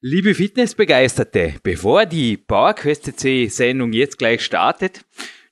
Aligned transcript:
Liebe 0.00 0.32
Fitnessbegeisterte, 0.32 1.54
bevor 1.64 2.06
die 2.06 2.36
PowerQuest 2.36 3.18
C 3.18 3.48
Sendung 3.48 3.92
jetzt 3.92 4.16
gleich 4.16 4.44
startet, 4.44 5.04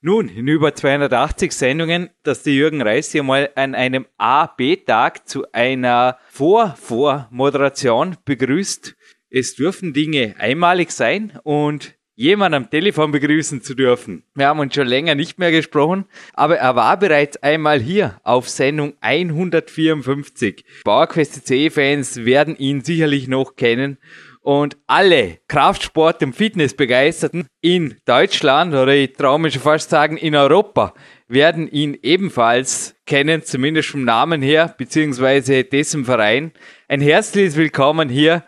nun, 0.02 0.28
in 0.28 0.46
über 0.46 0.72
280 0.72 1.50
Sendungen, 1.50 2.10
dass 2.22 2.44
der 2.44 2.52
Jürgen 2.52 2.80
Reis 2.80 3.10
hier 3.10 3.24
mal 3.24 3.50
an 3.56 3.74
einem 3.74 4.06
A-B-Tag 4.18 5.26
zu 5.26 5.50
einer 5.50 6.18
Vor-Vor-Moderation 6.30 8.18
begrüßt. 8.24 8.94
Es 9.30 9.56
dürfen 9.56 9.92
Dinge 9.92 10.36
einmalig 10.38 10.92
sein 10.92 11.32
und 11.42 11.96
jemand 12.16 12.54
am 12.54 12.70
Telefon 12.70 13.12
begrüßen 13.12 13.62
zu 13.62 13.74
dürfen. 13.74 14.22
Wir 14.34 14.46
haben 14.46 14.58
uns 14.58 14.74
schon 14.74 14.86
länger 14.86 15.14
nicht 15.14 15.38
mehr 15.38 15.50
gesprochen, 15.50 16.06
aber 16.32 16.56
er 16.56 16.74
war 16.74 16.98
bereits 16.98 17.36
einmal 17.42 17.78
hier 17.78 18.20
auf 18.24 18.48
Sendung 18.48 18.94
154. 19.00 20.64
PowerQuest 20.84 21.46
C-Fans 21.46 22.24
werden 22.24 22.56
ihn 22.56 22.82
sicherlich 22.82 23.28
noch 23.28 23.56
kennen. 23.56 23.98
Und 24.46 24.76
alle 24.86 25.40
Kraftsport- 25.48 26.22
und 26.22 26.32
Fitnessbegeisterten 26.32 27.48
in 27.62 28.00
Deutschland 28.04 28.74
oder 28.74 28.94
ich 28.94 29.14
traue 29.14 29.40
mich 29.40 29.54
schon 29.54 29.62
fast 29.62 29.90
sagen 29.90 30.16
in 30.16 30.36
Europa 30.36 30.94
werden 31.26 31.66
ihn 31.68 31.98
ebenfalls 32.00 32.94
kennen, 33.06 33.42
zumindest 33.42 33.88
vom 33.88 34.04
Namen 34.04 34.42
her, 34.42 34.72
beziehungsweise 34.78 35.64
dessen 35.64 36.04
Verein. 36.04 36.52
Ein 36.86 37.00
herzliches 37.00 37.56
Willkommen 37.56 38.08
hier 38.08 38.44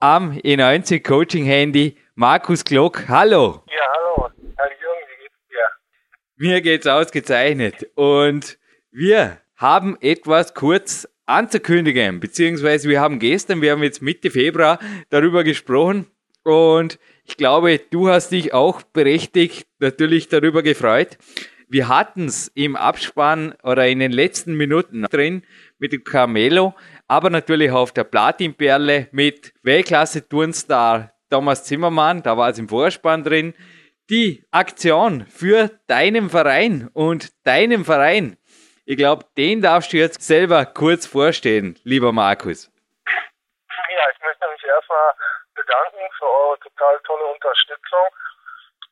am 0.00 0.32
E90 0.32 1.02
Coaching 1.02 1.44
Handy 1.44 1.98
Markus 2.14 2.64
Glock, 2.64 3.06
hallo. 3.08 3.62
Ja, 3.66 3.92
hallo. 3.94 4.30
Herr 4.56 4.70
Jürgen, 4.70 5.06
wie 5.06 5.22
geht's 5.22 5.48
dir? 5.50 5.66
Mir 6.36 6.60
geht's 6.62 6.86
ausgezeichnet. 6.86 7.90
Und 7.94 8.58
wir 8.90 9.36
haben 9.56 9.98
etwas 10.00 10.54
kurz 10.54 11.06
anzukündigen, 11.32 12.20
beziehungsweise 12.20 12.88
wir 12.88 13.00
haben 13.00 13.18
gestern, 13.18 13.62
wir 13.62 13.72
haben 13.72 13.82
jetzt 13.82 14.02
Mitte 14.02 14.30
Februar 14.30 14.78
darüber 15.10 15.44
gesprochen 15.44 16.06
und 16.44 16.98
ich 17.24 17.36
glaube, 17.36 17.80
du 17.90 18.08
hast 18.08 18.30
dich 18.30 18.52
auch 18.52 18.82
berechtigt 18.82 19.66
natürlich 19.78 20.28
darüber 20.28 20.62
gefreut. 20.62 21.18
Wir 21.68 21.88
hatten 21.88 22.26
es 22.26 22.50
im 22.54 22.76
Abspann 22.76 23.54
oder 23.62 23.88
in 23.88 23.98
den 23.98 24.12
letzten 24.12 24.54
Minuten 24.54 25.04
drin 25.04 25.42
mit 25.78 25.92
dem 25.92 26.04
Carmelo, 26.04 26.74
aber 27.08 27.30
natürlich 27.30 27.70
auf 27.70 27.92
der 27.92 28.04
Platinperle 28.04 29.08
mit 29.12 29.54
Weltklasse-Turnstar 29.62 31.12
Thomas 31.30 31.64
Zimmermann, 31.64 32.22
da 32.22 32.36
war 32.36 32.50
es 32.50 32.58
im 32.58 32.68
Vorspann 32.68 33.24
drin, 33.24 33.54
die 34.10 34.44
Aktion 34.50 35.24
für 35.26 35.70
deinen 35.86 36.28
Verein 36.28 36.90
und 36.92 37.30
deinen 37.44 37.86
Verein. 37.86 38.36
Ich 38.84 38.96
glaube, 38.96 39.24
den 39.36 39.62
darfst 39.62 39.92
du 39.92 39.96
jetzt 39.96 40.26
selber 40.26 40.66
kurz 40.66 41.06
vorstellen, 41.06 41.78
lieber 41.84 42.10
Markus. 42.10 42.66
Ja, 43.06 44.04
ich 44.10 44.18
möchte 44.18 44.48
mich 44.50 44.64
erstmal 44.64 45.14
bedanken 45.54 46.02
für 46.18 46.26
eure 46.26 46.58
total 46.58 46.98
tolle 47.06 47.24
Unterstützung. 47.26 48.06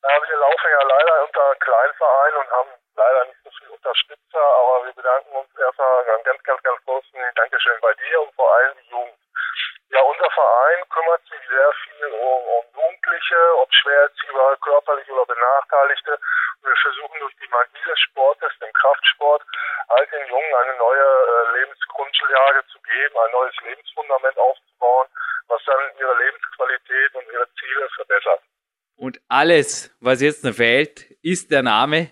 Wir 0.02 0.36
laufen 0.38 0.70
ja 0.70 0.82
leider 0.86 1.24
unter 1.26 1.44
einem 1.44 1.58
Kleinverein 1.58 2.34
und 2.34 2.50
haben 2.50 2.70
leider 2.94 3.24
nicht 3.26 3.42
so 3.42 3.50
viele 3.58 3.72
Unterstützer, 3.72 4.38
aber 4.38 4.86
wir 4.86 4.92
bedanken 4.92 5.32
uns 5.34 5.50
erstmal 5.58 6.04
ganz, 6.04 6.22
ganz, 6.22 6.42
ganz, 6.44 6.62
ganz 6.62 6.84
großen 6.84 7.20
Dankeschön 7.34 7.80
bei 7.82 7.92
dir 7.94 8.22
und 8.22 8.32
vor 8.34 8.54
allem 8.54 8.76
die 8.78 8.90
Jugend. 8.90 9.18
Ja, 9.90 10.00
unser 10.02 10.30
Verein 10.30 10.88
kümmert 10.88 11.22
sich 11.26 11.42
sehr 11.48 11.72
viel 11.82 12.06
um, 12.14 12.42
um 12.46 12.64
Jugendliche, 12.78 13.58
ob 13.58 13.74
schwer 13.74 14.02
erziehbare, 14.02 14.56
körperlich 14.58 15.10
oder 15.10 15.26
Benachteiligte. 15.26 16.14
Und 16.62 16.68
wir 16.68 16.76
versuchen 16.76 17.18
durch 17.18 17.34
die 17.42 17.48
Magie 17.48 17.84
des 17.84 17.98
Sportes, 17.98 18.52
dem 18.60 18.72
Kraftsport, 18.72 19.42
halt 19.88 20.12
den 20.12 20.28
Jungen 20.28 20.54
eine 20.54 20.76
neue 20.76 21.02
äh, 21.02 21.58
Lebensgrundlage 21.58 22.64
zu 22.70 22.80
geben, 22.82 23.18
ein 23.18 23.32
neues 23.32 23.56
Lebensfundament 23.62 24.38
aufzubauen, 24.38 25.08
was 25.48 25.62
dann 25.64 25.80
ihre 25.98 26.14
Lebensqualität 26.18 27.14
und 27.14 27.32
ihre 27.32 27.48
Ziele 27.54 27.88
verbessert. 27.96 28.42
Und 28.96 29.18
alles, 29.40 29.90
was 30.00 30.20
jetzt 30.20 30.44
noch 30.44 30.52
fehlt, 30.52 31.06
ist 31.22 31.50
der 31.50 31.62
Name. 31.62 32.10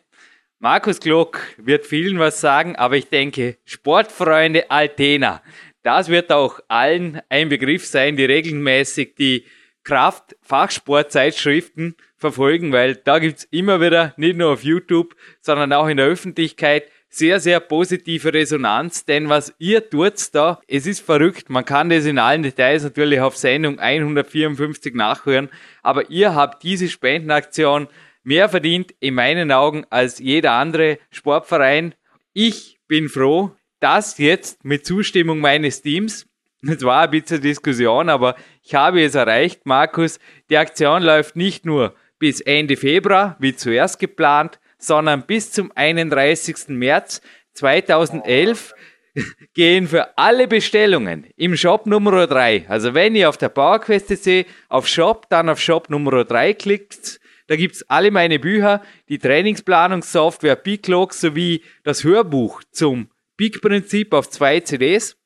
Markus 0.60 0.98
Glock 0.98 1.42
wird 1.58 1.84
vielen 1.84 2.18
was 2.18 2.40
sagen, 2.40 2.74
aber 2.76 2.96
ich 2.96 3.10
denke, 3.10 3.58
Sportfreunde 3.66 4.70
Altena, 4.70 5.42
das 5.82 6.08
wird 6.08 6.32
auch 6.32 6.60
allen 6.68 7.20
ein 7.28 7.50
Begriff 7.50 7.84
sein, 7.84 8.16
die 8.16 8.24
regelmäßig 8.24 9.14
die 9.16 9.44
Kraft-Fachsportzeitschriften 9.84 11.96
verfolgen, 12.16 12.72
weil 12.72 12.96
da 12.96 13.18
gibt's 13.18 13.46
immer 13.50 13.82
wieder, 13.82 14.14
nicht 14.16 14.38
nur 14.38 14.50
auf 14.50 14.64
YouTube, 14.64 15.14
sondern 15.42 15.74
auch 15.74 15.88
in 15.88 15.98
der 15.98 16.06
Öffentlichkeit, 16.06 16.90
sehr, 17.08 17.40
sehr 17.40 17.60
positive 17.60 18.32
Resonanz, 18.32 19.04
denn 19.04 19.28
was 19.28 19.54
ihr 19.58 19.88
tut 19.88 20.34
da, 20.34 20.60
es 20.66 20.86
ist 20.86 21.00
verrückt. 21.00 21.48
Man 21.48 21.64
kann 21.64 21.88
das 21.88 22.04
in 22.04 22.18
allen 22.18 22.42
Details 22.42 22.82
natürlich 22.82 23.20
auf 23.20 23.36
Sendung 23.36 23.78
154 23.78 24.94
nachhören, 24.94 25.48
aber 25.82 26.10
ihr 26.10 26.34
habt 26.34 26.62
diese 26.62 26.88
Spendenaktion 26.88 27.88
mehr 28.22 28.48
verdient 28.48 28.94
in 29.00 29.14
meinen 29.14 29.52
Augen 29.52 29.86
als 29.90 30.18
jeder 30.18 30.52
andere 30.52 30.98
Sportverein. 31.10 31.94
Ich 32.34 32.78
bin 32.86 33.08
froh, 33.08 33.52
das 33.80 34.18
jetzt 34.18 34.64
mit 34.64 34.84
Zustimmung 34.84 35.38
meines 35.38 35.82
Teams, 35.82 36.26
es 36.66 36.82
war 36.82 37.02
ein 37.02 37.10
bisschen 37.10 37.40
Diskussion, 37.40 38.08
aber 38.08 38.34
ich 38.64 38.74
habe 38.74 39.02
es 39.02 39.14
erreicht, 39.14 39.64
Markus. 39.64 40.18
Die 40.50 40.56
Aktion 40.56 41.02
läuft 41.02 41.36
nicht 41.36 41.64
nur 41.64 41.94
bis 42.18 42.40
Ende 42.40 42.76
Februar, 42.76 43.36
wie 43.38 43.54
zuerst 43.54 44.00
geplant, 44.00 44.58
sondern 44.78 45.26
bis 45.26 45.52
zum 45.52 45.72
31. 45.74 46.68
März 46.68 47.20
2011 47.54 48.74
gehen 49.54 49.88
für 49.88 50.16
alle 50.16 50.48
Bestellungen 50.48 51.26
im 51.36 51.56
Shop 51.56 51.86
Nummer 51.86 52.26
3. 52.26 52.66
Also 52.68 52.94
wenn 52.94 53.14
ihr 53.14 53.28
auf 53.28 53.36
der 53.36 53.48
PowerQuest.de 53.48 54.46
auf 54.68 54.86
Shop, 54.86 55.26
dann 55.28 55.48
auf 55.48 55.60
Shop 55.60 55.90
Nummer 55.90 56.24
3 56.24 56.54
klickt, 56.54 57.20
da 57.48 57.56
gibt's 57.56 57.82
alle 57.88 58.10
meine 58.10 58.38
Bücher, 58.38 58.82
die 59.08 59.18
Trainingsplanungssoftware 59.18 60.56
Biclog 60.56 61.14
sowie 61.14 61.64
das 61.82 62.04
Hörbuch 62.04 62.62
zum 62.70 63.08
Peak-Prinzip 63.38 64.12
auf 64.12 64.28
zwei 64.28 64.60
CDs. 64.60 65.16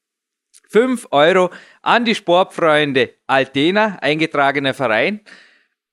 5 0.71 1.09
Euro 1.11 1.51
an 1.83 2.05
die 2.05 2.15
Sportfreunde 2.15 3.11
Altena, 3.27 3.99
eingetragener 4.01 4.73
Verein. 4.73 5.21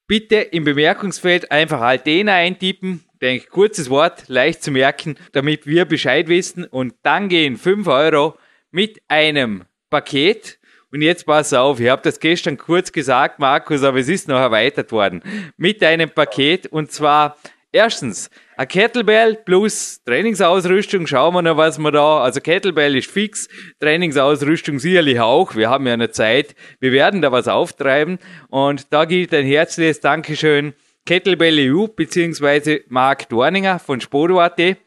Bitte 0.07 0.35
im 0.37 0.63
Bemerkungsfeld 0.63 1.51
einfach 1.51 1.81
Altena 1.81 2.35
eintippen. 2.35 3.03
Denke, 3.21 3.47
kurzes 3.47 3.89
Wort, 3.89 4.23
leicht 4.27 4.63
zu 4.63 4.71
merken, 4.71 5.17
damit 5.33 5.67
wir 5.67 5.85
Bescheid 5.85 6.27
wissen. 6.27 6.65
Und 6.65 6.95
dann 7.03 7.27
gehen 7.27 7.57
5 7.57 7.87
Euro 7.87 8.37
mit 8.71 9.01
einem 9.07 9.65
Paket. 9.89 10.59
Und 10.91 11.01
jetzt 11.01 11.25
pass 11.25 11.53
auf, 11.53 11.79
ich 11.79 11.89
habe 11.89 12.01
das 12.01 12.19
gestern 12.19 12.57
kurz 12.57 12.91
gesagt, 12.91 13.39
Markus, 13.39 13.83
aber 13.83 13.99
es 13.99 14.07
ist 14.07 14.27
noch 14.27 14.39
erweitert 14.39 14.91
worden. 14.91 15.21
Mit 15.57 15.83
einem 15.83 16.09
Paket 16.09 16.67
und 16.67 16.91
zwar 16.91 17.37
erstens 17.71 18.29
ein 18.57 18.67
Kettlebell 18.67 19.35
plus 19.35 20.03
Trainingsausrüstung. 20.03 21.05
Schauen 21.07 21.33
wir 21.33 21.41
noch, 21.41 21.57
was 21.57 21.77
wir 21.77 21.91
da, 21.91 22.21
also 22.21 22.41
Kettlebell 22.41 22.95
ist 22.95 23.09
fix, 23.09 23.47
Trainingsausrüstung 23.79 24.79
sicherlich 24.79 25.19
auch. 25.19 25.55
Wir 25.55 25.69
haben 25.69 25.85
ja 25.85 25.93
eine 25.93 26.11
Zeit. 26.11 26.55
Wir 26.79 26.91
werden 26.91 27.21
da 27.21 27.31
was 27.31 27.47
auftreiben. 27.47 28.17
Und 28.49 28.91
da 28.91 29.05
gilt 29.05 29.33
ein 29.33 29.45
herzliches 29.45 29.99
Dankeschön 29.99 30.73
Kettlebell 31.09 31.73
EU 31.73 31.87
beziehungsweise 31.87 32.81
Marc 32.87 33.29
Dorninger 33.29 33.79
von 33.79 33.99
Spodo.at. 33.99 34.77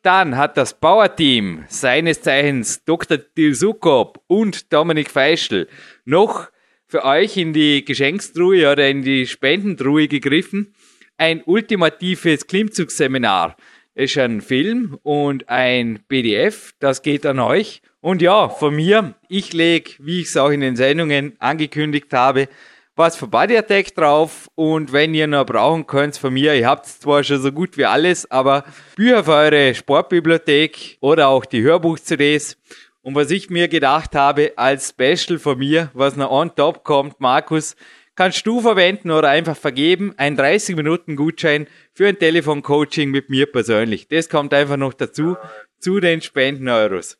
Dann 0.00 0.38
hat 0.38 0.56
das 0.56 0.72
Power-Team 0.72 1.66
seines 1.68 2.22
Zeichens 2.22 2.82
Dr. 2.86 3.18
Dilsukop 3.18 4.18
und 4.28 4.72
Dominik 4.72 5.10
Feischl 5.10 5.68
noch 6.06 6.48
für 6.86 7.04
euch 7.04 7.36
in 7.36 7.52
die 7.52 7.84
Geschenkstruhe 7.84 8.72
oder 8.72 8.88
in 8.88 9.02
die 9.02 9.26
Spendentruhe 9.26 10.08
gegriffen 10.08 10.72
ein 11.18 11.42
ultimatives 11.44 12.46
Klimmzugsseminar. 12.46 13.54
ist 13.94 14.16
ein 14.16 14.40
Film 14.40 14.98
und 15.02 15.50
ein 15.50 15.98
PDF, 16.08 16.72
das 16.78 17.02
geht 17.02 17.26
an 17.26 17.40
euch. 17.40 17.82
Und 18.00 18.22
ja, 18.22 18.48
von 18.48 18.74
mir, 18.74 19.16
ich 19.28 19.52
lege, 19.52 19.90
wie 19.98 20.20
ich 20.20 20.28
es 20.28 20.36
auch 20.38 20.48
in 20.48 20.62
den 20.62 20.76
Sendungen 20.76 21.36
angekündigt 21.40 22.14
habe, 22.14 22.48
was 22.98 23.16
für 23.16 23.28
Body 23.28 23.56
Attack 23.56 23.94
drauf 23.94 24.48
und 24.56 24.92
wenn 24.92 25.14
ihr 25.14 25.28
noch 25.28 25.46
brauchen 25.46 25.86
könnt 25.86 26.18
von 26.18 26.34
mir, 26.34 26.54
ihr 26.54 26.66
habt 26.66 26.84
zwar 26.84 27.22
schon 27.22 27.40
so 27.40 27.52
gut 27.52 27.76
wie 27.76 27.84
alles, 27.84 28.28
aber 28.28 28.64
Bücher 28.96 29.22
für 29.22 29.34
eure 29.34 29.72
Sportbibliothek 29.72 30.98
oder 31.00 31.28
auch 31.28 31.44
die 31.44 31.62
Hörbuch-CDs. 31.62 32.56
Und 33.02 33.14
was 33.14 33.30
ich 33.30 33.50
mir 33.50 33.68
gedacht 33.68 34.16
habe 34.16 34.52
als 34.56 34.88
Special 34.88 35.38
von 35.38 35.58
mir, 35.58 35.90
was 35.94 36.16
noch 36.16 36.32
on 36.32 36.52
top 36.56 36.82
kommt, 36.82 37.20
Markus, 37.20 37.76
kannst 38.16 38.44
du 38.44 38.60
verwenden 38.60 39.12
oder 39.12 39.28
einfach 39.28 39.56
vergeben. 39.56 40.12
Ein 40.18 40.36
30 40.36 40.74
Minuten 40.74 41.14
Gutschein 41.14 41.68
für 41.94 42.08
ein 42.08 42.18
Telefoncoaching 42.18 43.10
mit 43.12 43.30
mir 43.30 43.50
persönlich. 43.50 44.08
Das 44.08 44.28
kommt 44.28 44.52
einfach 44.52 44.76
noch 44.76 44.92
dazu, 44.92 45.36
zu 45.78 46.00
den 46.00 46.20
Spenden-Euros. 46.20 47.16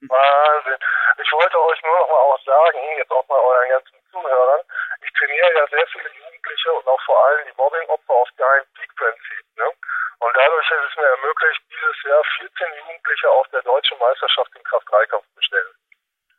Wahnsinn. 0.00 0.78
Ich 1.22 1.32
wollte 1.32 1.58
euch 1.58 1.82
nur 1.82 1.98
noch 1.98 2.08
mal 2.08 2.22
auch 2.22 2.38
sagen, 2.46 2.78
jetzt 2.98 3.10
auch 3.10 3.26
mal 3.26 3.34
euren 3.34 3.68
ganzen 3.68 3.99
Zuhörern, 4.20 4.60
ich 5.00 5.10
trainiere 5.16 5.52
ja 5.54 5.66
sehr 5.68 5.86
viele 5.88 6.10
Jugendliche 6.12 6.72
und 6.72 6.86
auch 6.86 7.00
vor 7.06 7.26
allem 7.26 7.46
die 7.46 7.56
Mobbing-Opfer 7.56 8.12
auf 8.12 8.28
dein 8.36 8.62
Peak-Prinzip. 8.76 9.44
Ne? 9.56 9.64
Und 10.20 10.32
dadurch 10.36 10.70
ist 10.70 10.90
es 10.90 10.96
mir 10.96 11.08
ermöglicht, 11.08 11.60
dieses 11.72 11.96
Jahr 12.04 12.22
14 12.38 12.66
Jugendliche 12.84 13.30
auf 13.30 13.48
der 13.48 13.62
deutschen 13.62 13.98
Meisterschaft 13.98 14.50
im 14.54 14.62
Kraft-3-Kampf 14.64 15.24
zu 15.24 15.34
bestellen. 15.34 15.72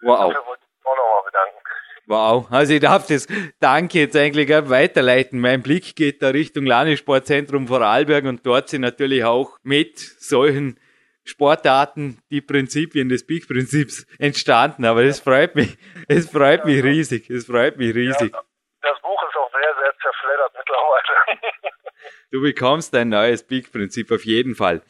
Wow. 0.01 0.19
Dafür 0.19 0.45
wollte 0.45 0.63
ich 0.63 0.77
mich 0.77 0.85
auch 0.85 0.97
nochmal 0.97 1.23
bedanken. 1.25 1.57
Wow, 2.05 2.45
Wow, 2.45 2.51
also 2.51 2.73
ich 2.73 2.81
darf 2.81 3.07
das 3.07 3.27
Danke 3.59 3.99
jetzt 3.99 4.15
eigentlich 4.15 4.49
weiterleiten. 4.49 5.39
Mein 5.39 5.63
Blick 5.63 5.95
geht 5.95 6.21
da 6.21 6.29
Richtung 6.29 6.65
Landessportzentrum 6.65 7.67
Vorarlberg 7.67 8.25
und 8.25 8.45
dort 8.45 8.69
sind 8.69 8.81
natürlich 8.81 9.23
auch 9.23 9.57
mit 9.63 9.97
solchen 9.99 10.79
Sportarten 11.23 12.19
die 12.29 12.41
Prinzipien 12.41 13.09
des 13.09 13.25
Peak-Prinzips 13.25 14.05
entstanden. 14.17 14.85
Aber 14.85 15.03
es 15.03 15.19
freut 15.19 15.55
mich, 15.55 15.77
es 16.07 16.29
freut 16.29 16.65
mich 16.65 16.83
riesig, 16.83 17.29
es 17.29 17.45
freut 17.45 17.77
mich 17.77 17.93
riesig. 17.93 18.31
Ja, 18.33 18.43
das 18.81 19.01
Buch 19.01 19.21
ist 19.29 19.37
auch 19.37 19.51
sehr, 19.51 19.73
sehr 19.81 19.93
zerfleddert 20.01 20.51
mittlerweile. 20.57 21.71
Du 22.31 22.41
bekommst 22.41 22.95
ein 22.95 23.09
neues 23.09 23.43
Peak-Prinzip 23.43 24.09
auf 24.11 24.25
jeden 24.25 24.55
Fall. 24.55 24.81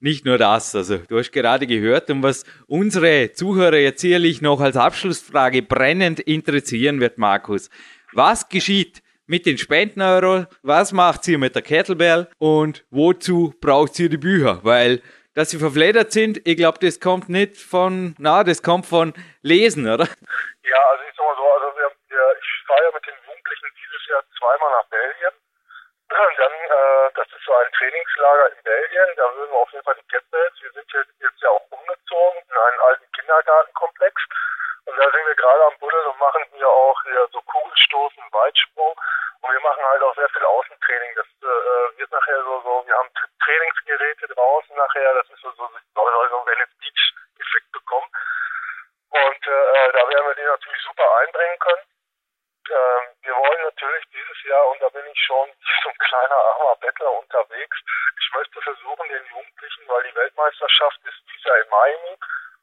Nicht 0.00 0.24
nur 0.24 0.36
das, 0.36 0.74
also 0.74 0.98
du 0.98 1.18
hast 1.18 1.30
gerade 1.30 1.66
gehört, 1.66 2.10
und 2.10 2.22
was 2.22 2.44
unsere 2.66 3.32
Zuhörer 3.32 3.76
jetzt 3.76 4.00
sicherlich 4.00 4.42
noch 4.42 4.60
als 4.60 4.76
Abschlussfrage 4.76 5.62
brennend 5.62 6.20
interessieren 6.20 7.00
wird, 7.00 7.16
Markus. 7.16 7.70
Was 8.12 8.48
geschieht 8.48 9.02
mit 9.26 9.46
den 9.46 9.58
Spendeneuro? 9.58 10.46
Was 10.62 10.92
macht 10.92 11.28
ihr 11.28 11.38
mit 11.38 11.54
der 11.54 11.62
Kettlebell? 11.62 12.28
Und 12.38 12.84
wozu 12.90 13.54
braucht 13.60 13.98
ihr 14.00 14.08
die 14.08 14.16
Bücher? 14.16 14.60
Weil 14.62 15.00
dass 15.38 15.50
sie 15.50 15.62
verfledert 15.62 16.10
sind, 16.10 16.42
ich 16.42 16.56
glaube, 16.56 16.82
das 16.82 16.98
kommt 16.98 17.28
nicht 17.28 17.54
von, 17.56 18.16
na, 18.18 18.42
das 18.42 18.60
kommt 18.60 18.86
von 18.86 19.14
Lesen, 19.40 19.86
oder? 19.86 20.10
Ja, 20.66 20.82
also 20.90 21.02
ich 21.06 21.14
sag 21.14 21.24
mal 21.24 21.36
so, 21.38 21.46
also 21.46 21.66
wir, 21.78 21.88
wir, 22.10 22.24
ich 22.42 22.50
fahre 22.66 22.82
ja 22.82 22.90
mit 22.90 23.06
den 23.06 23.14
Jugendlichen 23.22 23.70
dieses 23.78 24.02
Jahr 24.10 24.22
zweimal 24.34 24.70
nach 24.74 24.88
Belgien. 24.90 25.30
Dann, 26.10 26.54
äh, 26.58 27.10
das 27.14 27.28
ist 27.30 27.44
so 27.46 27.54
ein 27.54 27.70
Trainingslager 27.70 28.50
in 28.50 28.62
Belgien, 28.64 29.08
da 29.14 29.30
würden 29.38 29.52
wir 29.54 29.62
auf 29.62 29.70
jeden 29.70 29.84
Fall 29.84 29.94
die 29.94 30.08
Kettlebells. 30.10 30.54
Wir 30.58 30.72
sind 30.72 30.90
jetzt, 30.90 31.14
jetzt 31.22 31.40
ja 31.40 31.50
auch 31.54 31.66
umgezogen 31.70 32.42
in 32.42 32.58
einen 32.58 32.80
alten 32.90 33.06
Kindergartenkomplex. 33.14 34.14
Und 34.88 34.96
da 34.96 35.04
sind 35.10 35.26
wir 35.26 35.34
gerade 35.34 35.66
am 35.66 35.78
Buddeln 35.78 36.06
und 36.06 36.18
machen 36.18 36.42
hier 36.52 36.68
auch 36.68 37.02
hier 37.02 37.28
so 37.30 37.42
Kugelstoßen, 37.42 38.22
Weitsprung. 38.32 38.98
Und 39.42 39.52
wir 39.52 39.60
machen 39.60 39.84
halt 39.84 40.02
auch 40.02 40.14
sehr 40.14 40.28
viel 40.30 40.44
Außentraining. 40.44 41.14
Das 41.14 41.26
äh, 41.26 41.98
wird 41.98 42.10
nachher 42.10 42.42
so, 42.42 42.62
so, 42.62 42.86
wir 42.86 42.96
haben 42.96 43.10
Trainingsgeräte 43.44 44.28
draußen 44.28 44.74
nachher, 44.76 45.12
das 45.12 45.28
ist 45.28 45.42
so, 45.42 45.50
so, 45.52 45.68
soll 45.94 46.28
so 46.30 46.46
Venice 46.46 46.74
Beach-Effekt 46.80 47.70
bekommen. 47.72 48.08
Und 49.10 49.46
äh, 49.46 49.92
da 49.92 50.08
werden 50.08 50.26
wir 50.26 50.34
die 50.34 50.48
natürlich 50.48 50.82
super 50.82 51.18
einbringen 51.20 51.58
können. 51.58 51.84
Ähm, 52.70 53.04
wir 53.22 53.36
wollen 53.36 53.62
natürlich 53.64 54.04
dieses 54.08 54.44
Jahr, 54.44 54.68
und 54.68 54.80
da 54.80 54.88
bin 54.88 55.04
ich 55.06 55.20
schon 55.20 55.52
so 55.82 55.88
ein 55.90 55.98
kleiner 55.98 56.34
armer 56.34 56.76
Bettler 56.76 57.12
unterwegs, 57.12 57.76
ich 58.20 58.34
möchte 58.34 58.60
versuchen, 58.62 59.08
den 59.08 59.24
Jugendlichen, 59.26 59.88
weil 59.88 60.02
die 60.04 60.14
Weltmeisterschaft 60.14 61.00
ist 61.04 61.20
dieses 61.28 61.44
Jahr 61.44 61.58
in 61.58 61.68
Miami, 61.68 62.18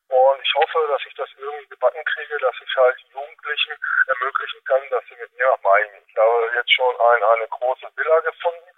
und 0.07 0.41
ich 0.41 0.53
hoffe, 0.53 0.87
dass 0.87 1.01
ich 1.05 1.13
das 1.15 1.29
irgendwie 1.37 1.67
gebacken 1.67 2.03
kriege, 2.05 2.37
dass 2.37 2.55
ich 2.61 2.75
halt 2.75 2.97
Jugendlichen 3.11 3.73
ermöglichen 4.07 4.63
kann, 4.65 4.89
dass 4.89 5.03
sie 5.09 5.15
mit 5.15 5.33
mir 5.33 5.45
nach 5.45 5.61
Miami. 5.61 6.01
Ich 6.07 6.17
habe 6.17 6.51
jetzt 6.55 6.71
schon 6.71 6.95
ein, 6.99 7.23
eine 7.23 7.47
große 7.47 7.87
Villa 7.95 8.19
gefunden, 8.19 8.69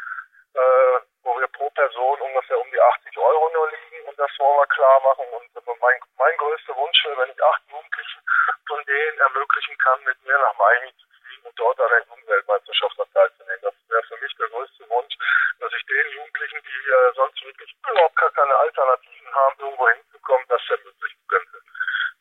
äh, 0.53 0.99
wo 1.23 1.37
wir 1.39 1.47
pro 1.47 1.69
Person 1.71 2.21
ungefähr 2.21 2.59
um 2.59 2.71
die 2.71 2.79
80 2.79 3.17
Euro 3.17 3.49
nur 3.53 3.69
liegen 3.71 4.07
und 4.07 4.17
das 4.17 4.31
wollen 4.39 4.57
wir 4.57 4.67
klar 4.67 4.99
machen. 5.01 5.25
Und 5.31 5.47
mein, 5.79 5.99
mein 6.17 6.37
größter 6.37 6.75
Wunsch 6.75 7.05
wäre, 7.05 7.17
wenn 7.17 7.31
ich 7.31 7.43
acht 7.43 7.61
Jugendlichen 7.69 8.21
von 8.67 8.83
denen 8.85 9.19
ermöglichen 9.19 9.77
kann, 9.77 10.03
mit 10.03 10.23
mir 10.23 10.37
nach 10.37 10.57
Miami 10.57 10.93
zu 10.95 11.07
fliegen 11.19 11.47
und 11.47 11.59
dort 11.59 11.79
an 11.79 11.89
der 11.89 12.03
Jugendweltmeisterschaft 12.07 12.97
teilzunehmen. 13.13 13.61
Das 13.61 13.73
wäre 13.89 14.03
für 14.07 14.17
mich 14.21 14.33
der 14.35 14.47
größte 14.49 14.83
Wunsch, 14.89 15.15
dass 15.59 15.71
ich 15.73 15.85
den 15.85 16.07
Jugendlichen, 16.15 16.59
die 16.63 16.81
äh, 16.89 17.11
sonst 17.15 17.43
wirklich 17.43 17.75
überhaupt 17.89 18.15
gar 18.15 18.31
keine 18.31 18.55
Alternativen 18.55 19.33
haben, 19.33 19.55
irgendwo 19.59 19.89
hinzukommen, 19.89 20.45
das 20.49 20.61
ermöglichen 20.69 21.21
könnte. 21.27 21.57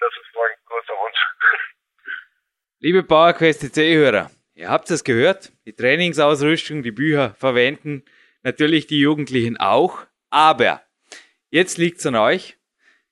Das 0.00 0.12
ist 0.12 0.30
mein 0.34 0.52
größter 0.66 0.94
Wunsch. 0.94 1.20
Liebe 2.80 3.02
PowerQuest 3.02 3.74
C-Hörer, 3.74 4.30
ihr 4.54 4.68
habt 4.68 4.90
es 4.90 5.02
gehört, 5.04 5.52
die 5.64 5.74
Trainingsausrüstung, 5.74 6.82
die 6.82 6.92
Bücher 6.92 7.34
verwenden 7.34 8.04
natürlich 8.46 8.86
die 8.86 9.00
Jugendlichen 9.00 9.56
auch, 9.56 10.06
aber 10.30 10.82
jetzt 11.50 11.78
liegt 11.78 11.98
es 11.98 12.06
an 12.06 12.14
euch, 12.14 12.56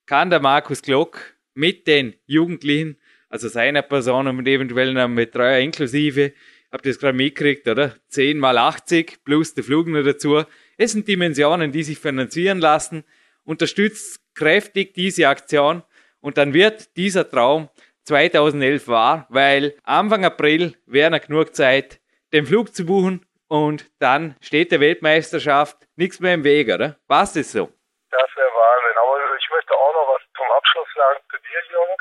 kann 0.07 0.31
der 0.31 0.39
Markus 0.39 0.81
Glock 0.81 1.35
mit 1.55 1.89
den 1.89 2.15
Jugendlichen, 2.27 3.01
also 3.29 3.49
seiner 3.49 3.83
Person 3.83 4.29
und 4.29 4.47
eventuell 4.47 4.91
einem 4.91 5.17
Betreuer 5.17 5.59
inklusive, 5.59 6.35
habt 6.75 6.87
ihr 6.87 6.93
das 6.93 6.99
gerade 6.99 7.17
mitgekriegt, 7.17 7.69
oder? 7.69 7.95
10 8.09 8.37
mal 8.39 8.59
80 8.59 9.25
plus 9.25 9.55
der 9.55 9.63
Flug 9.63 9.87
noch 9.87 10.03
dazu. 10.03 10.43
Es 10.77 10.91
sind 10.91 11.07
Dimensionen, 11.07 11.71
die 11.71 11.85
sich 11.85 12.01
finanzieren 12.01 12.59
lassen. 12.59 13.05
Unterstützt 13.45 14.21
kräftig 14.35 14.93
diese 14.93 15.29
Aktion 15.29 15.85
und 16.21 16.37
dann 16.37 16.53
wird 16.53 16.97
dieser 16.97 17.31
Traum 17.31 17.69
2011 18.07 18.89
wahr, 18.89 19.27
weil 19.29 19.77
Anfang 19.85 20.25
April 20.25 20.75
wäre 20.87 21.13
noch 21.13 21.21
genug 21.21 21.55
Zeit, 21.55 22.01
den 22.33 22.45
Flug 22.45 22.75
zu 22.75 22.85
buchen 22.85 23.25
und 23.47 23.89
dann 24.01 24.35
steht 24.41 24.73
der 24.73 24.81
Weltmeisterschaft 24.81 25.77
nichts 25.95 26.19
mehr 26.19 26.35
im 26.35 26.43
Weg, 26.43 26.69
oder? 26.75 26.97
Was 27.07 27.35
das 27.35 27.53
so? 27.53 27.71
Das 28.11 28.31
wäre 28.35 28.49
Wahnsinn. 28.49 28.99
Aber 29.01 29.37
ich 29.39 29.49
möchte 29.51 29.73
auch 29.75 29.93
noch 29.95 30.15
was 30.15 30.23
zum 30.37 30.51
Abschluss 30.51 30.89
sagen 30.97 31.21
zu 31.31 31.37
dir, 31.39 31.63
Jung. 31.73 31.97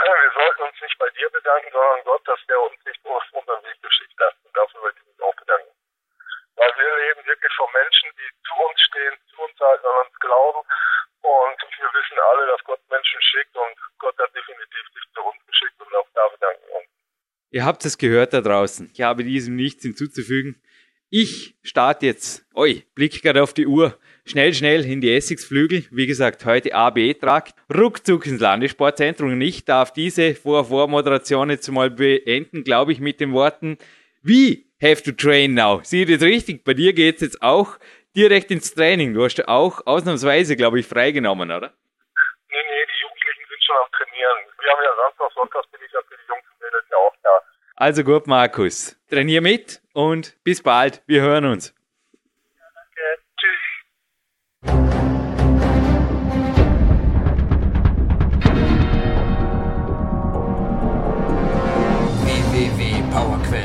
Wir 0.00 0.32
sollten 0.32 0.62
uns 0.62 0.80
nicht 0.80 0.98
bei 0.98 1.10
dir 1.10 1.28
bedanken, 1.30 1.68
sondern 1.72 2.04
Gott, 2.04 2.26
dass 2.26 2.40
der 2.48 2.60
uns 2.60 2.78
nicht 2.86 3.04
auf 3.04 3.22
unseren 3.32 3.62
Weg 3.64 3.82
geschickt 3.82 4.18
hat. 4.20 4.34
Und 4.44 4.56
dafür 4.56 4.80
möchte 4.80 5.00
ich 5.00 5.06
mich 5.06 5.22
auch 5.22 5.36
bedanken. 5.36 5.70
Weil 6.56 6.72
wir 6.76 6.96
leben 6.96 7.26
wirklich 7.26 7.52
von 7.56 7.68
Menschen, 7.72 8.08
die 8.16 8.30
zu 8.48 8.54
uns 8.64 8.80
stehen, 8.80 9.14
zu 9.28 9.42
uns 9.42 9.60
halten, 9.60 9.86
an 9.86 10.06
uns 10.06 10.16
glauben. 10.20 10.60
Und 11.20 11.58
wir 11.78 11.90
wissen 11.92 12.18
alle, 12.32 12.46
dass 12.46 12.64
Gott 12.64 12.80
Menschen 12.88 13.20
schickt 13.20 13.54
und 13.56 13.76
Gott 13.98 14.18
hat 14.18 14.34
definitiv 14.34 14.84
sich 14.94 15.04
zu 15.12 15.20
uns 15.20 15.46
geschickt 15.46 15.80
und 15.80 15.94
auch 15.94 16.08
da 16.14 16.28
bedanken 16.28 16.64
uns. 16.72 16.88
Ihr 17.50 17.64
habt 17.64 17.84
es 17.84 17.98
gehört 17.98 18.32
da 18.32 18.40
draußen. 18.40 18.90
Ich 18.94 19.02
habe 19.02 19.24
diesem 19.24 19.56
nichts 19.56 19.82
hinzuzufügen. 19.82 20.62
Ich 21.12 21.56
starte 21.64 22.06
jetzt, 22.06 22.46
oi, 22.54 22.84
blick 22.94 23.20
gerade 23.20 23.42
auf 23.42 23.52
die 23.52 23.66
Uhr, 23.66 23.98
schnell, 24.24 24.54
schnell 24.54 24.84
in 24.84 25.00
die 25.00 25.12
Essigsflügel. 25.12 25.84
Wie 25.90 26.06
gesagt, 26.06 26.44
heute 26.44 26.72
AB-Trakt, 26.72 27.56
ruckzuck 27.68 28.26
ins 28.26 28.40
Landessportzentrum. 28.40 29.32
Und 29.32 29.40
ich 29.40 29.64
darf 29.64 29.92
diese 29.92 30.36
Vor-Vor-Moderation 30.36 31.50
jetzt 31.50 31.68
mal 31.68 31.90
beenden, 31.90 32.62
glaube 32.62 32.92
ich, 32.92 33.00
mit 33.00 33.18
den 33.18 33.32
Worten, 33.32 33.76
wie 34.22 34.70
have 34.80 35.02
to 35.02 35.10
train 35.10 35.54
now? 35.54 35.80
Sieh 35.82 36.04
das 36.04 36.22
richtig? 36.22 36.62
Bei 36.62 36.74
dir 36.74 36.92
geht's 36.92 37.22
jetzt 37.22 37.42
auch 37.42 37.80
direkt 38.14 38.52
ins 38.52 38.72
Training. 38.72 39.12
Du 39.12 39.24
hast 39.24 39.48
auch 39.48 39.84
ausnahmsweise, 39.88 40.54
glaube 40.54 40.78
ich, 40.78 40.86
freigenommen, 40.86 41.50
oder? 41.50 41.74
Nee, 42.50 42.56
nee, 42.56 42.86
die 42.86 43.02
Jugendlichen 43.02 43.44
sind 43.50 43.64
schon 43.64 43.76
am 43.82 43.90
Trainieren. 43.90 44.38
Wir 44.62 44.70
haben 44.70 44.84
ja 44.84 44.94
Samstag, 44.94 45.32
Sonntag 45.34 45.70
bin 45.72 45.80
ich 45.84 45.92
ja 45.92 45.98
für 46.06 46.14
die 46.14 46.28
Jungs 46.28 46.46
und 46.46 46.60
Mädels 46.62 46.86
ja 46.88 46.96
auch 46.98 47.16
da. 47.24 47.49
Also 47.80 48.04
gut, 48.04 48.26
Markus. 48.26 48.96
Trainier 49.08 49.40
mit 49.40 49.80
und 49.94 50.36
bis 50.44 50.62
bald. 50.62 51.02
Wir 51.06 51.22
hören 51.22 51.46
uns. 51.46 51.72
Ja, 52.54 52.60
danke. 52.74 53.00
Tschüss. 53.38 53.58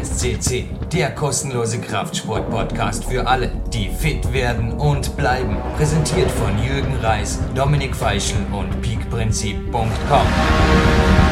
CC, 0.05 0.69
der 0.93 1.13
kostenlose 1.13 1.81
Kraftsport-Podcast 1.81 3.03
für 3.05 3.27
alle, 3.27 3.51
die 3.73 3.89
fit 3.89 4.31
werden 4.31 4.71
und 4.71 5.17
bleiben. 5.17 5.57
Präsentiert 5.75 6.31
von 6.31 6.57
Jürgen 6.63 6.95
Reis, 7.01 7.41
Dominik 7.53 7.93
Feischl 7.93 8.37
und 8.53 8.81
peakprinzip.com. 8.81 11.24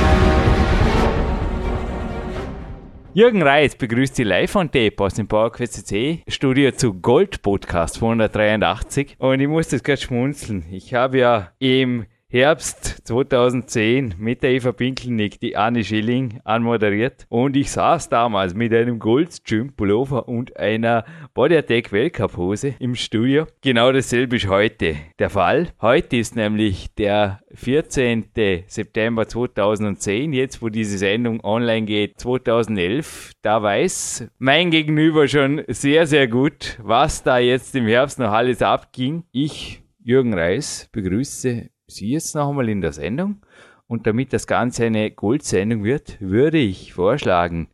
Jürgen 3.15 3.43
Reis 3.43 3.75
begrüßt 3.75 4.15
Sie 4.15 4.23
live 4.23 4.49
von 4.49 4.71
Tape 4.71 4.95
aus 4.97 5.13
dem 5.13 5.27
PowerQuest 5.27 5.85
CC 5.85 6.23
Studio 6.27 6.71
zu 6.71 6.95
Gold 6.95 7.43
Podcast 7.43 7.93
283 7.95 9.17
und 9.19 9.39
ich 9.39 9.47
muss 9.47 9.67
das 9.67 9.83
gerade 9.83 10.01
schmunzeln. 10.01 10.65
Ich 10.71 10.95
habe 10.95 11.19
ja 11.19 11.51
im 11.59 12.07
Herbst 12.33 13.05
2010 13.07 14.15
mit 14.17 14.41
der 14.41 14.53
Eva 14.53 14.71
Pinkelnick 14.71 15.39
die 15.39 15.55
Anne 15.55 15.83
Schilling 15.83 16.39
anmoderiert 16.43 17.27
und 17.29 17.55
ich 17.55 17.69
saß 17.69 18.09
damals 18.09 18.55
mit 18.55 18.73
einem 18.73 18.97
Goldstream 18.97 19.73
Pullover 19.73 20.27
und 20.27 20.57
einer 20.57 21.05
Body 21.35 21.55
Attack 21.57 21.91
Weltcup 21.91 22.35
Hose 22.35 22.73
im 22.79 22.95
Studio. 22.95 23.45
Genau 23.61 23.91
dasselbe 23.91 24.37
ist 24.37 24.47
heute 24.47 24.95
der 25.19 25.29
Fall. 25.29 25.67
Heute 25.79 26.17
ist 26.17 26.35
nämlich 26.35 26.91
der 26.95 27.41
14. 27.53 28.25
September 28.65 29.27
2010, 29.27 30.33
jetzt 30.33 30.59
wo 30.63 30.69
diese 30.69 30.97
Sendung 30.97 31.39
online 31.43 31.85
geht, 31.85 32.19
2011. 32.19 33.33
Da 33.43 33.61
weiß 33.61 34.27
mein 34.39 34.71
Gegenüber 34.71 35.27
schon 35.27 35.61
sehr, 35.67 36.07
sehr 36.07 36.27
gut, 36.27 36.79
was 36.81 37.21
da 37.21 37.37
jetzt 37.37 37.75
im 37.75 37.85
Herbst 37.85 38.17
noch 38.17 38.31
alles 38.31 38.63
abging. 38.63 39.23
Ich 39.31 39.83
Jürgen 40.05 40.33
Reis 40.33 40.89
begrüße 40.91 41.69
Sie 41.87 42.11
jetzt 42.11 42.35
noch 42.35 42.49
einmal 42.49 42.69
in 42.69 42.81
der 42.81 42.93
Sendung. 42.93 43.41
Und 43.87 44.07
damit 44.07 44.33
das 44.33 44.47
Ganze 44.47 44.85
eine 44.85 45.11
Goldsendung 45.11 45.83
wird, 45.83 46.19
würde 46.21 46.57
ich 46.57 46.93
vorschlagen, 46.93 47.69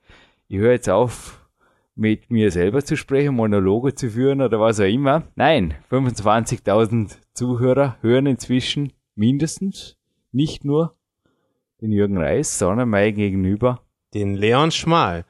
ich 0.47 0.57
höre 0.57 0.71
jetzt 0.71 0.89
auf, 0.89 1.47
mit 1.95 2.31
mir 2.31 2.49
selber 2.49 2.83
zu 2.83 2.95
sprechen, 2.95 3.35
Monologe 3.35 3.93
zu 3.93 4.09
führen 4.09 4.41
oder 4.41 4.59
was 4.59 4.79
auch 4.79 4.85
immer. 4.85 5.23
Nein, 5.35 5.75
25.000 5.91 7.17
Zuhörer 7.33 7.97
hören 8.01 8.25
inzwischen 8.25 8.93
mindestens 9.15 9.97
nicht 10.31 10.63
nur 10.63 10.95
den 11.81 11.91
Jürgen 11.91 12.17
Reis, 12.17 12.57
sondern 12.57 12.89
mein 12.89 13.15
Gegenüber 13.15 13.81
den 14.13 14.35
Leon 14.35 14.71
Schmal. 14.71 15.25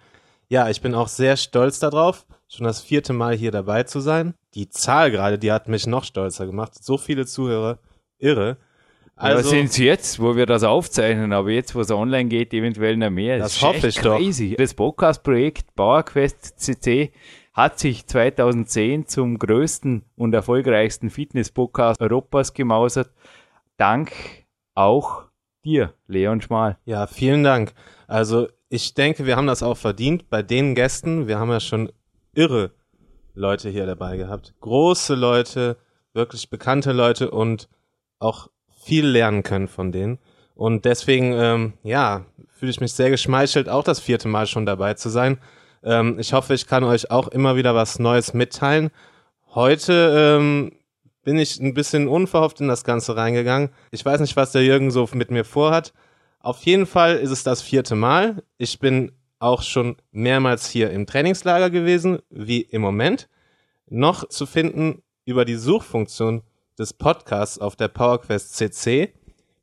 Ja, 0.48 0.70
ich 0.70 0.82
bin 0.82 0.96
auch 0.96 1.08
sehr 1.08 1.38
stolz 1.38 1.80
darauf, 1.80 2.26
schon 2.48 2.66
das 2.66 2.82
vierte 2.82 3.14
Mal 3.14 3.36
hier 3.36 3.52
dabei 3.52 3.84
zu 3.84 4.00
sein. 4.00 4.34
Die 4.54 4.70
Zahl 4.70 5.12
gerade, 5.12 5.38
die 5.38 5.52
hat 5.52 5.68
mich 5.68 5.86
noch 5.86 6.04
stolzer 6.04 6.46
gemacht. 6.46 6.84
So 6.84 6.98
viele 6.98 7.26
Zuhörer, 7.26 7.80
irre. 8.18 8.58
Also 9.22 9.50
ja, 9.50 9.58
sind 9.58 9.72
es 9.72 9.78
jetzt, 9.78 10.22
wo 10.22 10.38
wir 10.38 10.46
das 10.46 10.64
aufzeichnen, 10.64 11.34
aber 11.34 11.52
jetzt, 11.52 11.76
wo 11.76 11.82
es 11.82 11.92
online 11.92 12.30
geht, 12.30 12.54
eventuell 12.54 12.96
noch 12.96 13.10
mehr. 13.10 13.38
Das, 13.38 13.56
das 13.56 13.62
hoffe 13.62 13.88
ich 13.88 13.98
crazy. 13.98 14.52
doch. 14.52 14.58
Das 14.58 14.74
Podcast-Projekt 14.74 15.76
PowerQuest 15.76 16.58
CC 16.58 17.12
hat 17.52 17.80
sich 17.80 18.08
2010 18.08 19.08
zum 19.08 19.38
größten 19.38 20.06
und 20.16 20.34
erfolgreichsten 20.34 21.10
Fitness-Podcast 21.10 22.00
Europas 22.00 22.54
gemausert. 22.54 23.12
Dank 23.76 24.14
auch 24.74 25.24
dir, 25.66 25.94
Leon 26.08 26.40
Schmal. 26.40 26.78
Ja, 26.86 27.06
vielen 27.06 27.44
Dank. 27.44 27.74
Also 28.08 28.48
ich 28.70 28.94
denke, 28.94 29.26
wir 29.26 29.36
haben 29.36 29.48
das 29.48 29.64
auch 29.64 29.76
verdient 29.76 30.30
bei 30.30 30.44
den 30.44 30.76
Gästen. 30.76 31.28
Wir 31.28 31.40
haben 31.40 31.50
ja 31.50 31.60
schon 31.60 31.92
irre 32.34 32.72
Leute 33.34 33.70
hier 33.70 33.86
dabei 33.86 34.16
gehabt. 34.16 34.54
Große 34.62 35.16
Leute, 35.16 35.76
wirklich 36.14 36.50
bekannte 36.50 36.94
Leute 36.94 37.32
und 37.32 37.68
auch 38.20 38.48
viel 38.84 39.06
lernen 39.06 39.44
können 39.44 39.68
von 39.68 39.92
denen. 39.92 40.20
Und 40.56 40.86
deswegen, 40.86 41.34
ähm, 41.34 41.74
ja, 41.84 42.26
fühle 42.52 42.72
ich 42.72 42.82
mich 42.82 42.94
sehr 42.94 43.10
geschmeichelt, 43.10 43.70
auch 43.70 43.84
das 43.84 44.00
vierte 44.00 44.28
Mal 44.28 44.48
schon 44.48 44.66
dabei 44.66 44.94
zu 44.94 45.10
sein. 45.10 45.38
Ähm, 45.84 46.18
ich 46.20 46.34
hoffe, 46.34 46.54
ich 46.54 46.68
kann 46.68 46.84
euch 46.84 47.12
auch 47.12 47.30
immer 47.30 47.56
wieder 47.56 47.76
was 47.76 48.00
Neues 48.00 48.34
mitteilen. 48.34 48.92
Heute 49.54 50.38
ähm, 50.38 50.74
bin 51.24 51.38
ich 51.38 51.60
ein 51.60 51.74
bisschen 51.74 52.08
unverhofft 52.08 52.60
in 52.62 52.68
das 52.68 52.84
Ganze 52.84 53.16
reingegangen. 53.16 53.70
Ich 53.92 54.04
weiß 54.04 54.20
nicht, 54.20 54.36
was 54.36 54.52
der 54.52 54.64
Jürgen 54.64 54.92
so 54.92 55.08
mit 55.14 55.32
mir 55.32 55.46
vorhat. 55.46 55.94
Auf 56.40 56.64
jeden 56.66 56.86
Fall 56.86 57.18
ist 57.18 57.32
es 57.32 57.44
das 57.44 57.62
vierte 57.62 57.96
Mal. 57.96 58.44
Ich 58.58 58.80
bin 58.80 59.12
auch 59.40 59.62
schon 59.62 59.96
mehrmals 60.12 60.70
hier 60.70 60.92
im 60.92 61.06
Trainingslager 61.06 61.70
gewesen, 61.70 62.20
wie 62.30 62.62
im 62.62 62.82
Moment. 62.82 63.30
Noch 63.88 64.28
zu 64.28 64.46
finden 64.46 65.02
über 65.26 65.46
die 65.46 65.56
Suchfunktion 65.56 66.44
des 66.80 66.94
Podcasts 66.94 67.60
auf 67.60 67.76
der 67.76 67.90
PowerQuest 67.90 68.56
CC 68.56 69.14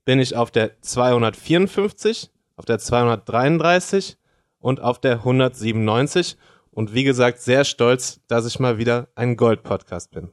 bin 0.05 0.21
ich 0.21 0.37
auf 0.37 0.51
der 0.51 0.83
254, 0.83 2.31
auf 2.57 2.67
der 2.67 2.79
233 2.79 4.19
und 4.61 4.81
auf 4.81 5.01
der 5.01 5.15
197 5.15 6.37
und 6.71 6.93
wie 6.93 7.05
gesagt 7.05 7.41
sehr 7.41 7.65
stolz, 7.65 8.21
dass 8.29 8.47
ich 8.47 8.61
mal 8.61 8.77
wieder 8.77 9.09
ein 9.15 9.37
Gold-Podcast 9.37 10.11
bin. 10.13 10.29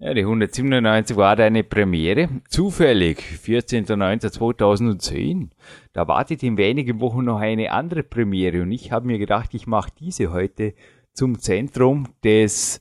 Ja, 0.00 0.12
die 0.12 0.22
197 0.22 1.16
war 1.16 1.36
deine 1.36 1.62
Premiere. 1.62 2.28
Zufällig, 2.48 3.22
14.09.2010. 3.44 5.50
Da 5.92 6.08
wartet 6.08 6.42
in 6.42 6.56
wenigen 6.56 7.00
Wochen 7.00 7.24
noch 7.24 7.38
eine 7.38 7.70
andere 7.70 8.02
Premiere 8.02 8.62
und 8.62 8.72
ich 8.72 8.90
habe 8.90 9.06
mir 9.06 9.18
gedacht, 9.18 9.54
ich 9.54 9.68
mache 9.68 9.90
diese 10.00 10.32
heute 10.32 10.74
zum 11.12 11.38
Zentrum 11.38 12.08
des 12.24 12.80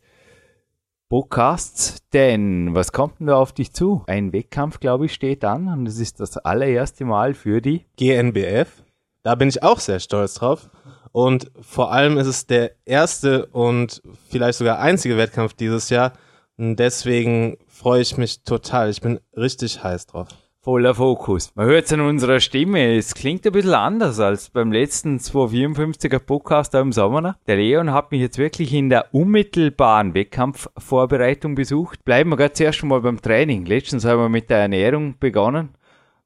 Podcasts, 1.13 1.99
denn 2.11 2.73
was 2.73 2.91
kommt 2.91 3.19
denn 3.19 3.27
da 3.27 3.35
auf 3.35 3.51
dich 3.51 3.71
zu? 3.71 4.01
Ein 4.07 4.33
Wettkampf, 4.33 4.79
glaube 4.79 5.05
ich, 5.05 5.13
steht 5.13 5.45
an 5.45 5.67
und 5.67 5.85
es 5.85 5.99
ist 5.99 6.19
das 6.19 6.37
allererste 6.37 7.05
Mal 7.05 7.35
für 7.35 7.61
die 7.61 7.85
GNBF. 7.97 8.81
Da 9.21 9.35
bin 9.35 9.47
ich 9.47 9.61
auch 9.61 9.79
sehr 9.79 9.99
stolz 9.99 10.33
drauf. 10.33 10.71
Und 11.11 11.51
vor 11.61 11.91
allem 11.91 12.17
ist 12.17 12.25
es 12.25 12.47
der 12.47 12.71
erste 12.85 13.45
und 13.45 14.01
vielleicht 14.27 14.57
sogar 14.57 14.79
einzige 14.79 15.15
Wettkampf 15.15 15.53
dieses 15.53 15.91
Jahr. 15.91 16.13
Und 16.57 16.77
deswegen 16.77 17.59
freue 17.67 18.01
ich 18.01 18.17
mich 18.17 18.41
total. 18.41 18.89
Ich 18.89 19.01
bin 19.01 19.19
richtig 19.37 19.83
heiß 19.83 20.07
drauf 20.07 20.29
voller 20.63 20.95
Fokus. 20.95 21.51
Man 21.55 21.65
hört 21.65 21.85
es 21.85 21.93
an 21.93 21.99
unserer 21.99 22.39
Stimme, 22.39 22.95
es 22.95 23.13
klingt 23.13 23.45
ein 23.45 23.51
bisschen 23.51 23.73
anders 23.73 24.21
als 24.21 24.49
beim 24.49 24.71
letzten 24.71 25.17
254er 25.17 26.19
Podcast 26.19 26.73
da 26.73 26.79
im 26.79 26.93
Sommer. 26.93 27.35
Der 27.47 27.57
Leon 27.57 27.91
hat 27.91 28.11
mich 28.11 28.21
jetzt 28.21 28.37
wirklich 28.37 28.73
in 28.73 28.89
der 28.89 29.13
unmittelbaren 29.13 30.13
Wettkampfvorbereitung 30.13 31.55
besucht. 31.55 32.05
Bleiben 32.05 32.29
wir 32.29 32.37
gerade 32.37 32.53
zuerst 32.53 32.81
mal 32.85 33.01
beim 33.01 33.21
Training. 33.21 33.65
Letztens 33.65 34.05
haben 34.05 34.19
wir 34.19 34.29
mit 34.29 34.49
der 34.49 34.59
Ernährung 34.59 35.15
begonnen. 35.19 35.75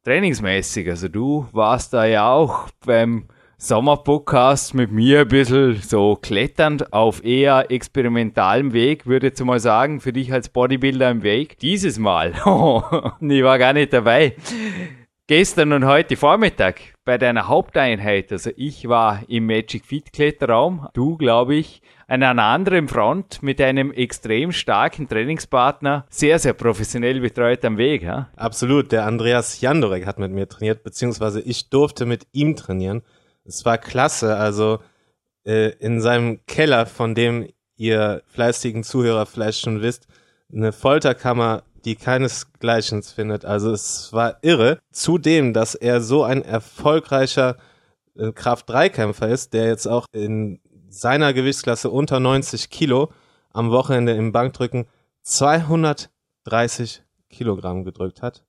Trainingsmäßig, 0.03 0.87
also 0.87 1.07
du 1.07 1.47
warst 1.51 1.93
da 1.93 2.05
ja 2.05 2.31
auch 2.31 2.69
beim 2.85 3.25
Sommerpodcast 3.59 4.75
mit 4.75 4.91
mir 4.91 5.21
ein 5.21 5.27
bisschen 5.29 5.81
so 5.81 6.15
kletternd 6.15 6.93
auf 6.93 7.25
eher 7.25 7.71
experimentalem 7.71 8.71
Weg, 8.71 9.07
würde 9.07 9.31
ich 9.35 9.43
mal 9.43 9.59
sagen, 9.59 9.99
für 9.99 10.13
dich 10.13 10.31
als 10.31 10.49
Bodybuilder 10.49 11.09
im 11.09 11.23
Weg. 11.23 11.57
Dieses 11.57 11.97
Mal, 11.97 12.33
ich 13.19 13.43
war 13.43 13.57
gar 13.57 13.73
nicht 13.73 13.93
dabei. 13.93 14.35
Gestern 15.25 15.73
und 15.73 15.85
heute 15.85 16.15
Vormittag 16.17 16.75
bei 17.03 17.17
deiner 17.17 17.47
Haupteinheit, 17.47 18.31
also 18.31 18.51
ich 18.55 18.87
war 18.87 19.23
im 19.27 19.47
Magic 19.47 19.85
Fit 19.85 20.13
Kletterraum, 20.13 20.87
du 20.93 21.17
glaube 21.17 21.55
ich, 21.55 21.81
an 22.07 22.21
einer 22.21 22.43
anderen 22.43 22.87
Front 22.87 23.41
mit 23.41 23.59
einem 23.59 23.91
extrem 23.91 24.51
starken 24.51 25.09
Trainingspartner, 25.09 26.05
sehr, 26.09 26.37
sehr 26.37 26.53
professionell 26.53 27.19
betreut 27.21 27.65
am 27.65 27.77
Weg. 27.77 28.03
Ja? 28.03 28.29
Absolut, 28.35 28.91
der 28.91 29.07
Andreas 29.07 29.61
Jandorek 29.61 30.05
hat 30.05 30.19
mit 30.19 30.31
mir 30.31 30.47
trainiert, 30.47 30.83
beziehungsweise 30.83 31.41
ich 31.41 31.71
durfte 31.71 32.05
mit 32.05 32.27
ihm 32.33 32.55
trainieren. 32.55 33.01
Es 33.47 33.65
war 33.65 33.77
klasse. 33.77 34.35
Also 34.35 34.79
äh, 35.45 35.69
in 35.79 36.01
seinem 36.01 36.45
Keller, 36.45 36.85
von 36.85 37.15
dem 37.15 37.47
ihr 37.77 38.21
fleißigen 38.27 38.83
Zuhörer 38.83 39.25
vielleicht 39.25 39.61
schon 39.61 39.81
wisst, 39.81 40.07
eine 40.51 40.71
Folterkammer, 40.71 41.63
die 41.85 41.95
keinesgleichen 41.95 43.03
findet. 43.03 43.45
Also 43.45 43.71
es 43.71 44.11
war 44.11 44.37
irre. 44.41 44.79
Zudem, 44.91 45.53
dass 45.53 45.75
er 45.75 46.01
so 46.01 46.23
ein 46.23 46.41
erfolgreicher 46.41 47.57
äh, 48.15 48.31
Kraft-3-Kämpfer 48.31 49.29
ist, 49.29 49.53
der 49.53 49.67
jetzt 49.67 49.87
auch 49.87 50.05
in 50.11 50.59
seiner 50.89 51.33
Gewichtsklasse 51.33 51.89
unter 51.89 52.19
90 52.19 52.69
Kilo 52.69 53.11
am 53.51 53.71
Wochenende 53.71 54.13
im 54.13 54.31
Bankdrücken 54.31 54.87
230 55.23 57.03
Kilogramm 57.29 57.83
gedrückt 57.83 58.21
hat. 58.21 58.43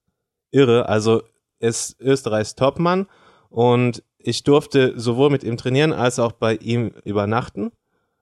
Irre. 0.51 0.89
Also 0.89 1.23
ist 1.61 2.01
Österreichs 2.01 2.55
Topmann 2.55 3.07
und 3.51 4.03
ich 4.19 4.45
durfte 4.45 4.99
sowohl 4.99 5.31
mit 5.31 5.45
ihm 5.45 5.57
trainieren 5.57 5.93
als 5.93 6.19
auch 6.19 6.33
bei 6.33 6.57
ihm 6.57 6.93
übernachten. 7.05 7.71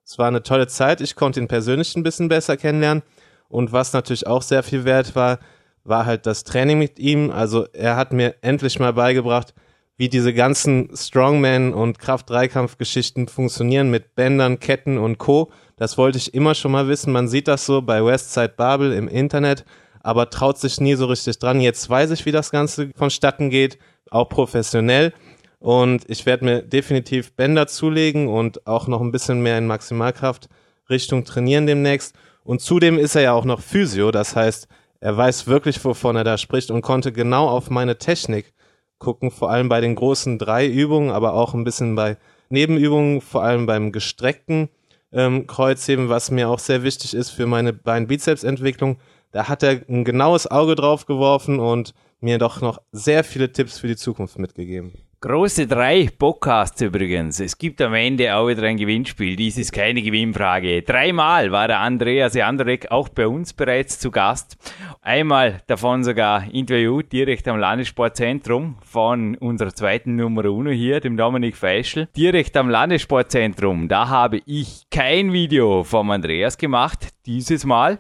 Es 0.04 0.18
war 0.18 0.28
eine 0.28 0.42
tolle 0.42 0.68
Zeit. 0.68 1.00
Ich 1.00 1.16
konnte 1.16 1.40
ihn 1.40 1.49
persönlich 1.49 1.97
ein 1.97 2.04
bisschen 2.04 2.28
besser 2.28 2.56
kennenlernen. 2.56 3.02
Und 3.49 3.73
was 3.73 3.92
natürlich 3.92 4.26
auch 4.26 4.42
sehr 4.42 4.62
viel 4.62 4.85
wert 4.85 5.16
war, 5.16 5.40
war 5.85 6.06
halt 6.06 6.26
das 6.26 6.45
Training 6.45 6.78
mit 6.78 6.99
ihm. 6.99 7.30
Also 7.30 7.66
er 7.73 7.97
hat 7.97 8.12
mir 8.12 8.37
endlich 8.40 8.78
mal 8.78 8.92
beigebracht, 8.92 9.54
wie 9.97 10.09
diese 10.09 10.35
ganzen 10.35 10.90
Strongman- 10.95 11.73
und 11.73 11.99
Kraft-Dreikampf-Geschichten 11.99 13.28
funktionieren 13.28 13.90
mit 13.90 14.14
Bändern, 14.14 14.61
Ketten 14.61 14.99
und 14.99 15.18
Co. 15.18 15.50
Das 15.76 15.97
wollte 15.97 16.18
ich 16.18 16.35
immer 16.35 16.54
schon 16.54 16.73
mal 16.73 16.87
wissen. 16.88 17.12
Man 17.12 17.28
sieht 17.28 17.49
das 17.49 17.66
so 17.66 17.83
bei 17.83 18.04
Westside 18.04 18.54
Babel 18.56 18.92
im 18.92 19.09
Internet, 19.09 19.64
aber 20.02 20.30
traut 20.30 20.59
sich 20.59 20.80
nie 20.80 20.95
so 20.95 21.06
richtig 21.06 21.38
dran. 21.38 21.61
Jetzt 21.61 21.88
weiß 21.88 22.11
ich, 22.11 22.26
wie 22.26 22.33
das 22.33 22.50
Ganze 22.50 22.90
vonstatten 22.95 23.49
geht, 23.50 23.78
auch 24.16 24.28
professionell. 24.28 25.12
Und 25.58 26.08
ich 26.08 26.26
werde 26.26 26.44
mir 26.44 26.62
definitiv 26.62 27.32
Bänder 27.35 27.66
zulegen 27.66 28.28
und 28.28 28.66
auch 28.66 28.87
noch 28.88 29.00
ein 29.00 29.12
bisschen 29.12 29.42
mehr 29.42 29.58
in 29.58 29.66
Maximalkraft 29.66 30.49
Richtung 30.90 31.25
trainieren 31.25 31.66
demnächst. 31.66 32.14
Und 32.44 32.61
zudem 32.61 32.99
ist 32.99 33.16
er 33.16 33.23
ja 33.23 33.32
auch 33.32 33.44
noch 33.44 33.61
Physio, 33.61 34.11
das 34.12 34.37
heißt, 34.37 34.68
er 35.00 35.16
weiß 35.16 35.46
wirklich, 35.46 35.85
wovon 35.85 36.16
er 36.16 36.25
da 36.25 36.38
spricht 36.38 36.70
und 36.70 36.82
konnte 36.82 37.12
genau 37.12 37.49
auf 37.49 37.70
meine 37.70 37.99
Technik 37.99 38.54
gucken, 38.99 39.30
vor 39.30 39.50
allem 39.50 39.68
bei 39.68 39.80
den 39.80 39.94
großen 39.94 40.38
drei 40.38 40.66
Übungen, 40.66 41.11
aber 41.11 41.35
auch 41.35 41.54
ein 41.54 41.64
bisschen 41.64 41.94
bei 41.94 42.16
Nebenübungen, 42.49 43.20
vor 43.20 43.42
allem 43.42 43.66
beim 43.66 43.92
gestreckten 43.92 44.68
ähm, 45.12 45.46
Kreuzheben, 45.46 46.08
was 46.08 46.30
mir 46.30 46.49
auch 46.49 46.58
sehr 46.58 46.82
wichtig 46.82 47.14
ist 47.14 47.30
für 47.30 47.46
meine 47.46 47.73
Bein-Bizeps-Entwicklung. 47.73 48.99
Da 49.32 49.49
hat 49.49 49.62
er 49.62 49.82
ein 49.88 50.04
genaues 50.04 50.46
Auge 50.50 50.76
drauf 50.76 51.06
geworfen 51.06 51.58
und 51.58 51.92
mir 52.20 52.38
doch 52.38 52.61
noch 52.61 52.80
sehr 52.92 53.25
viele 53.25 53.52
Tipps 53.52 53.78
für 53.78 53.88
die 53.88 53.96
Zukunft 53.96 54.38
mitgegeben. 54.38 55.05
Große 55.26 55.66
drei 55.66 56.09
Podcasts 56.16 56.80
übrigens. 56.80 57.40
Es 57.40 57.59
gibt 57.59 57.83
am 57.83 57.95
Ende 57.95 58.33
auch 58.37 58.47
wieder 58.47 58.62
ein 58.62 58.76
Gewinnspiel. 58.76 59.35
Dies 59.35 59.59
ist 59.59 59.73
keine 59.73 60.00
Gewinnfrage. 60.00 60.83
Dreimal 60.83 61.50
war 61.50 61.66
der 61.66 61.80
Andreas 61.80 62.35
Jandrek 62.35 62.92
auch 62.92 63.09
bei 63.09 63.26
uns 63.26 63.52
bereits 63.52 63.99
zu 63.99 64.12
Gast. 64.12 64.56
Einmal 65.02 65.62
davon 65.66 66.04
sogar 66.04 66.49
interviewt 66.52 67.12
direkt 67.12 67.49
am 67.49 67.59
Landessportzentrum 67.59 68.76
von 68.85 69.35
unserer 69.38 69.75
zweiten 69.75 70.14
Nummer 70.14 70.45
Uno 70.45 70.71
hier, 70.71 71.00
dem 71.00 71.16
Dominik 71.16 71.56
Feischl. 71.56 72.06
Direkt 72.16 72.56
am 72.56 72.71
Landessportzentrum. 72.71 73.88
Da 73.88 74.09
habe 74.09 74.42
ich 74.47 74.85
kein 74.92 75.33
Video 75.33 75.83
vom 75.83 76.09
Andreas 76.12 76.56
gemacht 76.56 77.09
dieses 77.26 77.64
Mal. 77.64 77.99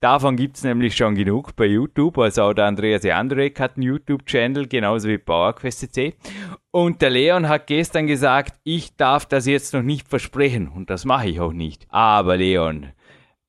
Davon 0.00 0.36
gibt 0.36 0.56
es 0.56 0.62
nämlich 0.62 0.96
schon 0.96 1.16
genug 1.16 1.56
bei 1.56 1.66
YouTube. 1.66 2.18
Also 2.18 2.42
auch 2.42 2.54
der 2.54 2.66
Andreas 2.66 3.02
Jandrek 3.02 3.58
hat 3.58 3.76
einen 3.76 3.82
YouTube-Channel, 3.82 4.68
genauso 4.68 5.08
wie 5.08 5.18
PowerQuest.c. 5.18 6.14
Und 6.70 7.00
der 7.00 7.10
Leon 7.10 7.48
hat 7.48 7.66
gestern 7.66 8.06
gesagt, 8.06 8.58
ich 8.62 8.94
darf 8.96 9.24
das 9.24 9.46
jetzt 9.46 9.72
noch 9.72 9.82
nicht 9.82 10.08
versprechen. 10.08 10.68
Und 10.68 10.90
das 10.90 11.04
mache 11.04 11.28
ich 11.28 11.40
auch 11.40 11.52
nicht. 11.52 11.86
Aber 11.88 12.36
Leon, 12.36 12.92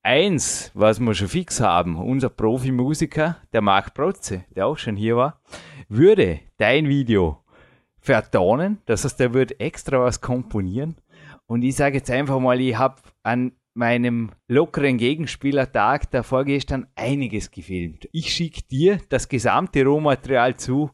eins, 0.03 0.71
was 0.73 0.99
wir 0.99 1.13
schon 1.13 1.27
fix 1.27 1.59
haben, 1.59 1.97
unser 1.97 2.29
Profimusiker, 2.29 3.38
der 3.51 3.61
Marc 3.61 3.93
Protze, 3.93 4.45
der 4.55 4.67
auch 4.67 4.77
schon 4.77 4.95
hier 4.95 5.17
war, 5.17 5.41
würde 5.89 6.39
dein 6.57 6.88
Video 6.88 7.43
vertonen. 7.99 8.79
Das 8.85 9.03
heißt, 9.03 9.19
der 9.19 9.33
wird 9.33 9.59
extra 9.59 9.99
was 9.99 10.21
komponieren. 10.21 10.95
Und 11.45 11.63
ich 11.63 11.75
sage 11.75 11.97
jetzt 11.97 12.11
einfach 12.11 12.39
mal, 12.39 12.61
ich 12.61 12.77
habe 12.77 13.01
an 13.23 13.51
meinem 13.73 14.31
lockeren 14.47 14.97
Gegenspielertag 14.97 16.09
da 16.11 16.23
vorgestern 16.23 16.88
einiges 16.95 17.51
gefilmt. 17.51 18.07
Ich 18.11 18.33
schicke 18.33 18.61
dir 18.63 18.99
das 19.09 19.27
gesamte 19.27 19.83
Rohmaterial 19.83 20.55
zu 20.55 20.91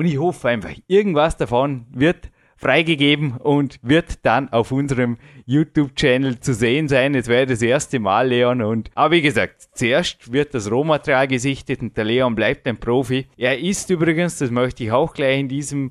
und 0.00 0.06
ich 0.06 0.18
hoffe 0.18 0.48
einfach, 0.48 0.70
irgendwas 0.86 1.36
davon 1.36 1.84
wird 1.90 2.30
freigegeben 2.56 3.36
und 3.36 3.78
wird 3.82 4.24
dann 4.24 4.48
auf 4.50 4.72
unserem 4.72 5.18
YouTube-Channel 5.44 6.40
zu 6.40 6.54
sehen 6.54 6.88
sein. 6.88 7.14
Es 7.14 7.28
wäre 7.28 7.44
das 7.44 7.60
erste 7.60 7.98
Mal, 7.98 8.28
Leon. 8.28 8.62
Und, 8.62 8.90
aber 8.94 9.12
wie 9.16 9.20
gesagt, 9.20 9.68
zuerst 9.74 10.32
wird 10.32 10.54
das 10.54 10.70
Rohmaterial 10.70 11.28
gesichtet 11.28 11.82
und 11.82 11.96
der 11.98 12.04
Leon 12.04 12.34
bleibt 12.34 12.66
ein 12.66 12.78
Profi. 12.80 13.26
Er 13.36 13.58
ist 13.58 13.90
übrigens, 13.90 14.38
das 14.38 14.50
möchte 14.50 14.84
ich 14.84 14.90
auch 14.92 15.12
gleich 15.12 15.38
in 15.38 15.48
diesem 15.48 15.90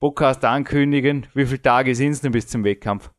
Podcast 0.00 0.44
ankündigen, 0.44 1.26
wie 1.34 1.46
viele 1.46 1.62
Tage 1.62 1.94
sind 1.94 2.10
es 2.10 2.20
denn 2.22 2.32
bis 2.32 2.48
zum 2.48 2.64
Wettkampf? 2.64 3.10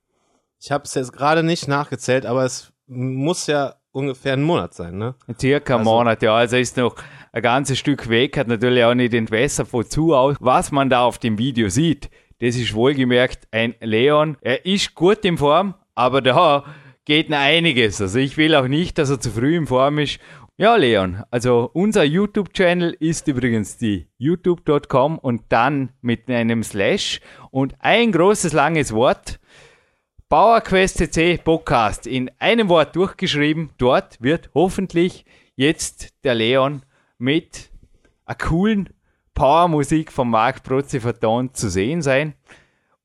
Ich 0.59 0.69
habe 0.69 0.83
es 0.83 0.93
jetzt 0.95 1.13
gerade 1.13 1.43
nicht 1.43 1.69
nachgezählt, 1.69 2.25
aber 2.25 2.43
es 2.43 2.73
muss 2.87 3.47
ja 3.47 3.75
ungefähr 3.91 4.33
ein 4.33 4.43
Monat 4.43 4.73
sein, 4.73 4.97
ne? 4.97 5.15
Circa 5.39 5.77
Also- 5.77 5.89
Monat, 5.89 6.21
ja. 6.21 6.35
Also 6.35 6.57
ist 6.57 6.75
noch 6.75 6.95
ein 7.35 7.41
ganzes 7.41 7.77
Stück 7.77 8.07
weg, 8.07 8.37
hat 8.37 8.47
natürlich 8.47 8.85
auch 8.85 8.93
nicht 8.93 9.13
entwässert 9.13 9.73
wozu 9.73 10.15
aus. 10.15 10.37
Was 10.39 10.71
man 10.71 10.89
da 10.89 11.03
auf 11.03 11.17
dem 11.17 11.37
Video 11.37 11.67
sieht, 11.67 12.09
das 12.39 12.55
ist 12.55 12.73
wohlgemerkt 12.73 13.49
ein 13.51 13.75
Leon. 13.81 14.37
Er 14.39 14.65
ist 14.65 14.95
gut 14.95 15.25
in 15.25 15.37
Form, 15.37 15.73
aber 15.95 16.21
da 16.21 16.63
geht 17.03 17.29
noch 17.29 17.37
einiges. 17.37 17.99
Also 17.99 18.19
ich 18.19 18.37
will 18.37 18.55
auch 18.55 18.69
nicht, 18.69 18.97
dass 18.97 19.09
er 19.09 19.19
zu 19.19 19.31
früh 19.31 19.57
in 19.57 19.67
Form 19.67 19.99
ist. 19.99 20.19
Ja, 20.57 20.77
Leon, 20.77 21.23
also 21.29 21.69
unser 21.73 22.05
YouTube-Channel 22.05 22.95
ist 23.01 23.27
übrigens 23.27 23.77
die 23.77 24.07
youtube.com 24.17 25.19
und 25.19 25.41
dann 25.49 25.89
mit 26.01 26.29
einem 26.29 26.63
Slash 26.63 27.19
und 27.51 27.75
ein 27.79 28.13
großes 28.13 28.53
langes 28.53 28.93
Wort. 28.93 29.41
PowerQuest 30.29 30.99
CC 30.99 31.37
Podcast 31.43 32.07
in 32.07 32.31
einem 32.39 32.69
Wort 32.69 32.95
durchgeschrieben. 32.95 33.71
Dort 33.77 34.21
wird 34.21 34.51
hoffentlich 34.53 35.25
jetzt 35.57 36.13
der 36.23 36.35
Leon 36.35 36.81
mit 37.17 37.69
einer 38.25 38.37
coolen 38.37 38.89
Powermusik 39.33 40.11
von 40.11 40.29
Marc 40.29 40.63
Protze 40.63 40.99
vertont 41.01 41.55
zu 41.57 41.69
sehen 41.69 42.01
sein. 42.01 42.33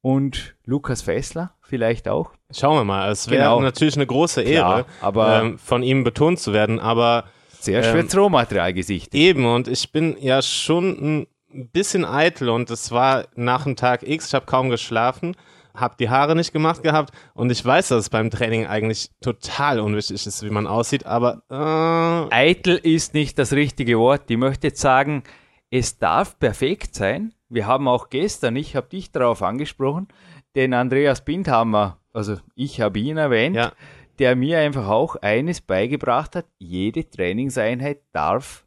Und 0.03 0.55
Lukas 0.65 1.03
Fessler 1.03 1.55
vielleicht 1.63 2.09
auch. 2.09 2.33
Schauen 2.51 2.77
wir 2.79 2.85
mal. 2.85 3.11
Es 3.11 3.29
wäre 3.29 3.43
Genau. 3.45 3.61
natürlich 3.61 3.97
eine 3.97 4.07
große 4.07 4.43
Klar, 4.45 4.79
Ehre, 4.79 4.87
aber- 5.01 5.41
ähm, 5.43 5.59
von 5.59 5.83
ihm 5.83 6.05
betont 6.05 6.39
zu 6.41 6.53
werden, 6.53 6.79
aber 6.81 7.25
Zuerst 7.61 7.91
Ähm, 7.91 7.97
wird's 7.97 8.17
Rohmaterial 8.17 8.73
gesichtet. 8.73 9.15
Eben, 9.15 9.45
und 9.45 9.69
ich 9.69 9.93
bin 9.93 10.17
ja 10.19 10.41
schon 10.41 11.27
ein 11.53 11.69
bisschen 11.71 12.07
eitel 12.07 12.49
und 12.49 12.71
es 12.71 12.91
war 12.91 13.27
nach 13.35 13.65
dem 13.65 13.77
Tag 13.77 14.03
X, 14.03 14.29
ich 14.29 14.35
habe 14.35 14.47
kaum 14.47 14.71
geschlafen, 14.71 15.37
habe 15.75 15.97
die 15.99 16.09
Haare 16.09 16.37
nicht 16.37 16.53
gemacht 16.53 16.83
gehabt 16.83 17.15
und 17.35 17.51
ich 17.51 17.65
weiß, 17.65 17.89
dass 17.89 17.99
es 18.01 18.11
beim 18.11 18.31
Training 18.31 18.67
eigentlich 18.67 19.11
total 19.21 19.81
unwichtig 19.81 20.27
ist, 20.27 20.43
wie 20.43 20.51
man 20.51 20.67
aussieht, 20.67 21.07
aber 21.07 21.43
äh, 21.51 22.35
Eitel 22.35 22.77
ist 22.77 23.15
nicht 23.15 23.39
das 23.39 23.53
richtige 23.53 23.99
Wort. 23.99 24.31
Ich 24.31 24.37
möchte 24.37 24.69
jetzt 24.69 24.81
sagen, 24.81 25.23
es 25.71 25.99
darf 25.99 26.39
perfekt 26.39 26.95
sein. 26.95 27.33
Wir 27.49 27.67
haben 27.67 27.89
auch 27.89 28.11
gestern, 28.11 28.57
ich 28.57 28.77
habe 28.77 28.89
dich 28.89 29.13
darauf 29.13 29.43
angesprochen, 29.43 30.09
den 30.55 30.75
Andreas 30.75 31.25
Bindhammer, 31.25 31.99
also 32.13 32.37
ich 32.55 32.81
habe 32.81 32.99
ihn 32.99 33.17
erwähnt, 33.17 33.57
ja, 33.57 33.73
der 34.19 34.37
mir 34.37 34.59
einfach 34.59 34.89
auch 34.89 35.17
eines 35.17 35.61
beigebracht 35.61 36.37
hat, 36.37 36.47
jede 36.59 37.09
Trainingseinheit 37.09 38.03
darf 38.13 38.67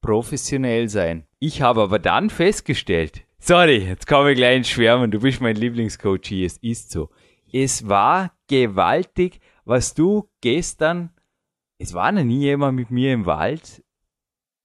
professionell 0.00 0.88
sein. 0.88 1.26
Ich 1.38 1.62
habe 1.62 1.82
aber 1.82 1.98
dann 1.98 2.30
festgestellt, 2.30 3.22
sorry, 3.42 3.78
jetzt 3.88 4.06
komme 4.06 4.32
ich 4.32 4.36
gleich 4.36 4.56
ins 4.56 4.68
Schwärmen, 4.68 5.10
du 5.10 5.20
bist 5.20 5.40
mein 5.40 5.56
Lieblingscoach 5.56 6.26
hier, 6.26 6.46
es 6.46 6.56
ist 6.58 6.90
so. 6.90 7.10
Es 7.52 7.86
war 7.86 8.32
gewaltig, 8.48 9.40
was 9.64 9.94
du 9.94 10.28
gestern, 10.40 11.10
es 11.78 11.92
war 11.92 12.12
noch 12.12 12.24
nie 12.24 12.40
jemand 12.40 12.76
mit 12.76 12.90
mir 12.90 13.12
im 13.12 13.26
Wald, 13.26 13.82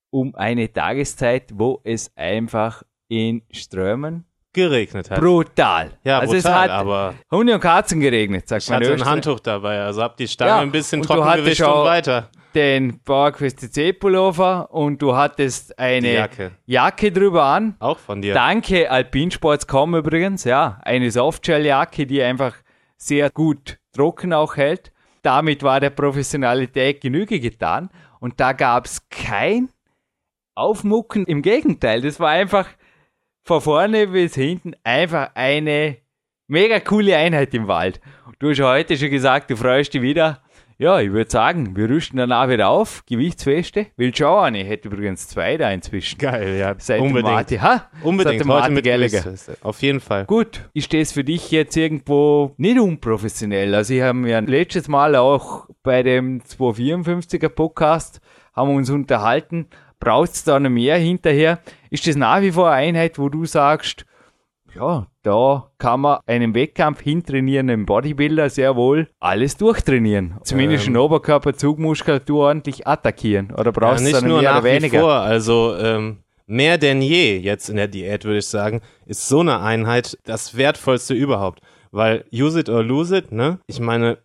um 0.09 0.35
eine 0.35 0.71
Tageszeit, 0.71 1.51
wo 1.53 1.81
es 1.83 2.11
einfach 2.15 2.83
in 3.09 3.41
Strömen 3.51 4.25
geregnet 4.53 5.11
hat. 5.11 5.19
brutal. 5.19 5.91
ja, 6.03 6.19
also 6.19 6.33
brutal, 6.33 6.51
es 6.51 6.57
hat 6.57 6.69
aber 6.69 7.15
Hunde 7.29 7.55
und 7.55 7.61
Katzen 7.61 7.99
geregnet, 7.99 8.47
sagt 8.47 8.63
ich 8.63 8.69
man. 8.69 8.79
hatte 8.79 8.93
in 8.93 9.01
ein. 9.01 9.05
Handtuch 9.07 9.39
dabei, 9.39 9.81
also 9.81 10.01
hab 10.01 10.17
die 10.17 10.27
Stange 10.27 10.51
Ja, 10.51 10.59
ein 10.59 10.71
bisschen 10.71 11.01
trocken 11.01 11.43
gewischt 11.43 11.61
und 11.61 11.83
weiter. 11.83 12.29
Den 12.55 12.99
PowerQuest 13.03 13.59
CC 13.59 13.93
Pullover 13.93 14.71
und 14.71 15.01
du 15.01 15.15
hattest 15.15 15.77
eine 15.77 16.13
Jacke. 16.13 16.51
Jacke 16.65 17.11
drüber 17.11 17.43
an. 17.43 17.75
Auch 17.79 17.99
von 17.99 18.21
dir. 18.21 18.33
Danke 18.33 18.89
Alpinsports.com 18.89 19.95
übrigens, 19.95 20.43
ja, 20.43 20.79
eine 20.83 21.11
Softshell-Jacke, 21.11 22.05
die 22.05 22.21
einfach 22.21 22.55
sehr 22.97 23.29
gut 23.29 23.79
trocken 23.93 24.33
auch 24.33 24.57
hält. 24.57 24.91
Damit 25.21 25.63
war 25.63 25.79
der 25.79 25.89
Professionalität 25.89 27.01
Genüge 27.01 27.39
getan 27.39 27.89
und 28.19 28.39
da 28.39 28.53
gab 28.53 28.85
es 28.85 29.07
kein 29.09 29.69
Aufmucken. 30.55 31.25
Im 31.25 31.41
Gegenteil, 31.41 32.01
das 32.01 32.19
war 32.19 32.29
einfach 32.29 32.67
von 33.43 33.61
vorne 33.61 34.07
bis 34.07 34.35
hinten 34.35 34.73
einfach 34.83 35.31
eine 35.35 35.97
mega 36.47 36.79
coole 36.79 37.15
Einheit 37.15 37.53
im 37.53 37.67
Wald. 37.67 38.01
Du 38.39 38.49
hast 38.49 38.57
ja 38.57 38.69
heute 38.69 38.97
schon 38.97 39.09
gesagt, 39.09 39.49
du 39.49 39.55
freust 39.55 39.93
dich 39.93 40.01
wieder. 40.01 40.41
Ja, 40.79 40.99
ich 40.99 41.11
würde 41.11 41.31
sagen, 41.31 41.75
wir 41.75 41.89
rüsten 41.89 42.17
danach 42.17 42.49
wieder 42.49 42.69
auf. 42.69 43.03
Gewichtsfeste. 43.07 43.87
Will 43.95 44.15
schauen. 44.15 44.53
Ich 44.53 44.67
hätte 44.67 44.89
übrigens 44.89 45.27
zwei 45.27 45.57
da 45.57 45.71
inzwischen. 45.71 46.19
Geil, 46.19 46.55
ja, 46.55 46.75
Seit 46.77 47.01
unbedingt. 47.01 47.33
Martin, 47.33 47.61
ha? 47.63 47.89
Unbedingt, 48.03 48.37
Seit 48.37 48.47
Martin 48.47 48.75
mit 48.75 48.85
Gallagher. 48.85 49.33
Auf 49.61 49.81
jeden 49.81 49.99
Fall. 49.99 50.25
Gut, 50.25 50.69
ist 50.75 50.93
das 50.93 51.13
für 51.13 51.23
dich 51.23 51.49
jetzt 51.49 51.75
irgendwo 51.75 52.53
nicht 52.57 52.79
unprofessionell? 52.79 53.73
Also 53.73 53.95
ich 53.95 54.03
habe 54.03 54.29
ja 54.29 54.37
letztes 54.37 54.87
Mal 54.87 55.15
auch 55.15 55.67
bei 55.81 56.03
dem 56.03 56.41
254er 56.41 57.49
Podcast 57.49 58.21
haben 58.53 58.69
wir 58.69 58.75
uns 58.75 58.91
unterhalten, 58.91 59.67
braucht 59.99 60.33
es 60.33 60.43
da 60.43 60.59
noch 60.59 60.69
mehr 60.69 60.97
hinterher? 60.97 61.59
Ist 61.89 62.05
das 62.05 62.15
nach 62.15 62.41
wie 62.41 62.51
vor 62.51 62.69
eine 62.69 62.99
Einheit, 62.99 63.17
wo 63.17 63.29
du 63.29 63.45
sagst, 63.45 64.05
ja, 64.77 65.07
da 65.23 65.71
kann 65.77 66.01
man 66.01 66.19
einen 66.25 66.53
Wettkampf 66.53 67.01
hintrainieren, 67.01 67.69
einen 67.69 67.85
Bodybuilder 67.85 68.49
sehr 68.49 68.75
wohl 68.75 69.09
alles 69.19 69.57
durchtrainieren. 69.57 70.35
Zumindest 70.43 70.87
Ähm. 70.87 70.93
den 70.93 70.97
Oberkörper, 71.01 71.53
Zugmuskulatur 71.53 72.45
ordentlich 72.45 72.87
attackieren. 72.87 73.51
Oder 73.51 73.65
Ja, 73.65 73.71
brauchst 73.71 74.01
du 74.01 74.03
nicht 74.05 74.21
noch 74.21 74.27
nur 74.27 74.41
mehr 74.41 74.51
nach 74.51 74.61
oder 74.61 74.69
wie 74.69 74.75
weniger? 74.75 74.99
vor, 75.01 75.13
also 75.13 75.75
ähm, 75.77 76.17
mehr 76.45 76.77
denn 76.77 77.01
je 77.01 77.37
jetzt 77.37 77.69
in 77.69 77.75
der 77.75 77.87
Diät, 77.87 78.23
würde 78.25 78.39
ich 78.39 78.47
sagen, 78.47 78.81
ist 79.05 79.27
so 79.27 79.41
eine 79.41 79.59
Einheit 79.59 80.17
das 80.23 80.55
Wertvollste 80.55 81.13
überhaupt. 81.13 81.61
Weil 81.91 82.25
use 82.33 82.59
it 82.59 82.69
or 82.69 82.83
lose 82.83 83.15
it, 83.17 83.31
ne? 83.31 83.59
Ich 83.67 83.79
meine, 83.79 84.17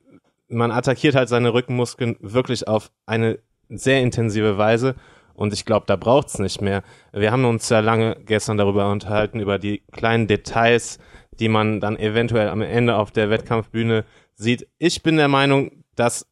man 0.49 0.71
attackiert 0.71 1.15
halt 1.15 1.29
seine 1.29 1.55
Rückenmuskeln 1.55 2.17
wirklich 2.21 2.69
auf 2.69 2.91
eine 3.07 3.39
sehr 3.69 4.03
intensive 4.03 4.59
Weise 4.59 4.95
und 5.35 5.53
ich 5.53 5.65
glaube, 5.65 5.87
da 5.87 5.97
braucht's 5.97 6.39
nicht 6.39 6.61
mehr. 6.61 6.83
Wir 7.13 7.33
haben 7.33 7.45
uns 7.45 7.69
ja 7.69 7.81
lange 7.81 8.17
gestern 8.25 8.59
darüber 8.59 8.91
unterhalten, 8.91 9.41
über 9.41 9.59
die 9.59 9.83
kleinen 9.93 10.27
Details, 10.27 10.99
die 11.39 11.49
man 11.49 11.81
dann 11.81 11.99
eventuell 11.99 12.49
am 12.49 12.63
Ende 12.63 12.97
auf 12.97 13.11
der 13.11 13.31
Wettkampfbühne 13.31 14.05
sieht. 14.35 14.69
Ich 14.79 15.03
bin 15.03 15.17
der 15.17 15.29
Meinung, 15.29 15.85
dass 15.97 16.27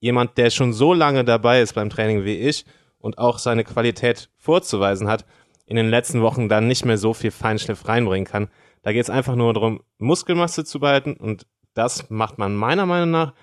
jemand, 0.00 0.38
der 0.38 0.50
schon 0.50 0.72
so 0.72 0.94
lange 0.94 1.24
dabei 1.24 1.60
ist 1.60 1.74
beim 1.74 1.90
Training 1.90 2.24
wie 2.24 2.36
ich 2.36 2.64
und 2.98 3.18
auch 3.18 3.38
seine 3.38 3.64
Qualität 3.64 4.30
vorzuweisen 4.36 5.08
hat, 5.08 5.24
in 5.66 5.76
den 5.76 5.90
letzten 5.90 6.22
Wochen 6.22 6.48
dann 6.48 6.66
nicht 6.66 6.84
mehr 6.84 6.98
so 6.98 7.12
viel 7.14 7.30
Feinschliff 7.30 7.86
reinbringen 7.86 8.26
kann. 8.26 8.48
Da 8.82 8.92
geht 8.92 9.02
es 9.02 9.10
einfach 9.10 9.34
nur 9.34 9.52
darum, 9.52 9.82
Muskelmasse 9.98 10.64
zu 10.64 10.80
behalten 10.80 11.14
und 11.14 11.46
das 11.74 12.10
macht 12.10 12.38
man 12.38 12.56
meiner 12.56 12.86
Meinung 12.86 13.10
nach 13.10 13.34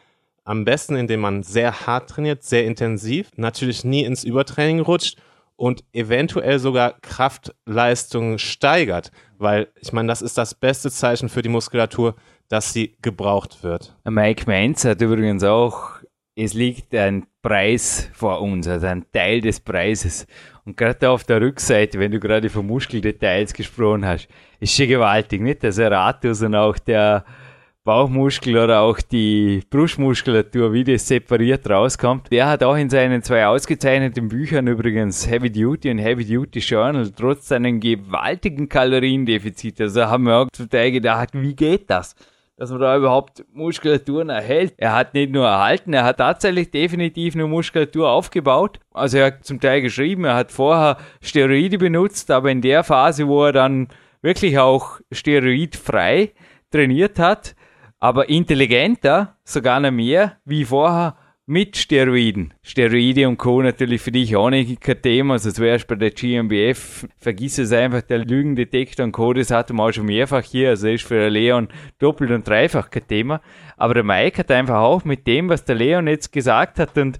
am 0.46 0.64
besten, 0.64 0.96
indem 0.96 1.22
man 1.22 1.44
sehr 1.44 1.86
hart 1.86 2.10
trainiert, 2.10 2.44
sehr 2.44 2.66
intensiv, 2.66 3.32
natürlich 3.36 3.84
nie 3.84 4.06
ins 4.06 4.24
Übertraining 4.24 4.80
rutscht 4.80 5.18
und 5.58 5.84
eventuell 5.92 6.60
sogar 6.60 6.96
Kraftleistung 7.02 8.38
steigert, 8.38 9.12
weil 9.38 9.68
ich 9.82 9.92
meine, 9.92 10.08
das 10.08 10.22
ist 10.22 10.38
das 10.38 10.54
beste 10.54 10.92
Zeichen 10.92 11.30
für 11.30 11.42
die 11.42 11.50
Muskulatur, 11.50 12.16
dass 12.48 12.74
sie 12.74 12.96
gebraucht 13.02 13.64
wird. 13.64 13.96
Mike 14.04 14.46
Mainz 14.48 14.86
hat 14.86 15.02
übrigens 15.02 15.44
auch, 15.44 15.96
es 16.36 16.54
liegt 16.54 16.94
ein 16.94 17.26
Preis 17.42 18.10
vor 18.14 18.42
uns, 18.42 18.68
also 18.68 18.86
ein 18.88 19.06
Teil 19.14 19.42
des 19.42 19.60
Preises. 19.60 20.28
Und 20.66 20.78
gerade 20.78 21.10
auf 21.10 21.24
der 21.24 21.42
Rückseite, 21.42 21.98
wenn 21.98 22.12
du 22.12 22.20
gerade 22.20 22.50
von 22.50 22.68
Muskeldetails 22.68 23.54
gesprochen 23.54 24.06
hast, 24.06 24.28
ist 24.60 24.76
schon 24.76 24.88
gewaltig, 24.88 25.42
nicht? 25.42 25.64
Der 25.64 25.72
Serratus 25.72 26.42
und 26.42 26.56
auch 26.56 26.78
der 26.78 27.24
Bauchmuskel 27.86 28.58
oder 28.58 28.82
auch 28.82 29.00
die 29.00 29.62
Brustmuskulatur, 29.70 30.74
wie 30.74 30.84
das 30.84 31.08
separiert 31.08 31.70
rauskommt. 31.70 32.32
Der 32.32 32.50
hat 32.50 32.64
auch 32.64 32.76
in 32.76 32.90
seinen 32.90 33.22
zwei 33.22 33.46
ausgezeichneten 33.46 34.28
Büchern 34.28 34.66
übrigens 34.66 35.30
Heavy 35.30 35.52
Duty 35.52 35.92
und 35.92 36.00
Heavy 36.00 36.26
Duty 36.26 36.60
Journal 36.60 37.12
trotz 37.16 37.48
seinem 37.48 37.80
gewaltigen 37.80 38.68
Kaloriendefizit, 38.68 39.80
also 39.80 40.06
haben 40.06 40.26
wir 40.26 40.36
auch 40.36 40.48
zum 40.52 40.68
Teil 40.68 40.92
gedacht, 40.92 41.30
wie 41.34 41.56
geht 41.56 41.90
das? 41.90 42.16
dass 42.58 42.72
man 42.72 42.80
da 42.80 42.96
überhaupt 42.96 43.44
Muskulaturen 43.54 44.30
erhält. 44.30 44.76
Er 44.78 44.94
hat 44.94 45.14
nicht 45.14 45.32
nur 45.32 45.46
erhalten, 45.46 45.94
er 45.94 46.06
hat 46.06 46.18
tatsächlich 46.18 46.72
definitiv 46.72 47.36
eine 47.36 47.48
Muskulatur 47.48 48.10
aufgebaut. 48.10 48.80
Also 48.94 49.18
er 49.18 49.26
hat 49.26 49.46
zum 49.46 49.60
Teil 49.60 49.82
geschrieben, 49.82 50.24
er 50.24 50.36
hat 50.36 50.54
vorher 50.54 50.98
Steroide 51.22 51.78
benutzt, 51.78 52.32
aber 52.32 52.50
in 52.52 52.62
der 52.62 52.86
Phase, 52.86 53.28
wo 53.28 53.44
er 53.44 53.52
dann 53.52 53.90
wirklich 54.22 54.58
auch 54.58 55.02
steroidfrei 55.12 56.32
trainiert 56.72 57.20
hat, 57.20 57.56
aber 58.00 58.30
intelligenter, 58.30 59.38
sogar 59.44 59.80
noch 59.80 59.92
mehr 59.92 60.38
wie 60.46 60.66
vorher 60.66 61.16
mit 61.48 61.78
Steroiden. 61.78 62.56
Steroide 62.64 63.28
und 63.28 63.38
Co. 63.38 63.62
natürlich 63.62 64.02
für 64.02 64.12
dich 64.12 64.36
auch 64.36 64.50
nicht 64.50 64.82
kein 64.82 65.02
Thema. 65.02 65.34
Also 65.34 65.52
zuerst 65.52 65.88
bei 65.88 65.96
der 65.96 66.10
GmbF, 66.10 67.08
vergiss 67.18 67.60
es 67.60 67.72
einfach, 67.72 68.02
der 68.02 68.20
Lügendetektor 68.20 69.06
und 69.06 69.12
Co. 69.12 69.32
Das 69.34 69.52
hatten 69.52 69.76
wir 69.76 69.84
auch 69.84 69.92
schon 69.92 70.08
mehrfach 70.08 70.44
hier. 70.44 70.70
Also 70.70 70.88
ist 70.88 71.04
für 71.04 71.30
Leon 71.30 71.68
doppelt 72.00 72.32
und 72.32 72.48
dreifach 72.48 72.90
kein 72.90 73.08
Thema. 73.08 73.42
Aber 73.78 73.94
der 73.94 74.04
Mike 74.04 74.40
hat 74.40 74.50
einfach 74.52 74.80
auch 74.80 75.06
mit 75.06 75.28
dem, 75.28 75.48
was 75.48 75.66
der 75.66 75.76
Leon 75.76 76.08
jetzt 76.08 76.32
gesagt 76.32 76.80
hat 76.80 76.98
und 76.98 77.20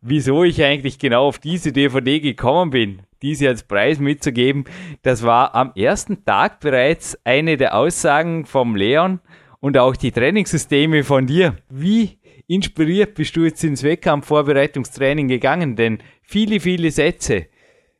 wieso 0.00 0.44
ich 0.44 0.62
eigentlich 0.64 0.98
genau 0.98 1.26
auf 1.26 1.38
diese 1.38 1.72
DVD 1.72 2.20
gekommen 2.20 2.70
bin, 2.70 3.02
diese 3.22 3.48
als 3.48 3.64
Preis 3.64 3.98
mitzugeben, 3.98 4.64
das 5.02 5.22
war 5.22 5.54
am 5.54 5.72
ersten 5.74 6.24
Tag 6.24 6.60
bereits 6.60 7.18
eine 7.24 7.56
der 7.56 7.76
Aussagen 7.76 8.46
vom 8.46 8.76
Leon 8.76 9.20
und 9.66 9.76
auch 9.78 9.96
die 9.96 10.12
Trainingssysteme 10.12 11.02
von 11.02 11.26
dir. 11.26 11.56
Wie 11.68 12.20
inspiriert 12.46 13.16
bist 13.16 13.34
du 13.34 13.42
jetzt 13.42 13.64
ins 13.64 13.82
Wettkampfvorbereitungstraining 13.82 15.26
gegangen? 15.26 15.74
Denn 15.74 15.98
viele, 16.22 16.60
viele 16.60 16.92
Sätze 16.92 17.46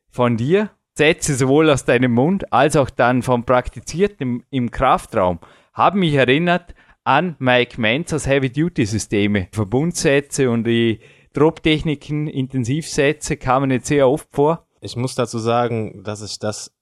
von 0.09 0.37
dir, 0.37 0.71
Sätze 0.95 1.35
sowohl 1.35 1.69
aus 1.69 1.85
deinem 1.85 2.13
Mund 2.13 2.53
als 2.53 2.77
auch 2.77 2.89
dann 2.89 3.23
vom 3.23 3.45
Praktizierten 3.45 4.45
im, 4.49 4.71
Kraftraum, 4.71 5.41
haben 5.73 5.99
mich 5.99 6.15
erinnert 6.15 6.73
an 7.03 7.35
Mike 7.41 7.81
Menzers 7.81 8.29
Heavy-Duty-Systeme. 8.29 9.49
Verbundsätze 9.51 10.49
und 10.49 10.69
die 10.69 11.01
Drop-Techniken, 11.33 12.29
Intensivsätze 12.29 13.37
kamen 13.37 13.73
jetzt 13.73 13.89
sehr 13.89 14.09
oft 14.09 14.29
vor. 14.31 14.69
Ich 14.81 14.95
muss 14.95 15.17
dazu 15.17 15.41
sagen, 15.41 16.05
dass 16.05 16.23
ich 16.23 16.39
das 16.39 16.76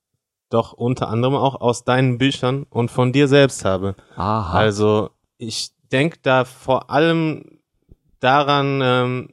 doch 0.54 0.72
unter 0.72 1.08
anderem 1.08 1.34
auch 1.34 1.60
aus 1.60 1.84
deinen 1.84 2.18
Büchern 2.18 2.64
und 2.70 2.90
von 2.90 3.12
dir 3.12 3.28
selbst 3.28 3.64
habe. 3.64 3.94
Aha. 4.16 4.56
Also 4.56 5.10
ich 5.36 5.70
denke 5.92 6.18
da 6.22 6.44
vor 6.44 6.90
allem 6.90 7.58
daran, 8.20 8.80
ähm, 8.82 9.28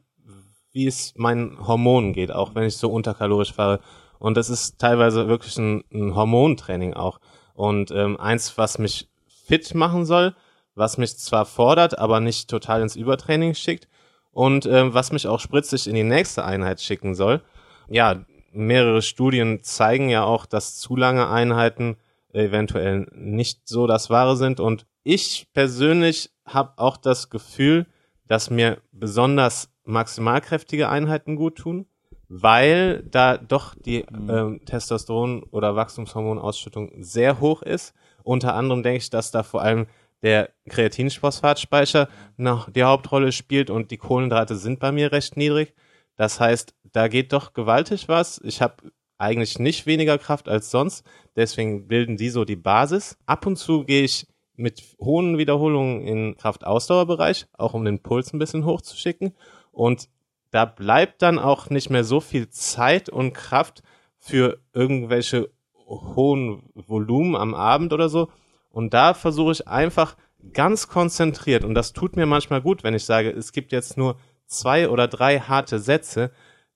wie 0.72 0.88
es 0.88 1.14
meinen 1.16 1.66
Hormonen 1.66 2.14
geht, 2.14 2.32
auch 2.32 2.56
wenn 2.56 2.64
ich 2.64 2.78
so 2.78 2.92
unterkalorisch 2.92 3.54
fahre. 3.54 3.80
Und 4.20 4.38
das 4.38 4.50
ist 4.50 4.80
teilweise 4.80 5.28
wirklich 5.28 5.58
ein, 5.58 5.84
ein 5.94 6.16
Hormontraining 6.16 6.94
auch. 6.94 7.20
Und 7.54 7.92
ähm, 7.92 8.20
eins, 8.20 8.58
was 8.58 8.78
mich 8.78 9.10
fit 9.46 9.76
machen 9.76 10.06
soll, 10.06 10.36
was 10.76 10.98
mich 10.98 11.18
zwar 11.18 11.46
fordert, 11.46 11.98
aber 12.00 12.20
nicht 12.20 12.50
total 12.50 12.82
ins 12.82 12.96
Übertraining 12.96 13.54
schickt 13.54 13.88
und 14.32 14.66
ähm, 14.66 14.94
was 14.94 15.12
mich 15.12 15.28
auch 15.28 15.40
spritzig 15.40 15.88
in 15.88 15.96
die 15.96 16.04
nächste 16.04 16.46
Einheit 16.46 16.82
schicken 16.82 17.16
soll. 17.16 17.42
Ja, 17.90 18.26
mehrere 18.52 19.02
Studien 19.02 19.64
zeigen 19.64 20.10
ja 20.10 20.24
auch, 20.24 20.46
dass 20.46 20.78
zu 20.78 20.96
lange 20.96 21.30
Einheiten 21.30 21.98
eventuell 22.34 23.08
nicht 23.14 23.68
so 23.68 23.88
das 23.88 24.10
Wahre 24.10 24.38
sind. 24.38 24.60
Und 24.60 24.86
ich 25.04 25.48
persönlich 25.54 26.32
habe 26.46 26.74
auch 26.78 26.98
das 26.98 27.30
Gefühl, 27.30 27.86
dass 28.28 28.50
mir 28.50 28.78
besonders 28.92 29.70
maximalkräftige 29.84 30.90
Einheiten 30.90 31.36
gut 31.36 31.58
tun, 31.58 31.86
weil 32.30 33.04
da 33.04 33.38
doch 33.38 33.76
die 33.76 34.06
ähm, 34.12 34.62
Testosteron- 34.66 35.44
oder 35.52 35.76
Wachstumshormonausschüttung 35.76 36.92
sehr 37.00 37.40
hoch 37.42 37.62
ist. 37.62 37.94
Unter 38.24 38.54
anderem 38.56 38.84
denke 38.84 39.00
ich, 39.00 39.10
dass 39.10 39.32
da 39.32 39.44
vor 39.44 39.62
allem 39.62 39.88
der 40.22 40.50
Kreatinphosphatspeicher 40.70 42.08
noch 42.38 42.70
die 42.70 42.84
Hauptrolle 42.84 43.32
spielt 43.32 43.70
und 43.70 43.92
die 43.92 43.98
Kohlenhydrate 43.98 44.56
sind 44.56 44.80
bei 44.80 44.92
mir 44.92 45.12
recht 45.12 45.36
niedrig. 45.36 45.74
Das 46.16 46.40
heißt, 46.40 46.76
da 46.92 47.08
geht 47.08 47.34
doch 47.34 47.54
gewaltig 47.54 48.08
was. 48.08 48.40
Ich 48.44 48.62
habe 48.62 48.92
eigentlich 49.18 49.60
nicht 49.60 49.86
weniger 49.86 50.18
Kraft 50.18 50.50
als 50.50 50.72
sonst, 50.72 51.06
deswegen 51.36 51.88
bilden 51.88 52.18
die 52.18 52.30
so 52.30 52.44
die 52.44 52.56
Basis. 52.56 53.18
Ab 53.26 53.46
und 53.46 53.58
zu 53.58 53.84
gehe 53.84 54.04
ich 54.04 54.28
mit 54.56 54.82
hohen 55.00 55.38
Wiederholungen 55.38 56.02
in 56.02 56.38
Kraftausdauerbereich, 56.38 57.48
auch 57.54 57.74
um 57.74 57.86
den 57.86 58.02
Puls 58.02 58.34
ein 58.34 58.40
bisschen 58.40 58.66
hochzuschicken. 58.66 59.34
Und 59.72 60.10
da 60.52 60.66
bleibt 60.66 61.22
dann 61.22 61.40
auch 61.40 61.70
nicht 61.70 61.90
mehr 61.90 62.04
so 62.04 62.20
viel 62.20 62.50
Zeit 62.50 63.10
und 63.10 63.34
Kraft 63.34 63.84
für 64.18 64.60
irgendwelche 64.74 65.52
hohen 65.88 66.64
Volumen 66.74 67.36
am 67.36 67.54
Abend 67.54 67.94
oder 67.94 68.10
so. 68.10 68.30
Und 68.70 68.94
da 68.94 69.14
versuche 69.14 69.52
ich 69.52 69.68
einfach 69.68 70.16
ganz 70.54 70.88
konzentriert, 70.88 71.64
und 71.64 71.76
das 71.76 71.94
tut 71.94 72.16
mir 72.16 72.26
manchmal 72.26 72.62
gut, 72.62 72.84
wenn 72.84 72.94
ich 72.94 73.06
sage, 73.06 73.30
es 73.30 73.52
gibt 73.52 73.72
jetzt 73.72 73.98
nur 73.98 74.18
zwei 74.46 74.90
oder 74.90 75.08
drei 75.08 75.40
harte 75.40 75.80
Sätze, 75.80 76.32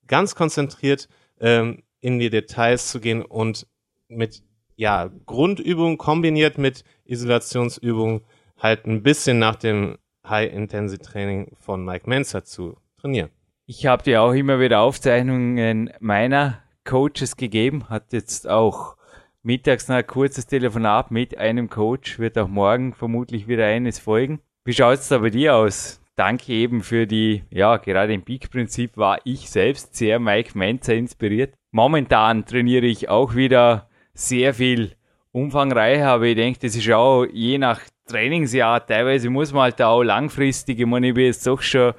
ganz 0.08 0.36
konzentriert 0.36 1.08
ähm, 1.39 1.84
in 2.02 2.20
die 2.20 2.30
Details 2.30 2.89
zu 2.89 3.00
gehen 3.00 3.24
und 3.24 3.68
mit 4.08 4.44
ja, 4.76 5.10
Grundübungen 5.26 5.98
kombiniert 5.98 6.58
mit 6.58 6.84
Isolationsübungen 7.06 8.22
halt 8.58 8.86
ein 8.86 9.04
bisschen 9.04 9.39
nach 9.39 9.56
dem 9.56 9.98
High-Intensity-Training 10.28 11.56
von 11.60 11.86
Mike 11.86 12.10
Menzer 12.10 12.44
zu 12.44 12.78
trainieren. 12.98 13.30
Ich 13.65 13.86
habe 13.86 14.04
dir 14.04 14.22
auch 14.22 14.34
immer 14.34 14.60
wieder 14.60 14.82
Aufzeichnungen 14.82 15.91
meiner 16.00 16.62
Coaches 16.84 17.36
gegeben, 17.36 17.89
hat 17.89 18.13
jetzt 18.13 18.48
auch 18.48 18.96
mittags 19.41 19.88
noch 19.88 19.96
ein 19.96 20.08
kurzes 20.08 20.48
Telefonat 20.48 21.12
mit 21.12 21.38
einem 21.38 21.70
Coach, 21.70 22.20
wird 22.20 22.38
auch 22.38 22.48
morgen 22.48 22.94
vermutlich 22.94 23.48
wieder 23.48 23.65
eines 23.65 24.00
folgen. 24.00 24.39
Wie 24.65 24.74
schaut 24.74 25.00
es 25.00 25.08
da 25.08 25.20
bei 25.20 25.30
dir 25.30 25.56
aus? 25.56 26.02
Danke 26.15 26.54
eben 26.54 26.82
für 26.82 27.08
die, 27.08 27.43
ja, 27.49 27.75
gerade 27.78 28.13
im 28.13 28.23
Peak-Prinzip 28.23 28.95
war 28.95 29.19
ich 29.25 29.49
selbst 29.49 29.95
sehr 29.95 30.19
Mike 30.19 30.58
Menzer 30.58 30.95
inspiriert. 30.95 31.54
Momentan 31.71 32.45
trainiere 32.45 32.86
ich 32.86 33.10
auch 33.10 33.36
wieder 33.36 33.89
sehr 34.13 34.54
viel 34.54 34.93
umfangreicher, 35.34 36.08
aber 36.08 36.28
ich 36.28 36.38
denke, 36.38 36.60
das 36.62 36.75
ist 36.78 36.89
auch 36.91 37.25
je 37.25 37.58
nach 37.58 37.82
Trainingsjahr, 38.08 38.86
teilweise 38.86 39.30
muss 39.30 39.51
man 39.51 39.63
halt 39.63 39.82
auch 39.82 40.04
langfristig, 40.04 40.80
ich 40.80 40.86
meine, 40.86 41.10
ich 41.10 41.13
bin 41.13 41.25
jetzt 41.25 41.45
doch 41.45 41.62
schon 41.62 41.93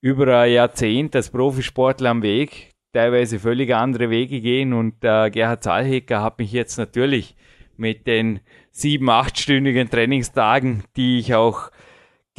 über 0.00 0.42
ein 0.42 0.52
Jahrzehnt 0.52 1.16
als 1.16 1.30
Profisportler 1.30 2.10
am 2.10 2.22
Weg, 2.22 2.70
teilweise 2.92 3.40
völlig 3.40 3.74
andere 3.74 4.10
Wege 4.10 4.40
gehen 4.40 4.72
und 4.72 5.02
äh, 5.02 5.30
Gerhard 5.30 5.64
Zahlhecker 5.64 6.22
hat 6.22 6.38
mich 6.38 6.52
jetzt 6.52 6.78
natürlich 6.78 7.34
mit 7.76 8.06
den 8.06 8.40
sieben, 8.70 9.10
achtstündigen 9.10 9.90
Trainingstagen, 9.90 10.84
die 10.96 11.18
ich 11.18 11.34
auch 11.34 11.70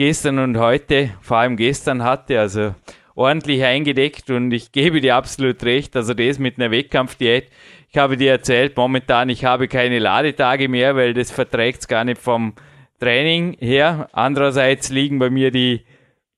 gestern 0.02 0.40
und 0.40 0.58
heute, 0.58 1.12
vor 1.22 1.38
allem 1.38 1.56
gestern 1.56 2.02
hatte, 2.04 2.40
also 2.40 2.74
ordentlich 3.14 3.64
eingedeckt 3.64 4.32
und 4.32 4.52
ich 4.52 4.72
gebe 4.72 5.00
dir 5.00 5.16
absolut 5.16 5.64
recht, 5.64 5.96
also 5.96 6.16
das 6.16 6.40
mit 6.40 6.58
einer 6.58 6.72
Wettkampfdiät, 6.72 7.50
ich 7.88 7.98
habe 8.00 8.18
dir 8.18 8.32
erzählt, 8.32 8.76
momentan 8.76 9.30
ich 9.30 9.46
habe 9.46 9.68
keine 9.68 10.00
Ladetage 10.00 10.70
mehr, 10.70 10.96
weil 10.96 11.14
das 11.14 11.30
verträgt 11.30 11.82
es 11.82 11.88
gar 11.88 12.04
nicht 12.04 12.20
vom 12.20 12.56
Training 13.00 13.56
her. 13.60 14.10
Andererseits 14.12 14.90
liegen 14.90 15.20
bei 15.20 15.30
mir 15.30 15.52
die 15.52 15.86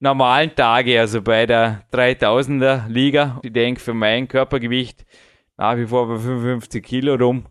normalen 0.01 0.53
Tage, 0.53 0.99
also 0.99 1.21
bei 1.21 1.45
der 1.45 1.85
3000er 1.93 2.89
Liga, 2.89 3.39
ich 3.43 3.53
denke 3.53 3.79
für 3.79 3.93
mein 3.93 4.27
Körpergewicht 4.27 5.05
nach 5.55 5.77
wie 5.77 5.85
vor 5.85 6.09
bei 6.09 6.17
55 6.17 6.83
Kilo 6.83 7.15
rum. 7.15 7.45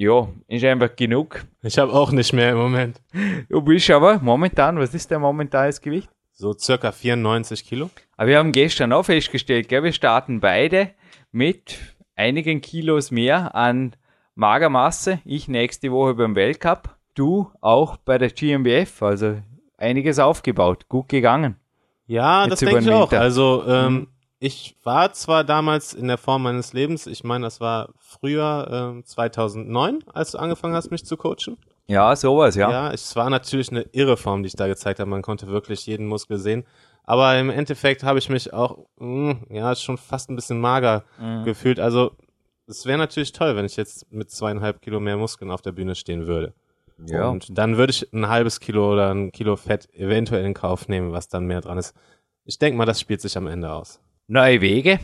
Ja, 0.00 0.28
ist 0.46 0.64
einfach 0.64 0.94
genug. 0.94 1.44
Ich 1.60 1.76
habe 1.76 1.92
auch 1.92 2.12
nicht 2.12 2.32
mehr 2.32 2.52
im 2.52 2.58
Moment. 2.58 3.00
Du 3.48 3.60
bist 3.62 3.90
aber 3.90 4.20
momentan, 4.20 4.78
was 4.78 4.94
ist 4.94 5.10
dein 5.10 5.20
momentanes 5.20 5.80
Gewicht? 5.80 6.08
So 6.32 6.52
circa 6.52 6.92
94 6.92 7.64
Kilo. 7.64 7.90
Aber 8.16 8.28
wir 8.28 8.38
haben 8.38 8.52
gestern 8.52 8.92
auch 8.92 9.02
festgestellt, 9.02 9.68
gell, 9.68 9.82
wir 9.82 9.92
starten 9.92 10.38
beide 10.38 10.90
mit 11.32 11.78
einigen 12.14 12.60
Kilos 12.60 13.10
mehr 13.10 13.56
an 13.56 13.96
Magermasse. 14.36 15.18
Ich 15.24 15.48
nächste 15.48 15.90
Woche 15.90 16.14
beim 16.14 16.36
Weltcup, 16.36 16.96
du 17.16 17.50
auch 17.60 17.96
bei 17.96 18.18
der 18.18 18.30
GmbF, 18.30 19.02
also 19.02 19.38
einiges 19.78 20.20
aufgebaut, 20.20 20.88
gut 20.88 21.08
gegangen. 21.08 21.56
Ja, 22.06 22.44
Jetzt 22.44 22.52
das 22.52 22.62
über 22.62 22.70
denke 22.70 22.84
ich 22.84 22.86
den 22.86 22.94
auch. 22.94 23.10
Winter. 23.10 23.20
Also 23.20 23.64
ähm, 23.66 23.94
Mhm. 23.94 24.06
Ich 24.40 24.76
war 24.84 25.12
zwar 25.12 25.44
damals 25.44 25.94
in 25.94 26.08
der 26.08 26.18
Form 26.18 26.42
meines 26.44 26.72
Lebens, 26.72 27.06
ich 27.06 27.24
meine, 27.24 27.46
das 27.46 27.60
war 27.60 27.90
früher 27.98 28.68
ähm, 28.96 29.04
2009, 29.04 30.04
als 30.12 30.32
du 30.32 30.38
angefangen 30.38 30.74
hast, 30.74 30.90
mich 30.90 31.04
zu 31.04 31.16
coachen. 31.16 31.56
Ja, 31.86 32.14
sowas, 32.14 32.54
ja. 32.54 32.70
Ja, 32.70 32.92
es 32.92 33.16
war 33.16 33.30
natürlich 33.30 33.70
eine 33.70 33.82
irre 33.92 34.16
Form, 34.16 34.42
die 34.42 34.48
ich 34.48 34.56
da 34.56 34.66
gezeigt 34.66 35.00
habe. 35.00 35.08
Man 35.10 35.22
konnte 35.22 35.46
wirklich 35.48 35.86
jeden 35.86 36.06
Muskel 36.06 36.38
sehen. 36.38 36.64
Aber 37.04 37.38
im 37.38 37.48
Endeffekt 37.48 38.02
habe 38.02 38.18
ich 38.18 38.28
mich 38.28 38.52
auch, 38.52 38.78
mh, 38.98 39.36
ja, 39.48 39.74
schon 39.74 39.96
fast 39.96 40.28
ein 40.28 40.36
bisschen 40.36 40.60
mager 40.60 41.04
Mhm. 41.18 41.44
gefühlt. 41.44 41.80
Also 41.80 42.12
es 42.66 42.84
wäre 42.84 42.98
natürlich 42.98 43.32
toll, 43.32 43.56
wenn 43.56 43.64
ich 43.64 43.76
jetzt 43.76 44.12
mit 44.12 44.30
zweieinhalb 44.30 44.82
Kilo 44.82 45.00
mehr 45.00 45.16
Muskeln 45.16 45.50
auf 45.50 45.62
der 45.62 45.72
Bühne 45.72 45.94
stehen 45.94 46.26
würde. 46.26 46.52
Ja. 47.06 47.28
Und 47.30 47.56
dann 47.56 47.78
würde 47.78 47.92
ich 47.92 48.12
ein 48.12 48.28
halbes 48.28 48.60
Kilo 48.60 48.92
oder 48.92 49.10
ein 49.14 49.32
Kilo 49.32 49.56
Fett 49.56 49.88
eventuell 49.94 50.44
in 50.44 50.52
Kauf 50.52 50.88
nehmen, 50.88 51.12
was 51.12 51.28
dann 51.28 51.46
mehr 51.46 51.62
dran 51.62 51.78
ist. 51.78 51.96
Ich 52.44 52.58
denke 52.58 52.76
mal, 52.76 52.84
das 52.84 53.00
spielt 53.00 53.22
sich 53.22 53.36
am 53.38 53.46
Ende 53.46 53.72
aus. 53.72 54.00
Neue 54.30 54.60
Wege, 54.60 55.00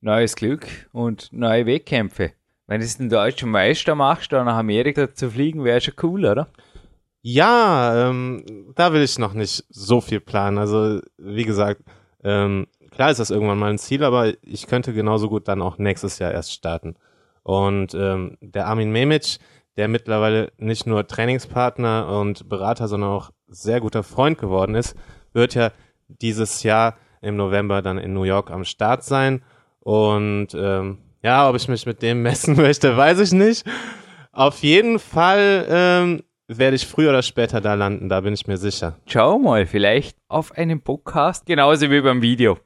neues 0.00 0.36
Glück 0.36 0.68
und 0.92 1.32
neue 1.32 1.66
Wettkämpfe. 1.66 2.30
Wenn 2.68 2.78
du 2.78 2.86
es 2.86 2.96
den 2.96 3.08
deutschen 3.08 3.50
Meister 3.50 3.96
machst, 3.96 4.30
dann 4.30 4.46
nach 4.46 4.58
Amerika 4.58 5.12
zu 5.12 5.32
fliegen, 5.32 5.64
wäre 5.64 5.80
schon 5.80 5.94
cool, 6.04 6.24
oder? 6.24 6.46
Ja, 7.22 8.08
ähm, 8.08 8.72
da 8.76 8.92
will 8.92 9.02
ich 9.02 9.18
noch 9.18 9.34
nicht 9.34 9.64
so 9.68 10.00
viel 10.00 10.20
planen. 10.20 10.58
Also, 10.58 11.00
wie 11.18 11.42
gesagt, 11.42 11.82
ähm, 12.22 12.68
klar 12.92 13.10
ist 13.10 13.18
das 13.18 13.32
irgendwann 13.32 13.58
mal 13.58 13.70
ein 13.70 13.78
Ziel, 13.78 14.04
aber 14.04 14.32
ich 14.42 14.68
könnte 14.68 14.92
genauso 14.92 15.28
gut 15.28 15.48
dann 15.48 15.60
auch 15.60 15.78
nächstes 15.78 16.20
Jahr 16.20 16.30
erst 16.30 16.52
starten. 16.52 16.94
Und 17.42 17.94
ähm, 17.94 18.38
der 18.40 18.68
Armin 18.68 18.92
Memic, 18.92 19.38
der 19.76 19.88
mittlerweile 19.88 20.52
nicht 20.56 20.86
nur 20.86 21.04
Trainingspartner 21.04 22.16
und 22.20 22.48
Berater, 22.48 22.86
sondern 22.86 23.10
auch 23.10 23.32
sehr 23.48 23.80
guter 23.80 24.04
Freund 24.04 24.38
geworden 24.38 24.76
ist, 24.76 24.94
wird 25.32 25.54
ja 25.56 25.72
dieses 26.06 26.62
Jahr 26.62 26.96
im 27.20 27.36
November 27.36 27.82
dann 27.82 27.98
in 27.98 28.12
New 28.12 28.24
York 28.24 28.50
am 28.50 28.64
Start 28.64 29.04
sein. 29.04 29.42
Und 29.80 30.48
ähm, 30.54 30.98
ja, 31.22 31.48
ob 31.48 31.56
ich 31.56 31.68
mich 31.68 31.86
mit 31.86 32.02
dem 32.02 32.22
messen 32.22 32.56
möchte, 32.56 32.96
weiß 32.96 33.20
ich 33.20 33.32
nicht. 33.32 33.64
Auf 34.32 34.62
jeden 34.62 34.98
Fall 34.98 35.66
ähm, 35.68 36.22
werde 36.48 36.76
ich 36.76 36.86
früher 36.86 37.10
oder 37.10 37.22
später 37.22 37.60
da 37.60 37.74
landen, 37.74 38.08
da 38.08 38.20
bin 38.20 38.34
ich 38.34 38.46
mir 38.46 38.56
sicher. 38.56 38.98
Schau 39.06 39.38
mal, 39.38 39.66
vielleicht 39.66 40.16
auf 40.28 40.52
einem 40.52 40.80
Podcast, 40.80 41.46
genauso 41.46 41.90
wie 41.90 42.00
beim 42.00 42.22
Video. 42.22 42.58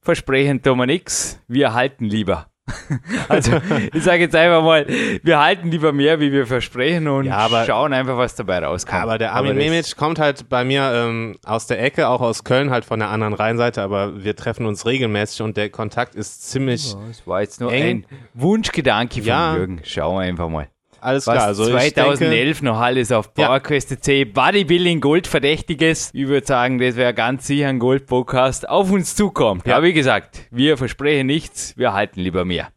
Versprechen 0.00 0.62
tun 0.62 0.78
wir 0.78 0.86
nix, 0.86 1.40
wir 1.48 1.72
halten 1.72 2.04
lieber. 2.04 2.46
also 3.28 3.52
ich 3.92 4.02
sage 4.02 4.20
jetzt 4.22 4.34
einfach 4.34 4.62
mal, 4.62 4.86
wir 5.22 5.38
halten 5.38 5.70
lieber 5.70 5.92
mehr, 5.92 6.18
wie 6.20 6.32
wir 6.32 6.46
versprechen 6.46 7.06
und 7.08 7.26
Ja, 7.26 7.36
aber- 7.38 7.64
schauen 7.66 7.92
einfach, 7.92 8.16
was 8.16 8.34
dabei 8.36 8.60
rauskommt. 8.60 9.02
Aber 9.02 9.18
der 9.18 9.32
Armin 9.34 9.56
das- 9.56 9.64
Memic 9.66 9.96
kommt 9.96 10.18
halt 10.18 10.48
bei 10.48 10.64
mir 10.64 10.90
ähm, 10.94 11.36
aus 11.44 11.66
der 11.66 11.82
Ecke, 11.82 12.08
auch 12.08 12.22
aus 12.22 12.42
Köln, 12.44 12.70
halt 12.70 12.84
von 12.86 12.98
der 13.00 13.10
anderen 13.10 13.34
Rheinseite, 13.34 13.82
aber 13.82 14.24
wir 14.24 14.34
treffen 14.34 14.64
uns 14.66 14.86
regelmäßig 14.86 15.42
und 15.42 15.56
der 15.56 15.68
Kontakt 15.70 16.14
ist 16.14 16.48
ziemlich 16.50 16.92
Ja, 16.94 16.98
Das 17.08 17.26
war 17.26 17.40
jetzt 17.42 17.60
nur 17.60 17.70
eng. 17.72 18.06
ein 18.10 18.18
Wunschgedanke 18.32 19.16
von 19.16 19.24
Ja. 19.24 19.56
Jürgen. 19.56 19.80
Schauen 19.84 20.16
wir 20.16 20.20
einfach 20.22 20.48
mal. 20.48 20.68
Alles 21.04 21.26
Was 21.26 21.34
klar. 21.34 21.46
Also 21.48 21.64
ich 21.76 21.94
2011 21.94 22.62
noch 22.62 22.80
alles 22.80 23.12
auf 23.12 23.30
Ja. 23.36 23.46
PowerQuest 23.46 24.02
C 24.02 24.24
Bodybuilding 24.24 25.00
Goldverdächtiges. 25.00 26.10
Ich 26.14 26.26
würde 26.26 26.46
sagen, 26.46 26.78
das 26.78 26.96
wäre 26.96 27.12
ganz 27.12 27.46
sicher 27.46 27.68
ein 27.68 27.78
Gold-Podcast 27.78 28.68
auf 28.68 28.90
uns 28.90 29.14
zukommt. 29.14 29.66
Ja. 29.66 29.76
Aber 29.76 29.86
wie 29.86 29.92
gesagt, 29.92 30.48
wir 30.50 30.76
versprechen 30.76 31.26
nichts, 31.26 31.76
wir 31.76 31.92
halten 31.92 32.20
lieber 32.20 32.44
mehr. 32.44 32.68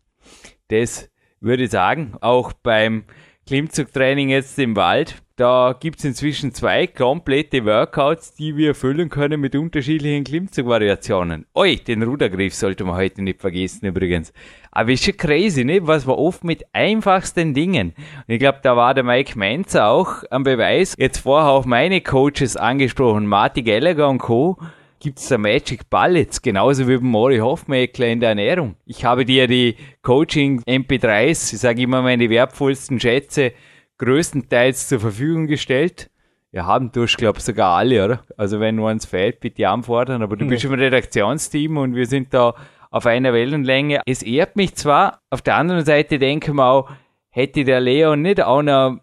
Das 0.67 1.09
würde 1.39 1.63
ich 1.63 1.71
sagen, 1.71 2.15
auch 2.19 2.51
beim 2.51 3.05
Klimmzugtraining 3.47 4.27
jetzt 4.27 4.59
im 4.59 4.75
Wald. 4.75 5.23
Da 5.37 5.73
gibt's 5.79 6.03
inzwischen 6.03 6.53
zwei 6.53 6.85
komplette 6.85 7.63
Workouts, 7.63 8.33
die 8.33 8.57
wir 8.57 8.75
füllen 8.75 9.07
können 9.07 9.39
mit 9.39 9.55
unterschiedlichen 9.55 10.25
Klimmzugvariationen. 10.25 11.45
Oi, 11.55 11.77
den 11.77 12.03
Rudergriff 12.03 12.53
sollte 12.53 12.83
man 12.83 12.97
heute 12.97 13.21
nicht 13.21 13.39
vergessen 13.39 13.85
übrigens. 13.85 14.33
Aber 14.71 14.91
ist 14.91 15.05
schon 15.05 15.15
crazy, 15.15 15.63
ne? 15.63 15.87
Was 15.87 16.05
wir 16.05 16.17
oft 16.17 16.43
mit 16.43 16.65
einfachsten 16.73 17.53
Dingen. 17.53 17.93
Und 18.27 18.33
ich 18.33 18.39
glaube, 18.39 18.59
da 18.63 18.75
war 18.75 18.93
der 18.93 19.05
Mike 19.05 19.39
Menzer 19.39 19.87
auch 19.87 20.23
am 20.29 20.43
Beweis. 20.43 20.95
Jetzt 20.97 21.19
vorher 21.19 21.51
auch 21.51 21.65
meine 21.65 22.01
Coaches 22.01 22.57
angesprochen, 22.57 23.27
Marty 23.27 23.61
Gallagher 23.61 24.09
und 24.09 24.17
Co 24.17 24.57
gibt's 24.99 25.27
da 25.27 25.37
Magic 25.37 25.89
Bullets, 25.89 26.41
genauso 26.41 26.87
wie 26.87 26.97
beim 26.97 27.07
Mori 27.07 27.37
Hofmeckler 27.37 28.07
in 28.07 28.19
der 28.19 28.29
Ernährung. 28.29 28.75
Ich 28.85 29.05
habe 29.05 29.25
dir 29.25 29.47
die 29.47 29.75
Coaching 30.01 30.61
MP3s, 30.61 31.53
ich 31.53 31.59
sage 31.59 31.81
immer 31.81 32.01
meine 32.01 32.29
wertvollsten 32.29 32.99
Schätze, 32.99 33.53
größtenteils 33.97 34.87
zur 34.87 34.99
Verfügung 34.99 35.47
gestellt. 35.47 36.09
Wir 36.51 36.65
haben 36.65 36.91
durch, 36.91 37.17
glaube 37.17 37.41
sogar 37.41 37.77
alle, 37.77 38.03
oder? 38.03 38.23
Also 38.37 38.59
wenn 38.59 38.79
uns 38.79 39.05
fehlt, 39.05 39.39
bitte 39.39 39.67
anfordern, 39.67 40.21
aber 40.21 40.37
du 40.37 40.47
bist 40.47 40.63
im 40.63 40.73
Redaktionsteam 40.73 41.77
und 41.77 41.95
wir 41.95 42.05
sind 42.05 42.33
da 42.33 42.55
auf 42.89 43.05
einer 43.05 43.33
Wellenlänge. 43.33 44.01
Es 44.05 44.23
ehrt 44.23 44.55
mich 44.55 44.75
zwar, 44.75 45.21
auf 45.29 45.41
der 45.41 45.55
anderen 45.55 45.85
Seite 45.85 46.19
denken 46.19 46.55
wir 46.55 46.65
auch, 46.65 46.89
hätte 47.29 47.63
der 47.63 47.81
Leon 47.81 48.21
nicht 48.21 48.41
auch 48.41 48.61
noch 48.61 48.99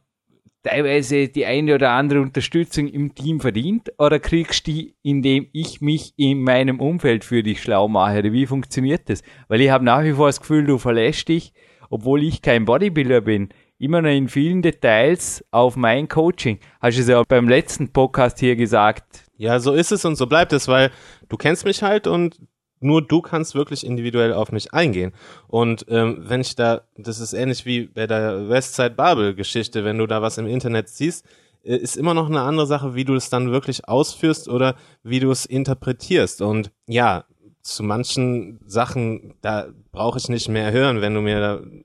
teilweise 0.64 1.28
die 1.28 1.46
eine 1.46 1.74
oder 1.74 1.90
andere 1.90 2.20
Unterstützung 2.20 2.88
im 2.88 3.14
Team 3.14 3.40
verdient 3.40 3.92
oder 3.98 4.18
kriegst 4.18 4.66
die, 4.66 4.96
indem 5.02 5.46
ich 5.52 5.80
mich 5.80 6.14
in 6.16 6.42
meinem 6.42 6.80
Umfeld 6.80 7.24
für 7.24 7.42
dich 7.42 7.62
schlau 7.62 7.86
mache? 7.86 8.32
Wie 8.32 8.46
funktioniert 8.46 9.08
das? 9.08 9.22
Weil 9.48 9.60
ich 9.60 9.70
habe 9.70 9.84
nach 9.84 10.02
wie 10.02 10.14
vor 10.14 10.26
das 10.26 10.40
Gefühl, 10.40 10.64
du 10.64 10.78
verlässt 10.78 11.28
dich, 11.28 11.52
obwohl 11.90 12.24
ich 12.24 12.42
kein 12.42 12.64
Bodybuilder 12.64 13.20
bin, 13.20 13.50
immer 13.78 14.00
noch 14.00 14.10
in 14.10 14.28
vielen 14.28 14.62
Details 14.62 15.44
auf 15.50 15.76
mein 15.76 16.08
Coaching. 16.08 16.58
Hast 16.80 16.96
du 16.96 17.02
es 17.02 17.08
ja 17.08 17.22
beim 17.28 17.48
letzten 17.48 17.92
Podcast 17.92 18.40
hier 18.40 18.56
gesagt. 18.56 19.24
Ja, 19.36 19.58
so 19.58 19.74
ist 19.74 19.92
es 19.92 20.04
und 20.04 20.16
so 20.16 20.26
bleibt 20.26 20.52
es, 20.52 20.68
weil 20.68 20.90
du 21.28 21.36
kennst 21.36 21.64
mich 21.64 21.82
halt 21.82 22.06
und 22.06 22.40
nur 22.84 23.02
du 23.02 23.20
kannst 23.20 23.54
wirklich 23.54 23.84
individuell 23.84 24.32
auf 24.32 24.52
mich 24.52 24.72
eingehen. 24.72 25.12
Und 25.48 25.86
ähm, 25.88 26.18
wenn 26.20 26.40
ich 26.40 26.54
da, 26.54 26.82
das 26.96 27.18
ist 27.18 27.32
ähnlich 27.32 27.66
wie 27.66 27.86
bei 27.86 28.06
der 28.06 28.48
Westside 28.48 28.90
Babel 28.90 29.34
Geschichte, 29.34 29.84
wenn 29.84 29.98
du 29.98 30.06
da 30.06 30.22
was 30.22 30.38
im 30.38 30.46
Internet 30.46 30.88
siehst, 30.88 31.24
äh, 31.64 31.76
ist 31.76 31.96
immer 31.96 32.14
noch 32.14 32.28
eine 32.28 32.42
andere 32.42 32.66
Sache, 32.66 32.94
wie 32.94 33.04
du 33.04 33.14
es 33.14 33.30
dann 33.30 33.50
wirklich 33.50 33.88
ausführst 33.88 34.48
oder 34.48 34.76
wie 35.02 35.20
du 35.20 35.30
es 35.30 35.46
interpretierst. 35.46 36.42
Und 36.42 36.70
ja, 36.86 37.24
zu 37.62 37.82
manchen 37.82 38.60
Sachen, 38.66 39.34
da 39.40 39.68
brauche 39.90 40.18
ich 40.18 40.28
nicht 40.28 40.48
mehr 40.48 40.70
hören. 40.70 41.00
Wenn 41.00 41.14
du 41.14 41.22
mir 41.22 41.40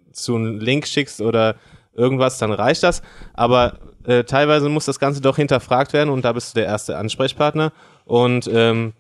dazu 0.10 0.36
einen 0.36 0.60
Link 0.60 0.86
schickst 0.86 1.22
oder 1.22 1.56
irgendwas, 1.94 2.38
dann 2.38 2.52
reicht 2.52 2.84
das. 2.84 3.02
Aber 3.34 3.80
äh, 4.04 4.26
teilweise 4.26 4.68
muss 4.68 4.86
das 4.86 5.00
Ganze 5.00 5.22
doch 5.22 5.38
hinterfragt 5.38 5.94
werden 5.94 6.10
und 6.10 6.26
da 6.26 6.34
bist 6.34 6.54
du 6.54 6.60
der 6.60 6.68
erste 6.68 6.98
Ansprechpartner. 6.98 7.72
Und 8.06 8.50
ähm, 8.52 8.94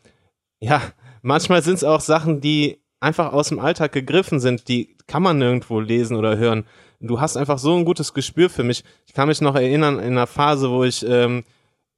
ja, 0.61 0.81
manchmal 1.21 1.61
sind 1.61 1.75
es 1.75 1.83
auch 1.83 2.01
Sachen, 2.01 2.41
die 2.41 2.79
einfach 2.99 3.33
aus 3.33 3.49
dem 3.49 3.59
Alltag 3.59 3.91
gegriffen 3.91 4.39
sind, 4.39 4.67
die 4.67 4.95
kann 5.07 5.23
man 5.23 5.37
nirgendwo 5.37 5.79
lesen 5.79 6.17
oder 6.17 6.37
hören. 6.37 6.65
Du 6.99 7.21
hast 7.21 7.37
einfach 7.37 7.57
so 7.57 7.75
ein 7.75 7.85
gutes 7.85 8.13
Gespür 8.13 8.49
für 8.49 8.63
mich. 8.63 8.83
Ich 9.05 9.13
kann 9.13 9.29
mich 9.29 9.41
noch 9.41 9.55
erinnern 9.55 9.99
in 9.99 10.11
einer 10.11 10.27
Phase, 10.27 10.69
wo 10.69 10.83
ich 10.83 11.05
ähm, 11.07 11.43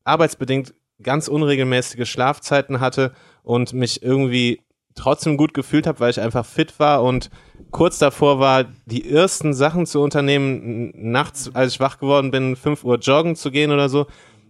arbeitsbedingt 0.04 0.74
ganz 1.02 1.28
unregelmäßige 1.28 2.08
Schlafzeiten 2.08 2.80
hatte 2.80 3.12
und 3.44 3.74
mich 3.74 4.04
irgendwie 4.04 4.62
trotzdem 4.94 5.38
gut 5.38 5.54
gefühlt 5.54 5.88
habe, 5.88 6.00
weil 6.00 6.12
ich 6.12 6.22
einfach 6.22 6.46
fit 6.46 6.80
war 6.80 7.04
und 7.04 7.30
kurz 7.72 7.98
davor 7.98 8.40
war, 8.40 8.66
die 8.86 9.10
ersten 9.10 9.54
Sachen 9.54 9.86
zu 9.86 10.02
unternehmen, 10.02 10.92
nachts, 10.96 11.50
als 11.54 11.74
ich 11.74 11.80
wach 11.80 11.98
geworden 11.98 12.32
bin, 12.32 12.56
5 12.56 12.84
Uhr 12.84 12.98
joggen 12.98 13.36
zu 13.36 13.52
gehen 13.52 13.72
oder 13.72 13.90
so. 13.90 14.08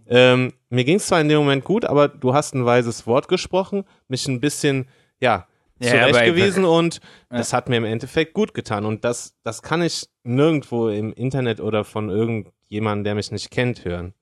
Ähm, 0.08 0.52
mir 0.68 0.84
ging 0.84 0.96
es 0.96 1.06
zwar 1.06 1.20
in 1.20 1.28
dem 1.28 1.38
Moment 1.38 1.64
gut, 1.64 1.84
aber 1.84 2.08
du 2.08 2.34
hast 2.34 2.54
ein 2.54 2.64
weises 2.64 3.06
Wort 3.06 3.28
gesprochen, 3.28 3.84
mich 4.08 4.26
ein 4.28 4.40
bisschen, 4.40 4.88
ja, 5.20 5.46
Ja, 5.78 5.90
zurechtgewiesen 5.90 6.64
und 6.64 7.00
das 7.28 7.52
hat 7.52 7.68
mir 7.68 7.76
im 7.76 7.84
Endeffekt 7.84 8.34
gut 8.34 8.54
getan. 8.54 8.84
Und 8.84 9.04
das, 9.04 9.36
das 9.42 9.62
kann 9.62 9.82
ich 9.82 10.06
nirgendwo 10.22 10.88
im 10.88 11.12
Internet 11.12 11.60
oder 11.60 11.84
von 11.84 12.08
irgendjemandem, 12.08 13.04
der 13.04 13.14
mich 13.14 13.32
nicht 13.32 13.50
kennt, 13.50 13.84
hören. 13.84 14.14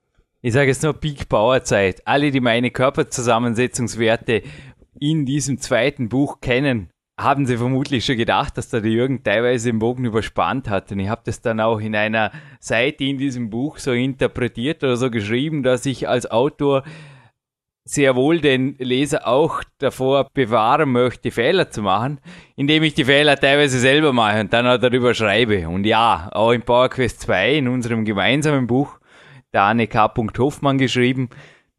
Ich 0.43 0.55
sage 0.55 0.69
jetzt 0.69 0.83
nur 0.83 0.95
Peak 0.95 1.29
Power 1.29 1.63
Zeit. 1.65 2.07
Alle, 2.07 2.31
die 2.31 2.41
meine 2.41 2.71
Körperzusammensetzungswerte 2.71 4.43
in 4.99 5.27
diesem 5.27 5.59
zweiten 5.59 6.09
Buch 6.09 6.41
kennen, 6.41 6.91
haben 7.23 7.47
sie 7.47 7.57
vermutlich 7.57 8.05
schon 8.05 8.17
gedacht, 8.17 8.57
dass 8.57 8.69
da 8.69 8.81
der 8.81 8.91
Jürgen 8.91 9.23
teilweise 9.23 9.71
den 9.71 9.79
Bogen 9.79 10.05
überspannt 10.05 10.69
hat. 10.69 10.91
Und 10.93 11.01
ich 11.01 11.09
habe 11.09 11.23
das 11.25 11.41
dann 11.41 11.61
auch 11.61 11.79
in 11.79 11.95
einer 11.95 12.33
Seite 12.61 13.05
in 13.05 13.19
diesem 13.19 13.51
Buch 13.51 13.79
so 13.79 13.93
interpretiert 13.93 14.83
oder 14.83 14.97
so 14.97 15.11
geschrieben, 15.11 15.63
dass 15.63 15.87
ich 15.87 16.09
als 16.09 16.31
Autor 16.31 16.83
sehr 17.85 18.15
wohl 18.15 18.41
den 18.41 18.77
Leser 18.79 19.27
auch 19.27 19.63
davor 19.79 20.29
bewahren 20.33 20.93
möchte, 20.93 21.31
Fehler 21.31 21.71
zu 21.71 21.83
machen, 21.83 22.21
indem 22.55 22.83
ich 22.83 22.95
die 22.95 23.05
Fehler 23.05 23.37
teilweise 23.37 23.79
selber 23.81 24.13
mache 24.13 24.41
und 24.41 24.53
dann 24.53 24.67
auch 24.67 24.79
darüber 24.79 25.13
schreibe. 25.15 25.69
Und 25.69 25.85
ja, 25.85 26.29
auch 26.33 26.53
in 26.53 26.63
PowerQuest 26.63 27.21
2, 27.23 27.55
in 27.57 27.69
unserem 27.69 28.05
gemeinsamen 28.05 28.67
Buch, 28.67 28.99
der 29.53 29.63
Anne 29.63 29.89
K. 29.89 30.13
Hoffmann 30.39 30.79
geschrieben. 30.79 31.31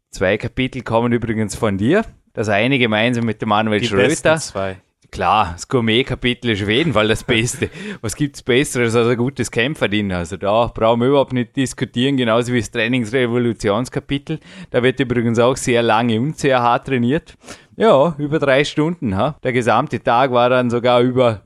Zwei 0.10 0.38
Kapitel 0.38 0.82
kommen 0.82 1.14
übrigens 1.14 1.56
von 1.56 1.78
dir. 1.78 2.04
Das 2.34 2.50
eine 2.50 2.78
gemeinsam 2.80 3.26
mit 3.26 3.42
dem 3.42 3.50
Manuel 3.50 3.80
Die 3.80 3.88
Schröter. 3.88 4.38
zwei. 4.38 4.78
Klar, 5.12 5.50
das 5.52 5.68
Gourmet-Kapitel 5.68 6.52
ist 6.52 6.64
auf 6.64 6.70
jeden 6.70 6.94
Fall 6.94 7.10
das 7.10 7.26
Beste. 7.26 7.70
Was 8.00 8.16
gibt's 8.16 8.42
Besseres 8.42 8.96
als 8.96 9.10
ein 9.10 9.18
gutes 9.18 9.52
Kämpferdiener? 9.52 10.20
Also 10.20 10.38
da 10.38 10.68
brauchen 10.68 11.02
wir 11.02 11.10
überhaupt 11.10 11.34
nicht 11.34 11.54
diskutieren, 11.58 12.16
genauso 12.16 12.54
wie 12.54 12.60
das 12.62 12.72
Trainingsrevolutionskapitel. 12.72 14.40
Da 14.70 14.82
wird 14.82 15.02
übrigens 15.02 15.38
auch 15.38 15.58
sehr 15.58 15.84
lange 15.84 16.18
und 16.22 16.40
sehr 16.40 16.62
hart 16.62 16.88
trainiert. 16.88 17.36
Ja, 17.76 18.16
über 18.20 18.40
drei 18.40 18.64
Stunden. 18.64 19.18
Ha? 19.18 19.36
Der 19.44 19.52
gesamte 19.52 20.02
Tag 20.02 20.32
war 20.32 20.50
dann 20.50 20.70
sogar 20.70 21.02
über 21.02 21.42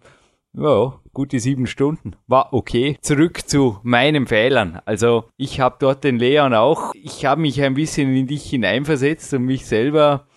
ja, 0.54 0.94
gute 1.12 1.40
sieben 1.40 1.66
Stunden. 1.66 2.16
War 2.28 2.54
okay. 2.54 2.98
Zurück 3.02 3.50
zu 3.50 3.80
meinen 3.82 4.28
Fehlern. 4.28 4.80
Also 4.86 5.26
ich 5.38 5.60
habe 5.60 5.78
dort 5.80 6.04
den 6.04 6.20
Leon 6.20 6.54
auch. 6.54 6.92
Ich 6.94 7.26
habe 7.26 7.42
mich 7.42 7.64
ein 7.64 7.74
bisschen 7.74 8.16
in 8.16 8.28
dich 8.28 8.48
hineinversetzt 8.48 9.34
und 9.34 9.46
mich 9.46 9.66
selber 9.66 10.28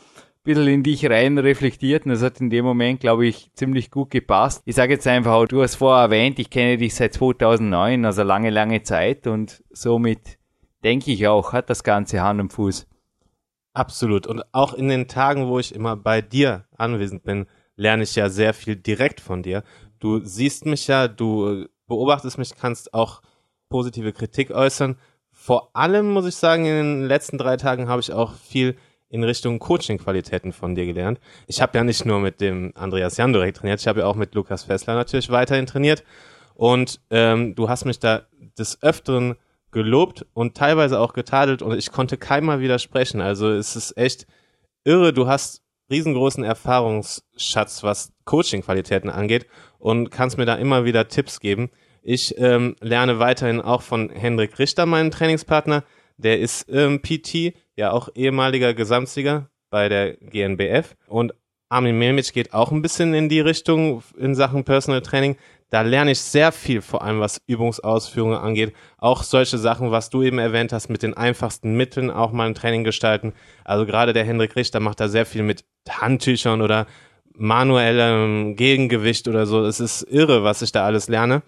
bisschen 0.49 0.67
in 0.69 0.83
dich 0.83 1.05
rein 1.09 1.37
reflektiert 1.37 2.07
und 2.07 2.13
das 2.13 2.23
hat 2.23 2.41
in 2.41 2.49
dem 2.49 2.65
Moment, 2.65 3.01
glaube 3.01 3.27
ich, 3.27 3.53
ziemlich 3.53 3.91
gut 3.91 4.11
gepasst. 4.11 4.63
Ich 4.65 4.77
sage 4.77 4.95
jetzt 4.95 5.07
einfach, 5.07 5.47
du 5.47 5.63
hast 5.63 5.75
vorher 5.75 6.05
erwähnt, 6.05 6.39
ich 6.39 6.49
kenne 6.49 6.79
dich 6.79 6.95
seit 6.95 7.13
2009, 7.13 8.05
also 8.07 8.23
lange, 8.23 8.49
lange 8.49 8.83
Zeit 8.83 9.27
und 9.27 9.63
somit 9.71 10.39
denke 10.83 11.13
ich 11.13 11.29
auch, 11.29 11.53
hat 11.53 11.69
das 11.69 11.85
Ganze 11.85 12.23
Hand 12.23 12.41
und 12.41 12.53
Fuß. 12.53 12.87
Absolut. 13.75 14.27
Und 14.27 14.43
auch 14.53 14.73
in 14.73 14.89
den 14.89 15.07
Tagen, 15.07 15.49
wo 15.49 15.59
ich 15.59 15.75
immer 15.75 15.97
bei 15.97 16.23
dir 16.23 16.65
anwesend 16.79 17.25
bin, 17.25 17.47
lerne 17.77 18.05
ich 18.05 18.17
ja 18.17 18.31
sehr 18.31 18.55
viel 18.55 18.75
direkt 18.75 19.21
von 19.21 19.43
dir. 19.43 19.63
Du 19.99 20.21
siehst 20.21 20.65
mich 20.65 20.87
ja, 20.87 21.09
du 21.09 21.47
äh, 21.47 21.69
beobachtest 21.89 22.39
mich, 22.39 22.57
kannst 22.57 22.95
auch 22.95 23.21
positive 23.69 24.15
Kritik 24.15 24.51
äußern. 24.51 24.97
Vor 25.31 25.77
allem 25.77 26.11
muss 26.11 26.27
ich 26.27 26.37
sagen, 26.37 26.65
in 26.65 26.73
den 26.73 27.05
letzten 27.05 27.37
drei 27.37 27.59
Tagen 27.59 27.89
habe 27.89 28.01
ich 28.01 28.15
auch 28.15 28.35
viel 28.35 28.77
in 29.11 29.25
Richtung 29.25 29.59
Coaching-Qualitäten 29.59 30.53
von 30.53 30.75
dir 30.75 30.87
gelernt. 30.87 31.19
Ich 31.47 31.63
habe 31.63 31.77
ja 31.79 31.85
nicht 31.85 32.05
nur 32.05 32.21
mit 32.21 32.41
dem 32.41 32.73
Andreas 32.75 33.17
Jandorek 33.17 33.55
trainiert, 33.55 33.81
ich 33.81 33.89
habe 33.89 34.01
ja 34.01 34.07
auch 34.07 34.17
mit 34.17 34.35
Lukas 34.35 34.65
Fessler 34.65 34.95
natürlich 34.95 35.31
weiterhin 35.31 35.67
trainiert. 35.67 36.05
Und 36.55 37.01
ähm, 37.11 37.55
du 37.55 37.69
hast 37.69 37.85
mich 37.85 38.01
da 38.01 38.23
des 38.59 38.83
Öfteren 38.83 39.37
gelobt 39.71 40.27
und 40.35 40.57
teilweise 40.57 40.99
auch 40.99 41.13
getadelt 41.13 41.63
und 41.63 41.77
ich 41.77 41.93
konnte 41.93 42.17
keinmal 42.17 42.61
widersprechen. 42.61 43.21
Also 43.21 43.51
es 43.51 43.77
ist 43.77 43.97
echt 43.97 44.27
irre. 44.85 45.13
Du 45.13 45.29
hast 45.29 45.63
riesengroßen 45.91 46.45
Erfahrungsschatz, 46.45 47.83
was 47.83 48.13
Coaching-Qualitäten 48.25 49.11
angeht 49.11 49.47
und 49.79 50.11
kannst 50.11 50.39
mir 50.39 50.47
da 50.47 50.55
immer 50.57 50.85
wieder 50.85 51.09
Tipps 51.09 51.41
geben. 51.41 51.71
Ich 52.03 52.37
ähm, 52.39 52.77
lerne 52.81 53.19
weiterhin 53.19 53.61
auch 53.61 53.83
von 53.83 54.11
Hendrik 54.11 54.59
Richter, 54.59 54.87
meinem 54.87 55.11
Trainingspartner. 55.11 55.85
Der 56.19 56.41
ist 56.41 56.67
ähm, 56.69 57.01
PT, 57.01 57.55
ja 57.77 57.93
auch 57.93 58.09
ehemaliger 58.15 58.75
Gesamtsieger 58.75 59.49
bei 59.71 59.89
der 59.89 60.17
GNBF. 60.17 60.97
Und 61.07 61.33
Armin 61.69 61.99
Memic 61.99 62.33
geht 62.33 62.55
auch 62.55 62.73
ein 62.73 62.83
bisschen 62.83 63.15
in 63.15 63.29
die 63.29 63.41
Richtung 63.41 64.03
in 64.17 64.35
Sachen 64.35 64.65
Personal 64.65 65.03
Training. 65.03 65.37
Da 65.71 65.83
lerne 65.83 66.13
ich 66.13 66.21
sehr 66.21 66.51
viel, 66.51 66.81
vor 66.81 67.03
allem 67.03 67.21
was 67.21 67.43
Übungsausführungen 67.47 68.39
angeht. 68.39 68.73
Auch 68.97 69.23
solche 69.23 69.59
Sachen, 69.59 69.91
was 69.91 70.09
du 70.09 70.23
eben 70.23 70.39
erwähnt 70.39 70.73
hast, 70.73 70.89
mit 70.89 71.03
den 71.03 71.15
einfachsten 71.15 71.77
Mitteln 71.77 72.11
auch 72.11 72.33
mal 72.33 72.47
ein 72.47 72.55
Training 72.55 72.85
gestalten. 72.85 73.35
Also 73.65 73.85
gerade 73.85 74.15
der 74.15 74.25
Hendrik 74.25 74.57
Richter 74.57 74.81
macht 74.81 74.99
da 75.01 75.09
sehr 75.09 75.27
viel 75.27 75.43
mit 75.43 75.65
Handtüchern 75.89 76.63
oder 76.63 76.87
manuellem 77.35 78.57
Gegengewicht 78.57 79.29
oder 79.29 79.45
so. 79.47 79.65
Es 79.65 79.79
ist 79.79 80.03
irre, 80.03 80.43
was 80.43 80.63
ich 80.63 80.73
da 80.73 80.87
alles 80.87 81.09
lerne. 81.09 81.43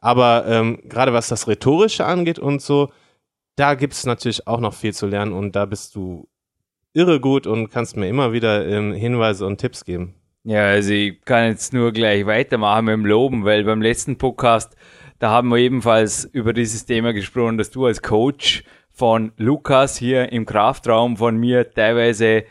Aber 0.00 0.44
ähm, 0.46 0.78
gerade 0.84 1.12
was 1.12 1.28
das 1.28 1.48
Rhetorische 1.48 2.04
angeht 2.04 2.38
und 2.38 2.62
so, 2.62 2.90
da 3.56 3.74
gibt 3.74 3.94
es 3.94 4.06
natürlich 4.06 4.46
auch 4.46 4.60
noch 4.60 4.74
viel 4.74 4.92
zu 4.92 5.06
lernen 5.06 5.32
und 5.32 5.56
da 5.56 5.64
bist 5.64 5.94
du 5.94 6.28
irre 6.92 7.20
gut 7.20 7.46
und 7.46 7.70
kannst 7.70 7.96
mir 7.96 8.08
immer 8.08 8.32
wieder 8.32 8.66
ähm, 8.66 8.92
Hinweise 8.92 9.46
und 9.46 9.58
Tipps 9.58 9.84
geben. 9.84 10.14
Ja, 10.44 10.66
also 10.66 10.92
ich 10.92 11.20
kann 11.24 11.48
jetzt 11.48 11.72
nur 11.72 11.92
gleich 11.92 12.26
weitermachen 12.26 12.84
mit 12.84 12.92
dem 12.92 13.06
Loben, 13.06 13.44
weil 13.44 13.64
beim 13.64 13.82
letzten 13.82 14.18
Podcast, 14.18 14.76
da 15.18 15.30
haben 15.30 15.48
wir 15.48 15.56
ebenfalls 15.56 16.24
über 16.24 16.52
dieses 16.52 16.84
Thema 16.86 17.12
gesprochen, 17.12 17.58
dass 17.58 17.70
du 17.70 17.86
als 17.86 18.02
Coach 18.02 18.62
von 18.90 19.32
Lukas 19.36 19.96
hier 19.96 20.30
im 20.32 20.46
Kraftraum 20.46 21.16
von 21.16 21.36
mir 21.36 21.70
teilweise 21.72 22.44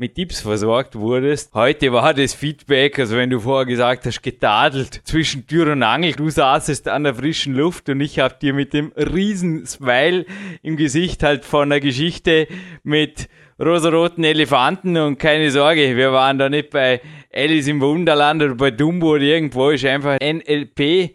mit 0.00 0.14
Tipps 0.14 0.40
versorgt 0.40 0.96
wurdest. 0.96 1.52
Heute 1.52 1.92
war 1.92 2.14
das 2.14 2.32
Feedback, 2.32 2.98
also 2.98 3.18
wenn 3.18 3.28
du 3.28 3.38
vorher 3.38 3.66
gesagt 3.66 4.06
hast, 4.06 4.22
getadelt 4.22 5.02
zwischen 5.04 5.46
Tür 5.46 5.70
und 5.72 5.82
Angel, 5.82 6.12
du 6.12 6.30
saßest 6.30 6.88
an 6.88 7.04
der 7.04 7.14
frischen 7.14 7.54
Luft 7.54 7.86
und 7.90 8.00
ich 8.00 8.18
hab 8.18 8.40
dir 8.40 8.54
mit 8.54 8.72
dem 8.72 8.92
riesen 8.96 9.66
Smile 9.66 10.24
im 10.62 10.78
Gesicht 10.78 11.22
halt 11.22 11.44
von 11.44 11.68
der 11.68 11.80
Geschichte 11.80 12.48
mit 12.82 13.28
rosaroten 13.62 14.24
Elefanten 14.24 14.96
und 14.96 15.18
keine 15.18 15.50
Sorge, 15.50 15.94
wir 15.94 16.12
waren 16.12 16.38
da 16.38 16.48
nicht 16.48 16.70
bei 16.70 17.02
Alice 17.30 17.68
im 17.68 17.82
Wunderland 17.82 18.42
oder 18.42 18.54
bei 18.54 18.70
Dumbo 18.70 19.16
oder 19.16 19.24
irgendwo, 19.24 19.68
ist 19.68 19.84
einfach 19.84 20.16
NLP 20.18 21.14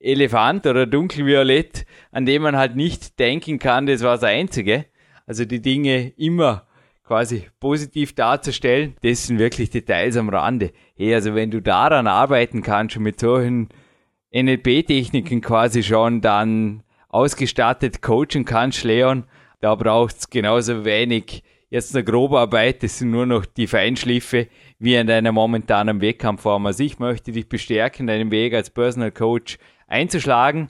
Elefant 0.00 0.66
oder 0.66 0.84
dunkelviolett, 0.84 1.86
an 2.12 2.26
dem 2.26 2.42
man 2.42 2.58
halt 2.58 2.76
nicht 2.76 3.18
denken 3.18 3.58
kann, 3.58 3.86
das 3.86 4.02
war 4.02 4.16
das 4.16 4.24
Einzige. 4.24 4.84
Also 5.26 5.46
die 5.46 5.62
Dinge 5.62 6.12
immer 6.18 6.67
quasi 7.08 7.46
positiv 7.58 8.14
darzustellen, 8.14 8.94
das 9.02 9.26
sind 9.26 9.38
wirklich 9.38 9.70
Details 9.70 10.18
am 10.18 10.28
Rande. 10.28 10.72
Hey, 10.94 11.14
also 11.14 11.34
wenn 11.34 11.50
du 11.50 11.62
daran 11.62 12.06
arbeiten 12.06 12.62
kannst, 12.62 12.92
schon 12.94 13.02
mit 13.02 13.18
solchen 13.18 13.70
NLP-Techniken 14.30 15.40
quasi 15.40 15.82
schon 15.82 16.20
dann 16.20 16.82
ausgestattet 17.08 18.02
coachen 18.02 18.44
kannst, 18.44 18.84
Leon, 18.84 19.24
da 19.60 19.74
braucht's 19.74 20.28
genauso 20.28 20.84
wenig 20.84 21.42
jetzt 21.70 21.96
eine 21.96 22.04
grobe 22.04 22.38
Arbeit, 22.38 22.82
das 22.82 22.98
sind 22.98 23.10
nur 23.10 23.24
noch 23.24 23.46
die 23.46 23.66
Feinschliffe, 23.66 24.48
wie 24.78 24.94
in 24.94 25.06
deiner 25.06 25.32
momentanen 25.32 26.02
Wettkampfform. 26.02 26.66
Also 26.66 26.84
ich 26.84 26.98
möchte 26.98 27.32
dich 27.32 27.48
bestärken, 27.48 28.06
deinen 28.06 28.30
Weg 28.30 28.52
als 28.52 28.68
Personal 28.68 29.12
Coach 29.12 29.58
einzuschlagen. 29.86 30.68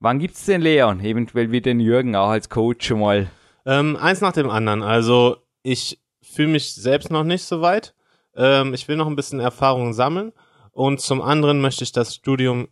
Wann 0.00 0.18
gibt's 0.18 0.44
den 0.44 0.60
Leon? 0.60 1.00
Eventuell 1.00 1.50
wie 1.50 1.62
den 1.62 1.80
Jürgen 1.80 2.14
auch 2.14 2.28
als 2.28 2.50
Coach 2.50 2.86
schon 2.86 3.00
mal. 3.00 3.30
Ähm, 3.64 3.96
eins 3.96 4.20
nach 4.20 4.32
dem 4.32 4.50
anderen. 4.50 4.82
Also 4.82 5.38
ich 5.68 6.00
fühle 6.22 6.48
mich 6.48 6.74
selbst 6.74 7.10
noch 7.10 7.24
nicht 7.24 7.44
so 7.44 7.60
weit. 7.60 7.94
Ähm, 8.34 8.74
ich 8.74 8.88
will 8.88 8.96
noch 8.96 9.06
ein 9.06 9.16
bisschen 9.16 9.40
Erfahrung 9.40 9.92
sammeln. 9.92 10.32
Und 10.72 11.00
zum 11.00 11.20
anderen 11.20 11.60
möchte 11.60 11.84
ich 11.84 11.92
das 11.92 12.14
Studium 12.14 12.68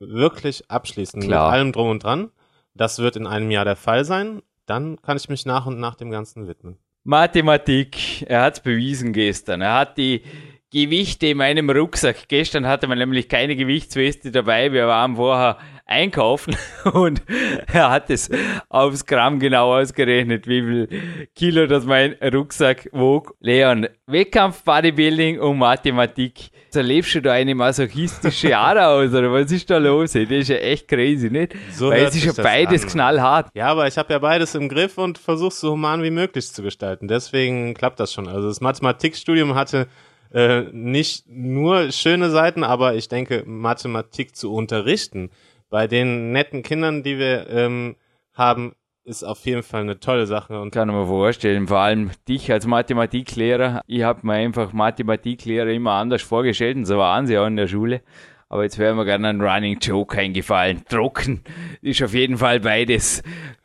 wirklich 0.00 0.70
abschließen. 0.70 1.20
Klar. 1.20 1.48
Mit 1.48 1.54
allem 1.54 1.72
drum 1.72 1.90
und 1.90 2.02
dran. 2.02 2.30
Das 2.74 2.98
wird 2.98 3.16
in 3.16 3.26
einem 3.26 3.50
Jahr 3.50 3.64
der 3.64 3.76
Fall 3.76 4.04
sein. 4.04 4.42
Dann 4.66 5.00
kann 5.00 5.16
ich 5.16 5.28
mich 5.28 5.46
nach 5.46 5.66
und 5.66 5.78
nach 5.78 5.94
dem 5.94 6.10
Ganzen 6.10 6.48
widmen. 6.48 6.78
Mathematik, 7.04 8.22
er 8.22 8.42
hat 8.42 8.54
es 8.54 8.60
bewiesen 8.60 9.12
gestern. 9.12 9.60
Er 9.60 9.74
hat 9.74 9.98
die 9.98 10.22
Gewichte 10.72 11.28
in 11.28 11.36
meinem 11.36 11.70
Rucksack. 11.70 12.28
Gestern 12.28 12.66
hatte 12.66 12.88
man 12.88 12.98
nämlich 12.98 13.28
keine 13.28 13.54
Gewichtsweste 13.54 14.32
dabei. 14.32 14.72
Wir 14.72 14.88
waren 14.88 15.16
vorher 15.16 15.58
einkaufen 15.86 16.56
und 16.92 17.22
er 17.72 17.90
hat 17.90 18.10
es 18.10 18.30
aufs 18.68 19.04
Gramm 19.04 19.38
genau 19.38 19.74
ausgerechnet, 19.74 20.46
wie 20.46 20.62
viel 20.62 20.88
Kilo 21.34 21.66
das 21.66 21.84
mein 21.84 22.14
Rucksack 22.22 22.88
wog. 22.92 23.34
Leon, 23.40 23.88
Wettkampf, 24.06 24.62
Bodybuilding 24.64 25.40
und 25.40 25.58
Mathematik. 25.58 26.50
So 26.70 26.80
lebst 26.80 27.14
du 27.14 27.22
da 27.22 27.32
eine 27.32 27.54
masochistische 27.54 28.56
Ader 28.58 28.88
aus, 28.90 29.10
oder 29.12 29.30
was 29.32 29.52
ist 29.52 29.68
da 29.70 29.78
los? 29.78 30.12
Das 30.12 30.28
ist 30.28 30.48
ja 30.48 30.56
echt 30.56 30.88
crazy, 30.88 31.30
nicht? 31.30 31.54
So 31.72 31.90
Weil 31.90 32.04
es 32.04 32.16
ist 32.16 32.24
ja 32.36 32.42
beides 32.42 32.84
an. 32.84 32.90
knallhart. 32.90 33.48
Ja, 33.54 33.66
aber 33.66 33.86
ich 33.86 33.98
habe 33.98 34.12
ja 34.12 34.18
beides 34.18 34.54
im 34.54 34.68
Griff 34.68 34.98
und 34.98 35.18
versuche 35.18 35.54
so 35.54 35.72
human 35.72 36.02
wie 36.02 36.10
möglich 36.10 36.50
zu 36.50 36.62
gestalten. 36.62 37.08
Deswegen 37.08 37.74
klappt 37.74 38.00
das 38.00 38.12
schon. 38.12 38.26
Also 38.26 38.48
das 38.48 38.60
Mathematikstudium 38.60 39.54
hatte 39.54 39.86
äh, 40.32 40.62
nicht 40.72 41.28
nur 41.28 41.92
schöne 41.92 42.30
Seiten, 42.30 42.64
aber 42.64 42.94
ich 42.94 43.08
denke, 43.08 43.44
Mathematik 43.46 44.34
zu 44.34 44.52
unterrichten 44.52 45.30
bei 45.74 45.88
den 45.88 46.30
netten 46.30 46.62
Kindern, 46.62 47.02
die 47.02 47.18
wir 47.18 47.50
ähm, 47.50 47.96
haben, 48.32 48.76
ist 49.02 49.24
auf 49.24 49.44
jeden 49.44 49.64
Fall 49.64 49.80
eine 49.80 49.98
tolle 49.98 50.24
Sache. 50.24 50.60
Und 50.60 50.70
Kann 50.70 50.88
ich 50.88 50.94
mir 50.94 51.04
vorstellen, 51.04 51.66
vor 51.66 51.80
allem 51.80 52.12
dich 52.28 52.52
als 52.52 52.64
Mathematiklehrer. 52.64 53.82
Ich 53.88 54.04
habe 54.04 54.24
mir 54.24 54.34
einfach 54.34 54.72
Mathematiklehrer 54.72 55.70
immer 55.70 55.94
anders 55.94 56.22
vorgestellt 56.22 56.76
und 56.76 56.84
so 56.84 56.98
waren 56.98 57.26
sie 57.26 57.36
auch 57.36 57.48
in 57.48 57.56
der 57.56 57.66
Schule. 57.66 58.02
Aber 58.48 58.62
jetzt 58.62 58.78
wäre 58.78 58.94
mir 58.94 59.04
gerne 59.04 59.30
ein 59.30 59.40
Running 59.40 59.80
Joke 59.80 60.16
eingefallen. 60.16 60.84
Trocken 60.88 61.42
ist 61.82 62.00
auf 62.04 62.14
jeden 62.14 62.38
Fall 62.38 62.60
beides. 62.60 63.24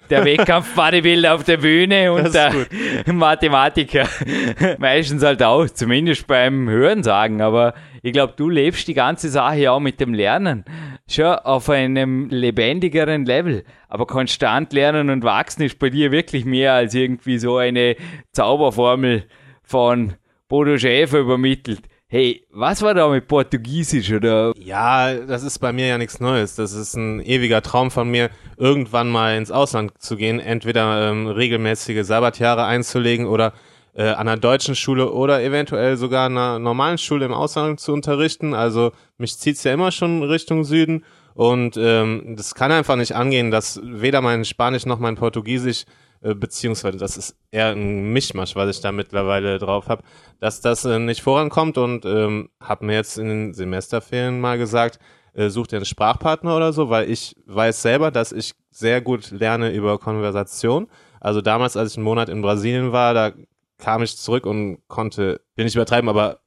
Der 0.10 0.26
Wettkampf-Bodybuilder 0.26 1.36
auf 1.36 1.44
der 1.44 1.58
Bühne 1.58 2.12
und 2.12 2.34
der 2.34 2.54
Mathematiker. 3.14 4.08
Meistens 4.78 5.24
halt 5.24 5.44
auch, 5.44 5.68
zumindest 5.68 6.26
beim 6.28 6.70
Hören 6.70 7.04
sagen. 7.04 7.42
Aber 7.42 7.74
ich 8.02 8.14
glaube, 8.14 8.34
du 8.36 8.50
lebst 8.50 8.88
die 8.88 8.94
ganze 8.94 9.30
Sache 9.30 9.58
ja 9.58 9.72
auch 9.72 9.80
mit 9.80 10.00
dem 10.00 10.14
Lernen. 10.14 10.66
Schon 11.10 11.26
auf 11.26 11.70
einem 11.70 12.30
lebendigeren 12.30 13.26
Level. 13.26 13.64
Aber 13.88 14.08
konstant 14.08 14.74
lernen 14.74 15.10
und 15.10 15.24
wachsen 15.24 15.64
ist 15.64 15.80
bei 15.80 15.90
dir 15.90 16.12
wirklich 16.12 16.46
mehr 16.46 16.74
als 16.74 16.94
irgendwie 16.94 17.38
so 17.38 17.58
eine 17.58 17.96
Zauberformel 18.32 19.26
von 19.64 20.14
Bodo 20.48 20.78
Schäfer 20.78 21.20
übermittelt. 21.20 21.82
Hey, 22.12 22.44
was 22.50 22.82
war 22.82 22.96
da 22.96 23.08
mit 23.08 23.28
Portugiesisch 23.28 24.12
oder? 24.12 24.52
ja, 24.58 25.14
das 25.14 25.44
ist 25.44 25.60
bei 25.60 25.72
mir 25.72 25.86
ja 25.86 26.00
nichts 26.00 26.20
Neues. 26.20 26.56
Das 26.56 26.74
ist 26.74 26.96
ein 26.96 27.20
ewiger 27.20 27.62
Traum 27.62 27.92
von 27.92 28.10
mir, 28.10 28.32
irgendwann 28.58 29.10
mal 29.10 29.38
ins 29.38 29.52
Ausland 29.52 29.92
zu 30.02 30.16
gehen, 30.16 30.40
entweder 30.40 31.12
ähm, 31.12 31.28
regelmäßige 31.28 32.04
Sabbatjahre 32.04 32.66
einzulegen 32.66 33.28
oder 33.28 33.54
äh, 33.94 34.08
an 34.08 34.28
einer 34.28 34.38
deutschen 34.38 34.74
Schule 34.74 35.12
oder 35.12 35.44
eventuell 35.44 35.98
sogar 35.98 36.26
an 36.26 36.36
einer 36.36 36.58
normalen 36.58 36.98
Schule 36.98 37.26
im 37.26 37.34
Ausland 37.34 37.80
zu 37.80 37.94
unterrichten. 37.94 38.56
Also 38.56 38.92
mich 39.20 39.38
zieht's 39.38 39.64
ja 39.64 39.72
immer 39.72 39.92
schon 39.92 40.24
Richtung 40.24 40.64
Süden 40.64 41.06
und 41.36 41.78
ähm, 41.78 42.34
das 42.36 42.56
kann 42.56 42.72
einfach 42.72 42.96
nicht 42.96 43.16
angehen, 43.16 43.52
dass 43.52 43.82
weder 43.84 44.22
mein 44.22 44.46
Spanisch 44.46 44.88
noch 44.88 44.98
mein 44.98 45.16
Portugiesisch 45.16 45.86
beziehungsweise 46.22 46.98
das 46.98 47.18
ist 47.18 47.36
eher 47.52 47.68
ein 47.68 48.12
Mischmasch, 48.12 48.56
was 48.56 48.76
ich 48.76 48.82
da 48.82 48.92
mittlerweile 48.92 49.58
drauf 49.58 49.88
habe, 49.88 50.04
dass 50.40 50.62
das 50.62 50.86
äh, 50.86 51.00
nicht 51.00 51.22
vorankommt 51.22 51.78
und 51.78 52.06
ähm, 52.06 52.50
habe 52.62 52.86
mir 52.86 52.96
jetzt 52.96 53.18
in 53.18 53.28
den 53.28 53.54
Semesterferien 53.54 54.40
mal 54.40 54.58
gesagt, 54.58 55.00
äh, 55.34 55.50
such 55.50 55.68
dir 55.68 55.78
einen 55.78 55.86
Sprachpartner 55.86 56.56
oder 56.56 56.74
so, 56.74 56.90
weil 56.90 57.10
ich 57.10 57.36
weiß 57.46 57.82
selber, 57.82 58.12
dass 58.12 58.32
ich 58.32 58.54
sehr 58.72 59.02
gut 59.02 59.32
lerne 59.32 59.72
über 59.72 59.98
Konversation. 59.98 60.88
Also 61.22 61.42
damals, 61.42 61.78
als 61.78 61.92
ich 61.92 61.98
einen 61.98 62.06
Monat 62.06 62.30
in 62.30 62.42
Brasilien 62.42 62.92
war, 62.92 63.14
da 63.14 63.32
kam 63.78 64.04
ich 64.04 64.18
zurück 64.18 64.46
und 64.46 64.80
konnte, 64.88 65.42
will 65.56 65.66
nicht 65.66 65.76
übertreiben, 65.76 66.10
aber 66.10 66.42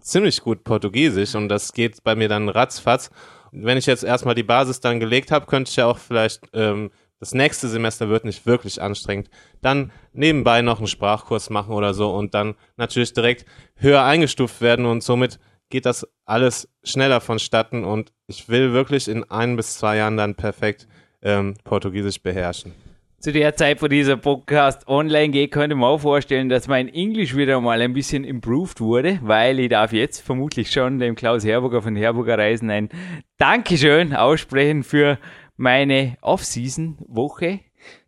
ziemlich 0.00 0.40
gut 0.40 0.64
Portugiesisch 0.64 1.34
und 1.34 1.48
das 1.48 1.72
geht 1.72 2.02
bei 2.04 2.14
mir 2.14 2.28
dann 2.28 2.48
ratzfatz. 2.48 3.10
Wenn 3.50 3.78
ich 3.78 3.86
jetzt 3.86 4.04
erstmal 4.04 4.34
die 4.34 4.42
Basis 4.42 4.80
dann 4.80 5.00
gelegt 5.00 5.30
habe, 5.30 5.46
könnte 5.46 5.70
ich 5.70 5.76
ja 5.76 5.86
auch 5.86 5.98
vielleicht 5.98 6.42
ähm, 6.52 6.90
das 7.20 7.34
nächste 7.34 7.68
Semester 7.68 8.08
wird 8.08 8.24
nicht 8.24 8.46
wirklich 8.46 8.80
anstrengend. 8.80 9.28
Dann 9.60 9.90
nebenbei 10.12 10.62
noch 10.62 10.78
einen 10.78 10.86
Sprachkurs 10.86 11.50
machen 11.50 11.72
oder 11.74 11.94
so 11.94 12.14
und 12.14 12.34
dann 12.34 12.54
natürlich 12.76 13.12
direkt 13.12 13.44
höher 13.76 14.04
eingestuft 14.04 14.60
werden 14.60 14.86
und 14.86 15.02
somit 15.02 15.38
geht 15.70 15.86
das 15.86 16.06
alles 16.24 16.68
schneller 16.82 17.20
vonstatten 17.20 17.84
und 17.84 18.12
ich 18.26 18.48
will 18.48 18.72
wirklich 18.72 19.08
in 19.08 19.24
ein 19.24 19.56
bis 19.56 19.78
zwei 19.78 19.96
Jahren 19.96 20.16
dann 20.16 20.34
perfekt 20.34 20.86
ähm, 21.22 21.54
Portugiesisch 21.64 22.22
beherrschen. 22.22 22.72
Zu 23.20 23.32
der 23.32 23.56
Zeit, 23.56 23.82
wo 23.82 23.88
dieser 23.88 24.16
Podcast 24.16 24.86
online 24.86 25.30
geht, 25.30 25.50
könnte 25.50 25.74
man 25.74 25.90
auch 25.90 25.98
vorstellen, 25.98 26.48
dass 26.48 26.68
mein 26.68 26.86
Englisch 26.86 27.34
wieder 27.34 27.60
mal 27.60 27.82
ein 27.82 27.92
bisschen 27.92 28.22
improved 28.22 28.80
wurde, 28.80 29.18
weil 29.22 29.58
ich 29.58 29.70
darf 29.70 29.92
jetzt 29.92 30.20
vermutlich 30.20 30.70
schon 30.70 31.00
dem 31.00 31.16
Klaus 31.16 31.44
Herburger 31.44 31.82
von 31.82 31.96
Herburger 31.96 32.38
Reisen 32.38 32.70
ein 32.70 32.88
Dankeschön 33.36 34.14
aussprechen 34.14 34.84
für 34.84 35.18
meine 35.58 36.16
Off-Season-Woche. 36.22 37.60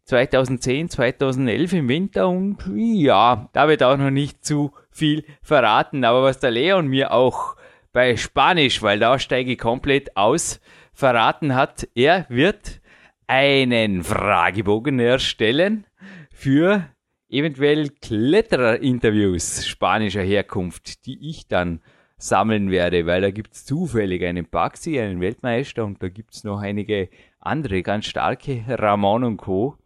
2010, 0.04 0.88
2011 0.88 1.72
im 1.74 1.88
Winter 1.88 2.28
und 2.28 2.58
ja, 2.74 3.48
da 3.52 3.68
wird 3.68 3.84
auch 3.84 3.96
noch 3.96 4.10
nicht 4.10 4.44
zu 4.44 4.72
viel 4.90 5.24
verraten, 5.40 6.04
aber 6.04 6.24
was 6.24 6.40
der 6.40 6.50
Leon 6.50 6.88
mir 6.88 7.12
auch 7.12 7.54
bei 7.92 8.16
Spanisch, 8.16 8.82
weil 8.82 8.98
da 8.98 9.20
steige 9.20 9.52
ich 9.52 9.58
komplett 9.58 10.16
aus, 10.16 10.60
verraten 10.92 11.54
hat, 11.54 11.86
er 11.94 12.26
wird 12.28 12.80
einen 13.28 14.02
Fragebogen 14.02 14.98
erstellen 14.98 15.86
für 16.32 16.88
eventuell 17.28 17.90
Klettererinterviews 17.90 19.66
spanischer 19.66 20.22
Herkunft, 20.22 21.06
die 21.06 21.30
ich 21.30 21.46
dann 21.46 21.80
sammeln 22.18 22.70
werde, 22.70 23.06
weil 23.06 23.22
da 23.22 23.30
gibt 23.30 23.54
es 23.54 23.64
zufällig 23.64 24.24
einen 24.24 24.48
Baxi, 24.48 25.00
einen 25.00 25.20
Weltmeister 25.20 25.84
und 25.84 26.02
da 26.02 26.08
gibt 26.08 26.34
es 26.34 26.44
noch 26.44 26.60
einige 26.60 27.08
andere 27.40 27.82
ganz 27.82 28.06
starke, 28.06 28.64
Ramon 28.68 29.24
und 29.24 29.36
Co. 29.38 29.76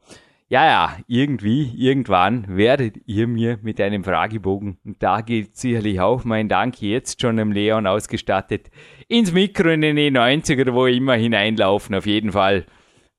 Ja, 0.48 0.66
ja, 0.66 0.98
irgendwie, 1.08 1.72
irgendwann 1.74 2.44
werdet 2.56 2.96
ihr 3.06 3.26
mir 3.26 3.58
mit 3.62 3.80
einem 3.80 4.04
Fragebogen, 4.04 4.78
und 4.84 5.02
da 5.02 5.22
geht 5.22 5.56
sicherlich 5.56 6.00
auch 6.00 6.24
mein 6.24 6.48
Dank 6.48 6.82
jetzt 6.82 7.20
schon 7.22 7.38
im 7.38 7.50
Leon 7.50 7.86
ausgestattet, 7.86 8.70
ins 9.08 9.32
Mikro 9.32 9.70
in 9.70 9.80
den 9.80 9.96
E90 9.96 10.60
oder 10.60 10.74
wo 10.74 10.86
immer 10.86 11.14
hineinlaufen, 11.14 11.94
auf 11.94 12.06
jeden 12.06 12.32
Fall. 12.32 12.66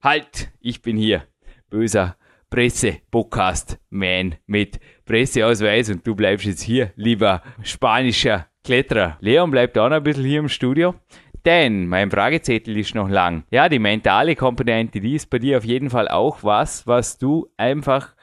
Halt, 0.01 0.51
ich 0.59 0.81
bin 0.83 0.97
hier, 0.97 1.23
böser 1.69 2.15
Presse-Podcast-Man 2.51 4.35
mit 4.45 4.79
Presseausweis 5.05 5.89
und 5.89 6.05
du 6.05 6.15
bleibst 6.15 6.45
jetzt 6.45 6.61
hier, 6.61 6.93
lieber 6.95 7.41
spanischer 7.63 8.47
Kletterer. 8.63 9.17
Leon 9.19 9.51
bleibt 9.51 9.77
auch 9.77 9.89
noch 9.89 9.97
ein 9.97 10.03
bisschen 10.03 10.25
hier 10.25 10.39
im 10.39 10.49
Studio. 10.49 10.95
Denn 11.45 11.87
mein 11.87 12.09
Fragezettel 12.09 12.75
ist 12.77 12.95
noch 12.95 13.07
lang. 13.07 13.43
Ja, 13.51 13.69
die 13.69 13.79
mentale 13.79 14.35
Komponente, 14.35 14.99
die 14.99 15.15
ist 15.15 15.29
bei 15.29 15.37
dir 15.37 15.59
auf 15.59 15.65
jeden 15.65 15.91
Fall 15.91 16.07
auch 16.07 16.43
was, 16.43 16.87
was 16.87 17.19
du 17.19 17.47
einfach 17.55 18.15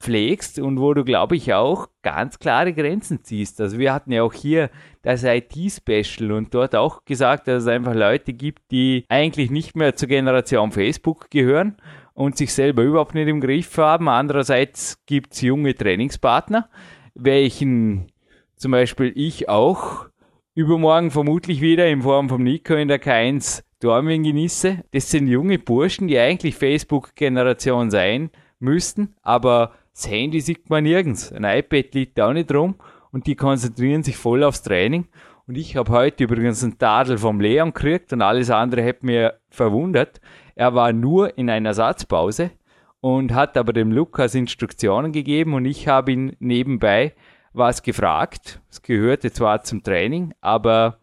pflegst 0.00 0.58
und 0.58 0.80
wo 0.80 0.92
du, 0.92 1.04
glaube 1.04 1.36
ich, 1.36 1.54
auch 1.54 1.88
ganz 2.02 2.38
klare 2.38 2.74
Grenzen 2.74 3.22
ziehst. 3.22 3.60
Also 3.60 3.78
wir 3.78 3.92
hatten 3.92 4.12
ja 4.12 4.22
auch 4.22 4.34
hier 4.34 4.70
das 5.02 5.24
IT-Special 5.24 6.32
und 6.32 6.52
dort 6.52 6.74
auch 6.74 7.04
gesagt, 7.04 7.48
dass 7.48 7.62
es 7.62 7.68
einfach 7.68 7.94
Leute 7.94 8.32
gibt, 8.32 8.70
die 8.70 9.04
eigentlich 9.08 9.50
nicht 9.50 9.76
mehr 9.76 9.94
zur 9.94 10.08
Generation 10.08 10.72
Facebook 10.72 11.30
gehören 11.30 11.76
und 12.12 12.36
sich 12.36 12.52
selber 12.52 12.82
überhaupt 12.82 13.14
nicht 13.14 13.28
im 13.28 13.40
Griff 13.40 13.78
haben. 13.78 14.08
Andererseits 14.08 15.02
gibt 15.06 15.32
es 15.32 15.40
junge 15.40 15.74
Trainingspartner, 15.74 16.68
welchen 17.14 18.08
zum 18.56 18.72
Beispiel 18.72 19.12
ich 19.14 19.48
auch 19.48 20.06
übermorgen 20.54 21.10
vermutlich 21.10 21.60
wieder 21.60 21.88
in 21.88 22.02
Form 22.02 22.28
vom 22.28 22.42
Nico 22.42 22.74
in 22.74 22.88
der 22.88 23.02
K1 23.02 23.64
Dormien 23.80 24.22
genieße. 24.22 24.84
Das 24.92 25.10
sind 25.10 25.26
junge 25.26 25.58
Burschen, 25.58 26.06
die 26.06 26.18
eigentlich 26.18 26.54
Facebook-Generation 26.54 27.90
sein 27.90 28.30
müssten, 28.60 29.14
aber 29.22 29.72
das 29.92 30.08
Handy 30.08 30.40
sieht 30.40 30.70
man 30.70 30.84
nirgends. 30.84 31.32
Ein 31.32 31.44
iPad 31.44 31.94
liegt 31.94 32.18
da 32.18 32.28
auch 32.28 32.32
nicht 32.32 32.54
rum 32.54 32.76
und 33.10 33.26
die 33.26 33.34
konzentrieren 33.34 34.04
sich 34.04 34.16
voll 34.16 34.44
aufs 34.44 34.62
Training. 34.62 35.08
Und 35.46 35.58
ich 35.58 35.76
habe 35.76 35.92
heute 35.92 36.24
übrigens 36.24 36.62
einen 36.62 36.78
Tadel 36.78 37.18
vom 37.18 37.40
Leon 37.40 37.74
gekriegt 37.74 38.12
und 38.12 38.22
alles 38.22 38.48
andere 38.48 38.82
hätte 38.82 39.04
mir 39.06 39.40
verwundert. 39.50 40.20
Er 40.54 40.74
war 40.74 40.92
nur 40.92 41.36
in 41.36 41.50
einer 41.50 41.74
Satzpause 41.74 42.52
und 43.00 43.34
hat 43.34 43.56
aber 43.56 43.72
dem 43.72 43.90
Lukas 43.90 44.34
Instruktionen 44.34 45.12
gegeben 45.12 45.52
und 45.52 45.64
ich 45.64 45.88
habe 45.88 46.12
ihn 46.12 46.36
nebenbei 46.38 47.12
was 47.54 47.82
gefragt. 47.82 48.60
Es 48.70 48.82
gehörte 48.82 49.32
zwar 49.32 49.62
zum 49.62 49.82
Training, 49.82 50.34
aber 50.40 50.98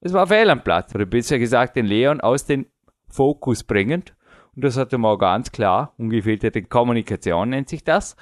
es 0.00 0.12
war 0.12 0.26
fehl 0.26 0.50
am 0.50 0.62
Platz. 0.62 0.94
Oder 0.94 1.06
besser 1.06 1.38
gesagt, 1.38 1.76
den 1.76 1.86
Leon 1.86 2.20
aus 2.20 2.44
dem 2.44 2.66
Fokus 3.08 3.64
bringend. 3.64 4.14
Und 4.54 4.62
das 4.62 4.76
hat 4.76 4.92
er 4.92 4.98
mal 4.98 5.18
ganz 5.18 5.50
klar, 5.50 5.94
ungefilterte 5.98 6.62
Kommunikation 6.62 7.50
nennt 7.50 7.68
sich 7.68 7.82
das, 7.82 8.16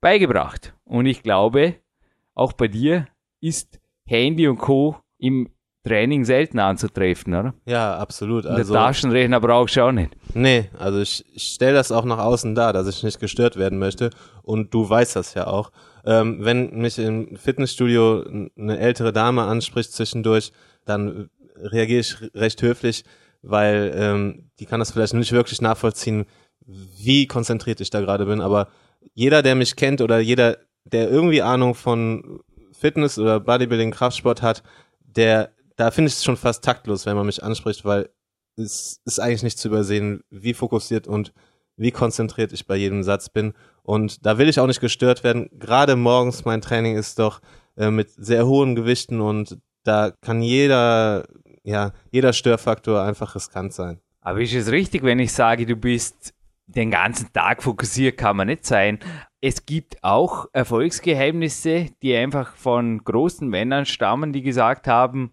beigebracht. 0.00 0.74
Und 0.84 1.04
ich 1.06 1.22
glaube, 1.22 1.74
auch 2.34 2.54
bei 2.54 2.68
dir 2.68 3.06
ist 3.40 3.80
Handy 4.06 4.48
und 4.48 4.58
Co. 4.58 4.96
im 5.18 5.50
Training 5.84 6.24
selten 6.24 6.58
anzutreffen, 6.58 7.34
oder? 7.34 7.54
Ja, 7.64 7.96
absolut. 7.96 8.44
Also, 8.44 8.72
der 8.72 8.82
Taschenrechner 8.82 9.40
brauchst 9.40 9.76
du 9.76 9.82
auch 9.82 9.92
nicht. 9.92 10.14
Nee, 10.34 10.68
also 10.78 11.00
ich, 11.00 11.24
ich 11.32 11.42
stelle 11.54 11.74
das 11.74 11.90
auch 11.90 12.04
nach 12.04 12.18
außen 12.18 12.54
dar, 12.54 12.72
dass 12.72 12.86
ich 12.86 13.02
nicht 13.02 13.18
gestört 13.18 13.56
werden 13.56 13.78
möchte. 13.78 14.10
Und 14.42 14.74
du 14.74 14.88
weißt 14.88 15.16
das 15.16 15.34
ja 15.34 15.46
auch. 15.46 15.70
Ähm, 16.04 16.38
wenn 16.40 16.76
mich 16.76 16.98
im 16.98 17.36
Fitnessstudio 17.36 18.24
eine 18.58 18.78
ältere 18.78 19.12
Dame 19.12 19.42
anspricht 19.42 19.92
zwischendurch, 19.92 20.52
dann 20.84 21.30
reagiere 21.56 22.00
ich 22.00 22.16
recht 22.34 22.60
höflich, 22.62 23.04
weil 23.42 23.92
ähm, 23.94 24.50
die 24.58 24.66
kann 24.66 24.80
das 24.80 24.92
vielleicht 24.92 25.14
nicht 25.14 25.32
wirklich 25.32 25.62
nachvollziehen, 25.62 26.26
wie 26.66 27.26
konzentriert 27.26 27.80
ich 27.80 27.90
da 27.90 28.00
gerade 28.00 28.26
bin. 28.26 28.40
Aber 28.40 28.68
jeder, 29.14 29.42
der 29.42 29.54
mich 29.54 29.76
kennt 29.76 30.00
oder 30.02 30.18
jeder, 30.18 30.58
der 30.84 31.10
irgendwie 31.10 31.42
Ahnung 31.42 31.74
von 31.74 32.40
Fitness 32.72 33.18
oder 33.18 33.40
Bodybuilding, 33.40 33.90
Kraftsport 33.90 34.42
hat, 34.42 34.62
der 35.00 35.50
da 35.80 35.90
finde 35.90 36.08
ich 36.08 36.14
es 36.14 36.24
schon 36.24 36.36
fast 36.36 36.62
taktlos, 36.62 37.06
wenn 37.06 37.16
man 37.16 37.24
mich 37.24 37.42
anspricht, 37.42 37.86
weil 37.86 38.10
es 38.56 39.00
ist 39.06 39.18
eigentlich 39.18 39.42
nicht 39.42 39.58
zu 39.58 39.68
übersehen, 39.68 40.22
wie 40.28 40.52
fokussiert 40.52 41.08
und 41.08 41.32
wie 41.76 41.90
konzentriert 41.90 42.52
ich 42.52 42.66
bei 42.66 42.76
jedem 42.76 43.02
Satz 43.02 43.30
bin. 43.30 43.54
Und 43.82 44.26
da 44.26 44.36
will 44.36 44.50
ich 44.50 44.60
auch 44.60 44.66
nicht 44.66 44.82
gestört 44.82 45.24
werden. 45.24 45.48
Gerade 45.58 45.96
morgens 45.96 46.44
mein 46.44 46.60
Training 46.60 46.96
ist 46.96 47.18
doch 47.18 47.40
äh, 47.78 47.90
mit 47.90 48.10
sehr 48.10 48.46
hohen 48.46 48.74
Gewichten 48.74 49.22
und 49.22 49.58
da 49.84 50.10
kann 50.10 50.42
jeder, 50.42 51.26
ja, 51.62 51.92
jeder 52.10 52.34
Störfaktor 52.34 53.02
einfach 53.02 53.34
riskant 53.34 53.72
sein. 53.72 54.00
Aber 54.20 54.42
ist 54.42 54.52
es 54.52 54.70
richtig, 54.70 55.02
wenn 55.02 55.18
ich 55.18 55.32
sage, 55.32 55.64
du 55.64 55.76
bist 55.76 56.34
den 56.66 56.90
ganzen 56.90 57.32
Tag 57.32 57.62
fokussiert, 57.62 58.18
kann 58.18 58.36
man 58.36 58.48
nicht 58.48 58.66
sein. 58.66 58.98
Es 59.40 59.64
gibt 59.64 60.04
auch 60.04 60.46
Erfolgsgeheimnisse, 60.52 61.86
die 62.02 62.14
einfach 62.14 62.54
von 62.54 63.02
großen 63.02 63.48
Männern 63.48 63.86
stammen, 63.86 64.34
die 64.34 64.42
gesagt 64.42 64.86
haben, 64.86 65.32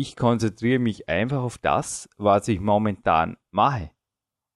ich 0.00 0.16
konzentriere 0.16 0.78
mich 0.78 1.08
einfach 1.08 1.42
auf 1.42 1.58
das, 1.58 2.08
was 2.16 2.48
ich 2.48 2.60
momentan 2.60 3.36
mache. 3.50 3.90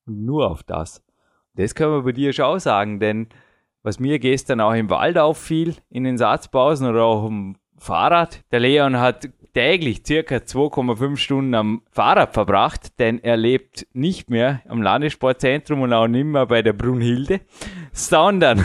Nur 0.07 0.51
auf 0.51 0.63
das. 0.63 1.03
Das 1.55 1.75
können 1.75 1.93
wir 1.93 2.03
bei 2.03 2.13
dir 2.13 2.33
schon 2.33 2.59
sagen, 2.61 2.99
denn 2.99 3.29
was 3.83 4.01
mir 4.01 4.19
gestern 4.19 4.61
auch 4.61 4.73
im 4.73 4.89
Wald 4.89 5.19
auffiel, 5.19 5.77
in 5.91 6.05
den 6.05 6.17
Satzpausen 6.17 6.89
oder 6.89 7.05
auch 7.05 7.27
im 7.27 7.57
Fahrrad, 7.77 8.43
der 8.51 8.61
Leon 8.61 8.99
hat 8.99 9.29
täglich 9.53 10.03
circa 10.07 10.37
2,5 10.37 11.17
Stunden 11.17 11.55
am 11.55 11.83
Fahrrad 11.91 12.33
verbracht, 12.33 12.99
denn 12.99 13.23
er 13.23 13.37
lebt 13.37 13.87
nicht 13.93 14.31
mehr 14.31 14.63
am 14.67 14.83
Landessportzentrum 14.83 15.83
und 15.83 15.93
auch 15.93 16.09
nicht 16.09 16.25
mehr 16.25 16.47
bei 16.47 16.63
der 16.63 16.73
Brunhilde, 16.73 17.41
sondern 17.93 18.65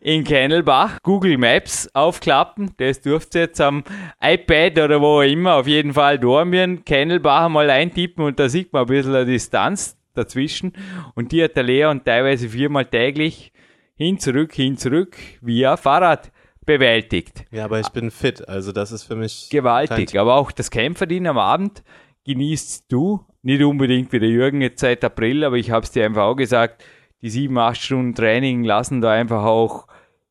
in 0.00 0.24
Kennelbach 0.24 0.98
Google 1.02 1.38
Maps 1.38 1.88
aufklappen. 1.94 2.72
Das 2.76 3.00
dürft 3.00 3.34
ihr 3.34 3.42
jetzt 3.42 3.60
am 3.60 3.84
iPad 4.20 4.78
oder 4.78 5.00
wo 5.00 5.20
immer 5.22 5.54
auf 5.56 5.66
jeden 5.66 5.92
Fall 5.92 6.18
dormieren. 6.18 6.84
Kennelbach 6.84 7.48
mal 7.48 7.70
eintippen 7.70 8.24
und 8.24 8.38
da 8.38 8.48
sieht 8.48 8.72
man 8.72 8.82
ein 8.82 8.88
bisschen 8.88 9.14
eine 9.14 9.26
Distanz 9.26 9.96
dazwischen. 10.14 10.72
Und 11.14 11.32
die 11.32 11.42
hat 11.42 11.56
der 11.56 11.64
Leon 11.64 12.04
teilweise 12.04 12.48
viermal 12.48 12.86
täglich 12.86 13.52
hin, 13.96 14.18
zurück, 14.18 14.52
hin, 14.52 14.76
zurück 14.76 15.16
via 15.40 15.76
Fahrrad 15.76 16.32
bewältigt. 16.64 17.44
Ja, 17.50 17.66
aber 17.66 17.80
ich 17.80 17.88
bin 17.90 18.10
fit, 18.10 18.48
also 18.48 18.72
das 18.72 18.92
ist 18.92 19.04
für 19.04 19.16
mich 19.16 19.48
gewaltig. 19.50 20.18
Aber 20.18 20.36
auch 20.36 20.50
das 20.50 20.70
Kämpferdienen 20.70 21.26
am 21.26 21.38
Abend 21.38 21.82
genießt 22.24 22.86
du. 22.88 23.20
Nicht 23.42 23.62
unbedingt 23.62 24.10
wie 24.12 24.20
der 24.20 24.30
Jürgen 24.30 24.62
jetzt 24.62 24.80
seit 24.80 25.04
April, 25.04 25.44
aber 25.44 25.56
ich 25.56 25.70
habe 25.70 25.84
es 25.84 25.92
dir 25.92 26.06
einfach 26.06 26.22
auch 26.22 26.34
gesagt, 26.34 26.82
die 27.24 27.30
sieben, 27.30 27.56
acht 27.56 27.80
Stunden 27.80 28.14
Training 28.14 28.64
lassen 28.64 29.00
da 29.00 29.12
einfach 29.12 29.44
auch, 29.44 29.86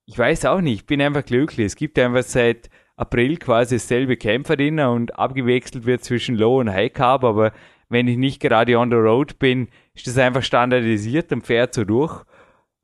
ich 0.06 0.16
weiß 0.18 0.46
auch 0.46 0.62
nicht, 0.62 0.82
ich 0.82 0.86
bin 0.86 1.02
einfach 1.02 1.26
glücklich. 1.26 1.66
Es 1.66 1.76
gibt 1.76 1.98
einfach 1.98 2.22
seit 2.22 2.70
April 2.96 3.38
quasi 3.38 3.78
dasselbe 3.78 4.16
Kämpferdiener 4.16 4.92
und 4.92 5.18
abgewechselt 5.18 5.88
wird 5.88 6.04
zwischen 6.04 6.36
Low 6.36 6.60
und 6.60 6.72
High 6.72 6.94
Carb, 6.94 7.24
aber 7.24 7.52
wenn 7.90 8.08
ich 8.08 8.18
nicht 8.18 8.40
gerade 8.40 8.78
on 8.78 8.92
the 8.92 8.98
road 8.98 9.40
bin, 9.40 9.70
ist 9.96 10.06
das 10.06 10.20
einfach 10.20 10.44
standardisiert 10.44 11.32
und 11.32 11.48
fährt 11.48 11.74
so 11.74 11.84
durch. 11.84 12.24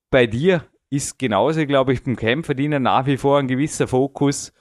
Bei 0.09 0.25
dir 0.25 0.65
ist 0.89 1.19
genauso, 1.19 1.67
glaube 1.67 1.93
ich, 1.93 2.03
beim 2.03 2.15
Kämpferdiener 2.15 2.79
nach 2.79 3.05
wie 3.05 3.17
vor 3.17 3.37
ein 3.37 3.47
gewisser 3.47 3.87
Fokus, 3.87 4.53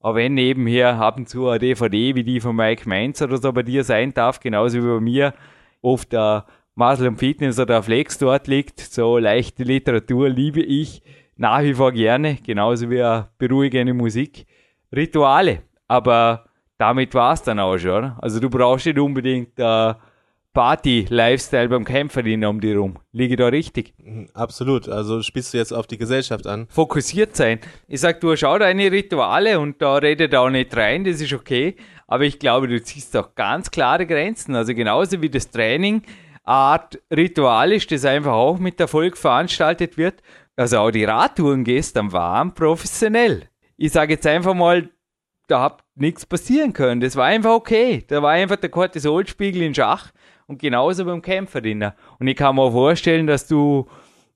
auch 0.00 0.16
wenn 0.16 0.34
nebenher 0.34 0.98
ab 0.98 1.18
und 1.18 1.28
zu 1.28 1.46
eine 1.46 1.60
DVD 1.60 2.16
wie 2.16 2.24
die 2.24 2.40
von 2.40 2.56
Mike 2.56 2.88
Mainz 2.88 3.22
oder 3.22 3.38
so 3.38 3.52
bei 3.52 3.62
dir 3.62 3.84
sein 3.84 4.12
darf, 4.12 4.40
genauso 4.40 4.82
wie 4.82 4.88
bei 4.88 5.00
mir 5.00 5.34
oft 5.82 6.12
der 6.12 6.46
Muscle 6.78 7.08
und 7.08 7.18
Fitness 7.18 7.58
oder 7.58 7.82
Flex 7.82 8.18
dort 8.18 8.46
liegt. 8.46 8.78
So 8.78 9.18
leichte 9.18 9.64
Literatur 9.64 10.28
liebe 10.28 10.62
ich 10.62 11.02
nach 11.36 11.62
wie 11.62 11.74
vor 11.74 11.90
gerne, 11.90 12.36
genauso 12.36 12.88
wie 12.88 13.24
beruhigende 13.36 13.94
Musik. 13.94 14.46
Rituale, 14.94 15.62
aber 15.88 16.44
damit 16.78 17.14
war 17.14 17.32
es 17.32 17.42
dann 17.42 17.58
auch 17.58 17.76
schon. 17.78 18.12
Also 18.18 18.38
du 18.38 18.48
brauchst 18.48 18.86
nicht 18.86 18.96
unbedingt 18.96 19.58
äh, 19.58 19.94
Party-Lifestyle 20.52 21.68
beim 21.68 21.84
Kämpferdienen 21.84 22.48
um 22.48 22.60
die 22.60 22.72
rum. 22.72 22.98
Liege 23.10 23.34
da 23.34 23.48
richtig? 23.48 23.94
Mhm, 23.98 24.28
absolut. 24.32 24.88
Also 24.88 25.20
spielst 25.22 25.52
du 25.52 25.58
jetzt 25.58 25.72
auf 25.72 25.88
die 25.88 25.98
Gesellschaft 25.98 26.46
an. 26.46 26.68
Fokussiert 26.70 27.34
sein. 27.34 27.58
Ich 27.88 28.00
sag, 28.00 28.20
du 28.20 28.36
schau 28.36 28.56
deine 28.56 28.92
Rituale 28.92 29.58
und 29.58 29.82
da 29.82 29.96
redet 29.96 30.32
auch 30.36 30.48
nicht 30.48 30.76
rein, 30.76 31.02
das 31.02 31.20
ist 31.20 31.32
okay. 31.32 31.74
Aber 32.06 32.22
ich 32.22 32.38
glaube, 32.38 32.68
du 32.68 32.80
ziehst 32.80 33.16
auch 33.16 33.34
ganz 33.34 33.70
klare 33.72 34.06
Grenzen. 34.06 34.54
Also 34.54 34.74
genauso 34.74 35.20
wie 35.20 35.28
das 35.28 35.50
Training 35.50 36.02
Art 36.48 36.98
Ritual 37.14 37.72
ist, 37.72 37.92
das 37.92 38.04
einfach 38.04 38.32
auch 38.32 38.58
mit 38.58 38.80
Erfolg 38.80 39.16
veranstaltet 39.16 39.98
wird. 39.98 40.22
Also 40.56 40.78
auch 40.78 40.90
die 40.90 41.04
Radtouren 41.04 41.62
gestern 41.62 42.10
waren 42.12 42.54
professionell. 42.54 43.48
Ich 43.76 43.92
sage 43.92 44.14
jetzt 44.14 44.26
einfach 44.26 44.54
mal, 44.54 44.88
da 45.46 45.62
hat 45.62 45.84
nichts 45.94 46.26
passieren 46.26 46.72
können. 46.72 47.00
Das 47.00 47.16
war 47.16 47.26
einfach 47.26 47.52
okay. 47.52 48.04
Da 48.08 48.22
war 48.22 48.30
einfach 48.30 48.56
der 48.56 48.70
Cortisolspiegel 48.70 49.62
in 49.62 49.74
Schach 49.74 50.10
und 50.46 50.58
genauso 50.58 51.04
beim 51.04 51.22
Kämpferdiener. 51.22 51.94
Und 52.18 52.28
ich 52.28 52.36
kann 52.36 52.56
mir 52.56 52.72
vorstellen, 52.72 53.26
dass 53.26 53.46
du, 53.46 53.86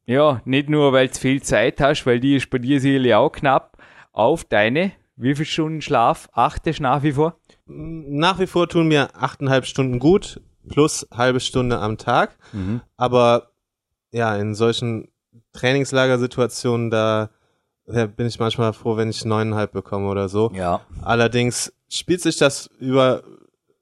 ja, 0.05 0.43
nicht 0.45 0.69
nur, 0.69 0.93
weil 0.93 1.09
du 1.09 1.15
viel 1.15 1.43
Zeit 1.43 1.81
hast, 1.81 2.05
weil 2.05 2.21
die 2.21 2.37
ist 2.37 2.51
bei 2.51 2.59
dir 2.59 2.81
sicherlich 2.81 3.15
auch 3.15 3.31
knapp, 3.31 3.79
auf 4.13 4.45
deine, 4.45 4.93
wie 5.17 5.35
viele 5.35 5.47
Stunden 5.47 5.81
Schlaf 5.81 6.29
achtest 6.33 6.81
nach 6.81 7.03
wie 7.03 7.13
vor? 7.13 7.37
Nach 7.67 8.39
wie 8.39 8.47
vor 8.47 8.69
tun 8.69 8.89
mir 8.89 9.09
achteinhalb 9.15 9.65
Stunden 9.65 9.99
gut, 9.99 10.41
plus 10.69 11.07
halbe 11.13 11.41
Stunde 11.41 11.79
am 11.79 11.99
Tag. 11.99 12.37
Mhm. 12.53 12.81
Aber 12.97 13.51
ja, 14.11 14.37
in 14.37 14.55
solchen 14.55 15.09
Trainingslagersituationen, 15.53 16.91
da 16.91 17.31
bin 17.87 18.27
ich 18.27 18.39
manchmal 18.39 18.73
froh, 18.73 18.97
wenn 18.97 19.11
ich 19.11 19.25
neuneinhalb 19.25 19.73
bekomme 19.73 20.09
oder 20.09 20.29
so. 20.29 20.51
Ja. 20.55 20.81
Allerdings 21.03 21.73
spielt 21.89 22.21
sich 22.21 22.37
das 22.37 22.69
über 22.79 23.23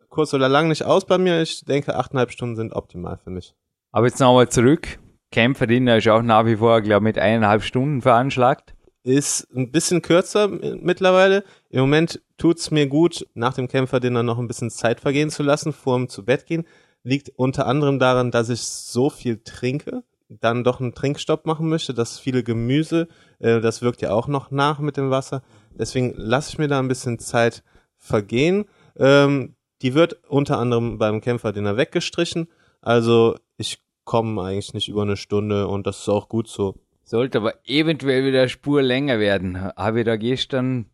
kurz 0.08 0.34
oder 0.34 0.48
lang 0.48 0.68
nicht 0.68 0.84
aus 0.84 1.04
bei 1.04 1.18
mir. 1.18 1.40
Ich 1.42 1.64
denke, 1.64 1.94
achteinhalb 1.94 2.30
Stunden 2.32 2.56
sind 2.56 2.72
optimal 2.72 3.18
für 3.22 3.30
mich. 3.30 3.54
Aber 3.92 4.06
jetzt 4.06 4.20
nochmal 4.20 4.48
zurück. 4.48 4.98
Kämpferdiener 5.30 5.98
ist 5.98 6.08
auch 6.08 6.22
nach 6.22 6.44
wie 6.46 6.56
vor, 6.56 6.80
glaube 6.80 7.04
ich, 7.04 7.14
mit 7.14 7.18
eineinhalb 7.18 7.62
Stunden 7.62 8.02
veranschlagt. 8.02 8.74
Ist 9.02 9.48
ein 9.54 9.72
bisschen 9.72 10.02
kürzer 10.02 10.48
mittlerweile. 10.48 11.44
Im 11.70 11.80
Moment 11.80 12.20
tut's 12.36 12.70
mir 12.70 12.86
gut, 12.86 13.26
nach 13.34 13.54
dem 13.54 13.66
Kämpferdiener 13.66 14.22
noch 14.22 14.38
ein 14.38 14.46
bisschen 14.46 14.70
Zeit 14.70 15.00
vergehen 15.00 15.30
zu 15.30 15.42
lassen, 15.42 15.72
vor 15.72 15.96
dem 15.96 16.08
zu 16.08 16.24
Bett 16.24 16.46
gehen. 16.46 16.66
Liegt 17.02 17.30
unter 17.36 17.66
anderem 17.66 17.98
daran, 17.98 18.30
dass 18.30 18.50
ich 18.50 18.60
so 18.60 19.08
viel 19.08 19.40
trinke, 19.42 20.02
dann 20.28 20.64
doch 20.64 20.80
einen 20.80 20.94
Trinkstopp 20.94 21.46
machen 21.46 21.68
möchte. 21.68 21.94
Das 21.94 22.18
viele 22.18 22.42
Gemüse, 22.42 23.08
äh, 23.38 23.60
das 23.60 23.80
wirkt 23.80 24.02
ja 24.02 24.12
auch 24.12 24.28
noch 24.28 24.50
nach 24.50 24.78
mit 24.80 24.98
dem 24.98 25.10
Wasser. 25.10 25.42
Deswegen 25.70 26.12
lasse 26.16 26.50
ich 26.50 26.58
mir 26.58 26.68
da 26.68 26.78
ein 26.78 26.88
bisschen 26.88 27.18
Zeit 27.18 27.62
vergehen. 27.96 28.66
Ähm, 28.98 29.54
die 29.82 29.94
wird 29.94 30.20
unter 30.28 30.58
anderem 30.58 30.98
beim 30.98 31.22
Kämpferdiener 31.22 31.78
weggestrichen. 31.78 32.48
Also 32.82 33.36
ich 33.56 33.82
komme 34.04 34.42
eigentlich 34.42 34.74
nicht 34.74 34.88
über 34.88 35.02
eine 35.02 35.16
Stunde 35.16 35.68
und 35.68 35.86
das 35.86 36.00
ist 36.00 36.08
auch 36.08 36.28
gut 36.28 36.48
so. 36.48 36.74
Sollte 37.10 37.38
aber 37.38 37.54
eventuell 37.66 38.24
wieder 38.24 38.48
Spur 38.48 38.82
länger 38.82 39.18
werden. 39.18 39.60
Habe 39.60 39.98
ich 39.98 40.06
da 40.06 40.14
gestern 40.14 40.86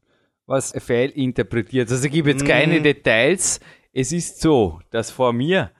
was 0.47 0.73
fehlinterpretiert. 0.73 1.91
Also 1.91 2.07
ich 2.07 2.11
gebe 2.11 2.31
jetzt 2.31 2.47
keine 2.47 2.81
mm. 2.81 2.85
Details. 2.85 3.61
Es 3.93 4.13
ist 4.13 4.41
so, 4.41 4.81
dass 4.91 5.11
vor 5.11 5.35
mir 5.35 5.73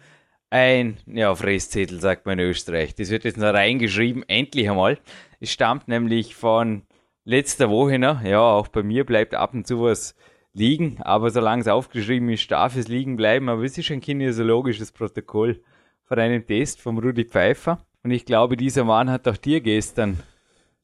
ein, 0.51 0.99
ja, 1.07 1.35
Fresszettel 1.35 2.03
sagt 2.03 2.27
man 2.27 2.39
in 2.39 2.51
Österreich. 2.51 2.95
Das 2.95 3.09
wird 3.09 3.25
jetzt 3.25 3.39
noch 3.39 3.55
reingeschrieben, 3.55 4.29
endlich 4.29 4.69
einmal. 4.69 4.99
Es 5.41 5.53
stammt 5.53 5.89
nämlich 5.89 6.35
von 6.35 6.83
letzter 7.25 7.71
Woche 7.71 7.99
noch. 7.99 8.21
Ja, 8.21 8.43
auch 8.43 8.69
bei 8.69 8.83
mir 8.83 9.07
bleibt 9.07 9.35
ab 9.35 9.55
und 9.55 9.67
zu 9.67 9.81
was 9.81 10.15
liegen, 10.53 10.99
aber 11.01 11.31
solange 11.31 11.63
es 11.63 11.69
aufgeschrieben 11.69 12.29
ist, 12.29 12.51
darf 12.51 12.77
es 12.77 12.89
liegen 12.89 13.17
bleiben. 13.17 13.49
Aber 13.49 13.63
es 13.63 13.79
ist 13.79 13.91
ein 13.91 14.03
kinesiologisches 14.03 14.93
Protokoll 14.93 15.63
von 16.05 16.19
einem 16.19 16.47
Test 16.47 16.83
vom 16.83 16.99
Rudi 16.99 17.25
Pfeiffer. 17.25 17.87
Und 18.07 18.13
ich 18.13 18.25
glaube, 18.25 18.57
dieser 18.57 18.85
Mann 18.85 19.11
hat 19.11 19.27
auch 19.27 19.37
dir 19.37 19.61
gestern 19.61 20.21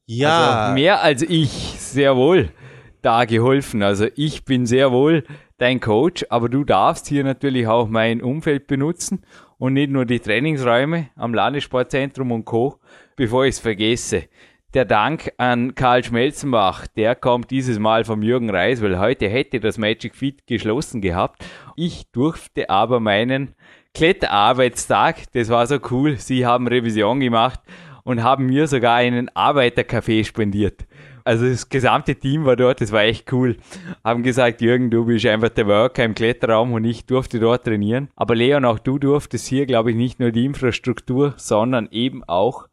ja. 0.05 0.63
Also 0.63 0.73
mehr 0.73 1.01
als 1.01 1.21
ich 1.21 1.49
sehr 1.49 2.17
wohl 2.17 2.49
da 3.01 3.23
geholfen. 3.23 3.81
Also 3.81 4.07
ich 4.17 4.43
bin 4.43 4.65
sehr 4.65 4.91
wohl 4.91 5.23
dein 5.57 5.79
Coach, 5.79 6.25
aber 6.27 6.49
du 6.49 6.65
darfst 6.65 7.07
hier 7.07 7.23
natürlich 7.23 7.65
auch 7.65 7.87
mein 7.87 8.21
Umfeld 8.21 8.67
benutzen 8.67 9.23
und 9.57 9.71
nicht 9.71 9.89
nur 9.89 10.03
die 10.03 10.19
Trainingsräume 10.19 11.11
am 11.15 11.33
Landessportzentrum 11.33 12.29
und 12.33 12.43
Co., 12.43 12.81
bevor 13.15 13.45
ich 13.45 13.55
es 13.55 13.59
vergesse 13.59 14.25
der 14.73 14.85
Dank 14.85 15.31
an 15.37 15.75
Karl 15.75 16.03
Schmelzenbach, 16.03 16.87
der 16.87 17.15
kommt 17.15 17.51
dieses 17.51 17.77
Mal 17.79 18.05
vom 18.05 18.23
Jürgen 18.23 18.49
Reis, 18.49 18.81
weil 18.81 18.99
heute 18.99 19.29
hätte 19.29 19.59
das 19.59 19.77
Magic 19.77 20.15
Feet 20.15 20.47
geschlossen 20.47 20.99
gehabt. 20.99 21.45
Ich 21.75 22.11
durfte 22.11 22.69
aber 22.69 22.99
meinen 22.99 23.55
Kletterarbeitstag, 23.93 25.31
das 25.33 25.49
war 25.49 25.67
so 25.67 25.77
cool, 25.91 26.17
sie 26.17 26.45
haben 26.45 26.67
Revision 26.67 27.19
gemacht 27.19 27.59
und 28.03 28.23
haben 28.23 28.47
mir 28.47 28.67
sogar 28.67 28.95
einen 28.95 29.29
Arbeitercafé 29.29 30.25
spendiert. 30.25 30.87
Also 31.23 31.47
das 31.47 31.69
gesamte 31.69 32.15
Team 32.15 32.43
war 32.45 32.55
dort, 32.55 32.81
das 32.81 32.91
war 32.91 33.03
echt 33.03 33.31
cool. 33.31 33.57
Haben 34.03 34.23
gesagt, 34.23 34.61
Jürgen, 34.61 34.89
du 34.89 35.05
bist 35.05 35.25
einfach 35.25 35.49
der 35.49 35.67
Worker 35.67 36.03
im 36.03 36.15
Kletterraum 36.15 36.73
und 36.73 36.83
ich 36.83 37.05
durfte 37.05 37.39
dort 37.39 37.65
trainieren. 37.65 38.09
Aber 38.15 38.35
Leon, 38.35 38.65
auch 38.65 38.79
du 38.79 38.99
durftest 38.99 39.47
hier, 39.47 39.65
glaube 39.65 39.91
ich, 39.91 39.95
nicht 39.95 40.19
nur 40.19 40.31
die 40.31 40.45
Infrastruktur, 40.45 41.33
sondern 41.37 41.87
eben 41.91 42.23
auch 42.25 42.67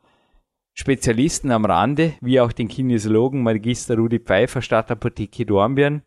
Spezialisten 0.75 1.53
am 1.53 1.65
Rande, 1.65 2.15
wie 2.21 2.41
auch 2.41 2.53
den 2.53 2.69
Kinesiologen 2.69 3.43
Magister 3.43 3.97
Rudi 3.97 4.19
Pfeiffer 4.19 4.63
Stadtapotheke 4.63 5.45
Dornbirn, 5.45 6.03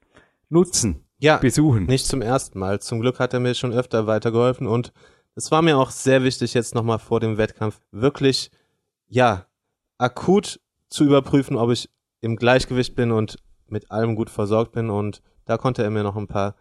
nutzen, 0.50 1.06
ja, 1.24 1.38
besuchen. 1.38 1.86
Nicht 1.86 2.06
zum 2.06 2.22
ersten 2.22 2.60
Mal. 2.60 2.82
Zum 2.82 3.00
Glück 3.00 3.20
hat 3.20 3.34
er 3.34 3.40
mir 3.40 3.56
schon 3.56 3.72
öfter 3.72 4.08
weitergeholfen 4.08 4.68
und 4.68 4.92
es 5.36 5.52
war 5.52 5.62
mir 5.62 5.78
auch 5.78 5.90
sehr 5.90 6.24
wichtig, 6.24 6.54
jetzt 6.54 6.76
nochmal 6.76 7.00
vor 7.00 7.20
dem 7.20 7.38
Wettkampf 7.38 7.80
wirklich, 7.92 8.52
ja, 9.08 9.46
akut 9.98 10.60
zu 10.90 11.06
überprüfen, 11.06 11.56
ob 11.56 11.72
ich 11.72 11.90
im 12.20 12.36
Gleichgewicht 12.36 12.96
bin 12.96 13.12
und 13.12 13.38
mit 13.68 13.90
allem 13.90 14.16
gut 14.16 14.30
versorgt 14.30 14.74
bin 14.74 14.90
und 14.90 15.22
da 15.46 15.58
konnte 15.58 15.82
er 15.82 15.90
mir 15.90 16.04
noch 16.04 16.18
ein 16.18 16.28
paar 16.28 16.56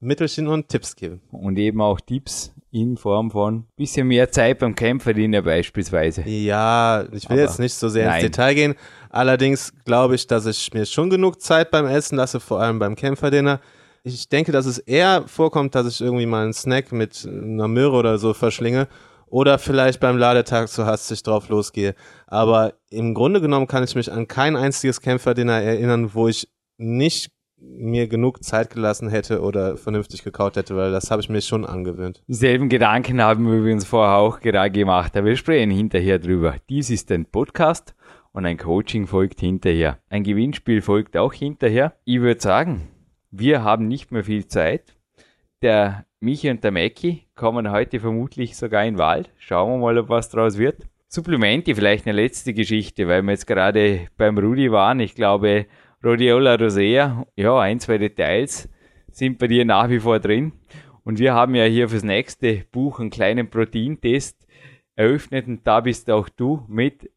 Mittelchen 0.00 0.48
und 0.48 0.68
Tipps 0.68 0.96
geben. 0.96 1.20
Und 1.30 1.58
eben 1.58 1.80
auch 1.80 2.00
Tipps 2.00 2.52
in 2.70 2.96
Form 2.96 3.30
von 3.30 3.66
bisschen 3.76 4.08
mehr 4.08 4.30
Zeit 4.30 4.58
beim 4.58 4.74
Kämpferdiener 4.74 5.42
beispielsweise. 5.42 6.22
Ja, 6.22 7.04
ich 7.12 7.28
will 7.28 7.34
Aber 7.34 7.40
jetzt 7.42 7.58
nicht 7.58 7.74
so 7.74 7.88
sehr 7.88 8.06
nein. 8.06 8.16
ins 8.16 8.24
Detail 8.24 8.54
gehen. 8.54 8.74
Allerdings 9.10 9.72
glaube 9.84 10.14
ich, 10.14 10.26
dass 10.26 10.46
ich 10.46 10.72
mir 10.72 10.86
schon 10.86 11.10
genug 11.10 11.40
Zeit 11.40 11.70
beim 11.70 11.86
Essen 11.86 12.16
lasse, 12.16 12.40
vor 12.40 12.60
allem 12.60 12.78
beim 12.78 12.96
Kämpferdiener. 12.96 13.60
Ich 14.04 14.28
denke, 14.28 14.52
dass 14.52 14.66
es 14.66 14.78
eher 14.78 15.24
vorkommt, 15.26 15.74
dass 15.74 15.86
ich 15.86 16.00
irgendwie 16.00 16.26
mal 16.26 16.44
einen 16.44 16.52
Snack 16.52 16.92
mit 16.92 17.26
einer 17.26 17.68
Möhre 17.68 17.96
oder 17.96 18.18
so 18.18 18.34
verschlinge 18.34 18.88
oder 19.26 19.58
vielleicht 19.58 20.00
beim 20.00 20.16
Ladetag 20.16 20.68
zu 20.68 20.86
hastig 20.86 21.22
drauf 21.22 21.48
losgehe. 21.48 21.94
Aber 22.26 22.74
im 22.90 23.14
Grunde 23.14 23.40
genommen 23.40 23.66
kann 23.66 23.84
ich 23.84 23.94
mich 23.94 24.10
an 24.10 24.28
kein 24.28 24.56
einziges 24.56 25.00
Kämpferdiener 25.00 25.60
erinnern, 25.60 26.14
wo 26.14 26.28
ich 26.28 26.48
nicht 26.78 27.30
mir 27.60 28.06
genug 28.06 28.44
Zeit 28.44 28.70
gelassen 28.70 29.08
hätte 29.08 29.42
oder 29.42 29.76
vernünftig 29.76 30.22
gekaut 30.22 30.56
hätte, 30.56 30.76
weil 30.76 30.92
das 30.92 31.10
habe 31.10 31.20
ich 31.20 31.28
mir 31.28 31.40
schon 31.40 31.66
angewöhnt. 31.66 32.22
Selben 32.28 32.68
Gedanken 32.68 33.20
haben 33.20 33.46
wir 33.46 33.58
übrigens 33.58 33.84
vorher 33.84 34.16
auch 34.16 34.40
gerade 34.40 34.70
gemacht, 34.70 35.16
aber 35.16 35.26
wir 35.26 35.36
sprechen 35.36 35.70
hinterher 35.70 36.18
drüber. 36.18 36.54
Dies 36.68 36.90
ist 36.90 37.10
ein 37.10 37.26
Podcast 37.26 37.94
und 38.32 38.46
ein 38.46 38.58
Coaching 38.58 39.06
folgt 39.06 39.40
hinterher. 39.40 39.98
Ein 40.08 40.22
Gewinnspiel 40.22 40.82
folgt 40.82 41.16
auch 41.16 41.32
hinterher. 41.32 41.94
Ich 42.04 42.20
würde 42.20 42.40
sagen, 42.40 42.88
wir 43.30 43.62
haben 43.62 43.88
nicht 43.88 44.12
mehr 44.12 44.24
viel 44.24 44.46
Zeit. 44.46 44.94
Der 45.62 46.06
Michi 46.20 46.50
und 46.50 46.64
der 46.64 46.70
Mackie 46.70 47.26
kommen 47.34 47.70
heute 47.70 48.00
vermutlich 48.00 48.56
sogar 48.56 48.84
in 48.84 48.94
den 48.94 48.98
Wald. 48.98 49.30
Schauen 49.38 49.72
wir 49.72 49.78
mal, 49.78 49.98
ob 49.98 50.08
was 50.08 50.28
draus 50.28 50.58
wird. 50.58 50.86
Supplemente, 51.08 51.74
vielleicht 51.74 52.06
eine 52.06 52.16
letzte 52.16 52.52
Geschichte, 52.52 53.08
weil 53.08 53.22
wir 53.22 53.32
jetzt 53.32 53.46
gerade 53.46 54.08
beim 54.16 54.36
Rudi 54.36 54.70
waren. 54.70 55.00
Ich 55.00 55.14
glaube, 55.14 55.66
Rhodiola 56.04 56.54
rosea, 56.54 57.26
ja, 57.34 57.58
ein, 57.58 57.80
zwei 57.80 57.98
Details 57.98 58.68
sind 59.10 59.38
bei 59.38 59.46
dir 59.46 59.64
nach 59.64 59.88
wie 59.88 60.00
vor 60.00 60.20
drin. 60.20 60.52
Und 61.04 61.18
wir 61.18 61.34
haben 61.34 61.54
ja 61.54 61.64
hier 61.64 61.88
fürs 61.88 62.04
nächste 62.04 62.64
Buch 62.70 63.00
einen 63.00 63.10
kleinen 63.10 63.48
Proteintest 63.48 64.46
eröffnet 64.94 65.46
und 65.46 65.66
da 65.66 65.80
bist 65.80 66.10
auch 66.10 66.28
du 66.28 66.64
mit 66.68 67.10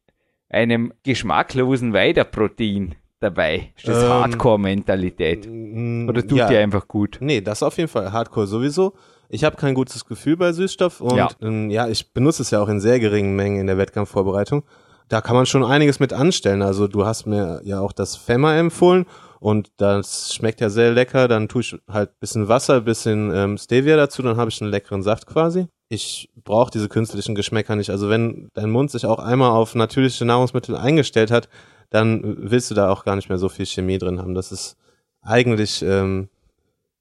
einem 0.48 0.92
geschmacklosen 1.02 1.92
Weiderprotein 1.92 2.94
dabei. 3.22 3.72
Ist 3.76 3.88
das 3.88 4.02
ähm, 4.02 4.08
Hardcore-Mentalität? 4.08 5.46
Oder 5.46 6.26
tut 6.26 6.38
ja. 6.38 6.48
dir 6.48 6.60
einfach 6.60 6.88
gut? 6.88 7.18
Nee, 7.20 7.40
das 7.40 7.62
auf 7.62 7.76
jeden 7.76 7.88
Fall 7.88 8.12
Hardcore 8.12 8.46
sowieso. 8.46 8.94
Ich 9.28 9.44
habe 9.44 9.56
kein 9.56 9.74
gutes 9.74 10.04
Gefühl 10.04 10.36
bei 10.36 10.52
Süßstoff 10.52 11.00
und 11.00 11.16
ja. 11.16 11.30
Ähm, 11.40 11.70
ja, 11.70 11.88
ich 11.88 12.12
benutze 12.12 12.42
es 12.42 12.50
ja 12.50 12.60
auch 12.60 12.68
in 12.68 12.80
sehr 12.80 13.00
geringen 13.00 13.34
Mengen 13.34 13.60
in 13.60 13.66
der 13.66 13.78
Wettkampfvorbereitung 13.78 14.64
da 15.12 15.20
kann 15.20 15.36
man 15.36 15.44
schon 15.44 15.62
einiges 15.62 16.00
mit 16.00 16.14
anstellen. 16.14 16.62
Also 16.62 16.88
du 16.88 17.04
hast 17.04 17.26
mir 17.26 17.60
ja 17.64 17.80
auch 17.80 17.92
das 17.92 18.16
Femmer 18.16 18.56
empfohlen 18.56 19.04
und 19.40 19.70
das 19.76 20.34
schmeckt 20.34 20.62
ja 20.62 20.70
sehr 20.70 20.90
lecker. 20.90 21.28
Dann 21.28 21.48
tue 21.48 21.60
ich 21.60 21.76
halt 21.86 22.18
bisschen 22.18 22.48
Wasser, 22.48 22.80
bisschen 22.80 23.30
ähm, 23.34 23.58
Stevia 23.58 23.98
dazu, 23.98 24.22
dann 24.22 24.38
habe 24.38 24.50
ich 24.50 24.62
einen 24.62 24.70
leckeren 24.70 25.02
Saft 25.02 25.26
quasi. 25.26 25.66
Ich 25.90 26.30
brauche 26.42 26.70
diese 26.70 26.88
künstlichen 26.88 27.34
Geschmäcker 27.34 27.76
nicht. 27.76 27.90
Also 27.90 28.08
wenn 28.08 28.48
dein 28.54 28.70
Mund 28.70 28.90
sich 28.90 29.04
auch 29.04 29.18
einmal 29.18 29.50
auf 29.50 29.74
natürliche 29.74 30.24
Nahrungsmittel 30.24 30.76
eingestellt 30.76 31.30
hat, 31.30 31.50
dann 31.92 32.50
willst 32.50 32.70
du 32.70 32.74
da 32.74 32.90
auch 32.90 33.04
gar 33.04 33.16
nicht 33.16 33.28
mehr 33.28 33.38
so 33.38 33.48
viel 33.48 33.66
Chemie 33.66 33.98
drin 33.98 34.18
haben. 34.18 34.34
Das 34.34 34.50
ist 34.50 34.78
eigentlich 35.20 35.82
ähm, 35.82 36.28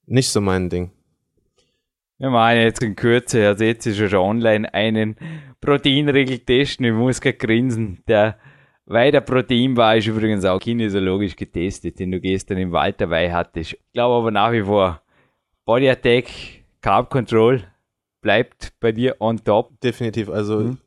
nicht 0.06 0.30
so 0.30 0.42
mein 0.42 0.70
Ding. 0.70 0.92
Wir 2.18 2.30
machen 2.30 2.58
jetzt 2.58 2.84
in 2.84 2.96
Kürze, 2.96 3.40
ihr 3.40 3.58
seht 3.58 3.86
ihr 3.86 4.10
schon 4.10 4.20
online, 4.20 4.72
einen 4.74 5.16
Proteinriegel 5.60 6.40
testen. 6.40 6.86
Ich 6.86 6.94
muss 6.94 7.20
gerade 7.20 7.38
grinsen. 7.38 8.04
Der 8.08 8.38
Weider 8.86 9.22
Proteinbar 9.22 9.98
ist 9.98 10.08
übrigens 10.08 10.44
auch 10.46 10.60
kinesiologisch 10.60 11.36
getestet, 11.36 11.98
den 11.98 12.12
du 12.12 12.20
gestern 12.20 12.58
im 12.58 12.72
Wald 12.74 13.00
dabei 13.00 13.32
hattest. 13.34 13.74
Ich 13.74 13.80
glaube 13.94 14.16
aber 14.16 14.32
nach 14.32 14.52
wie 14.52 14.64
vor 14.64 15.02
Body 15.66 15.90
Attack, 15.90 16.26
Carb 16.82 17.10
Control, 17.10 17.64
bleibt 18.22 18.74
bei 18.80 18.92
dir 18.92 19.16
on 19.20 19.44
top. 19.44 19.80
Definitiv. 19.82 20.30
Also 20.30 20.60
mhm. 20.60 20.78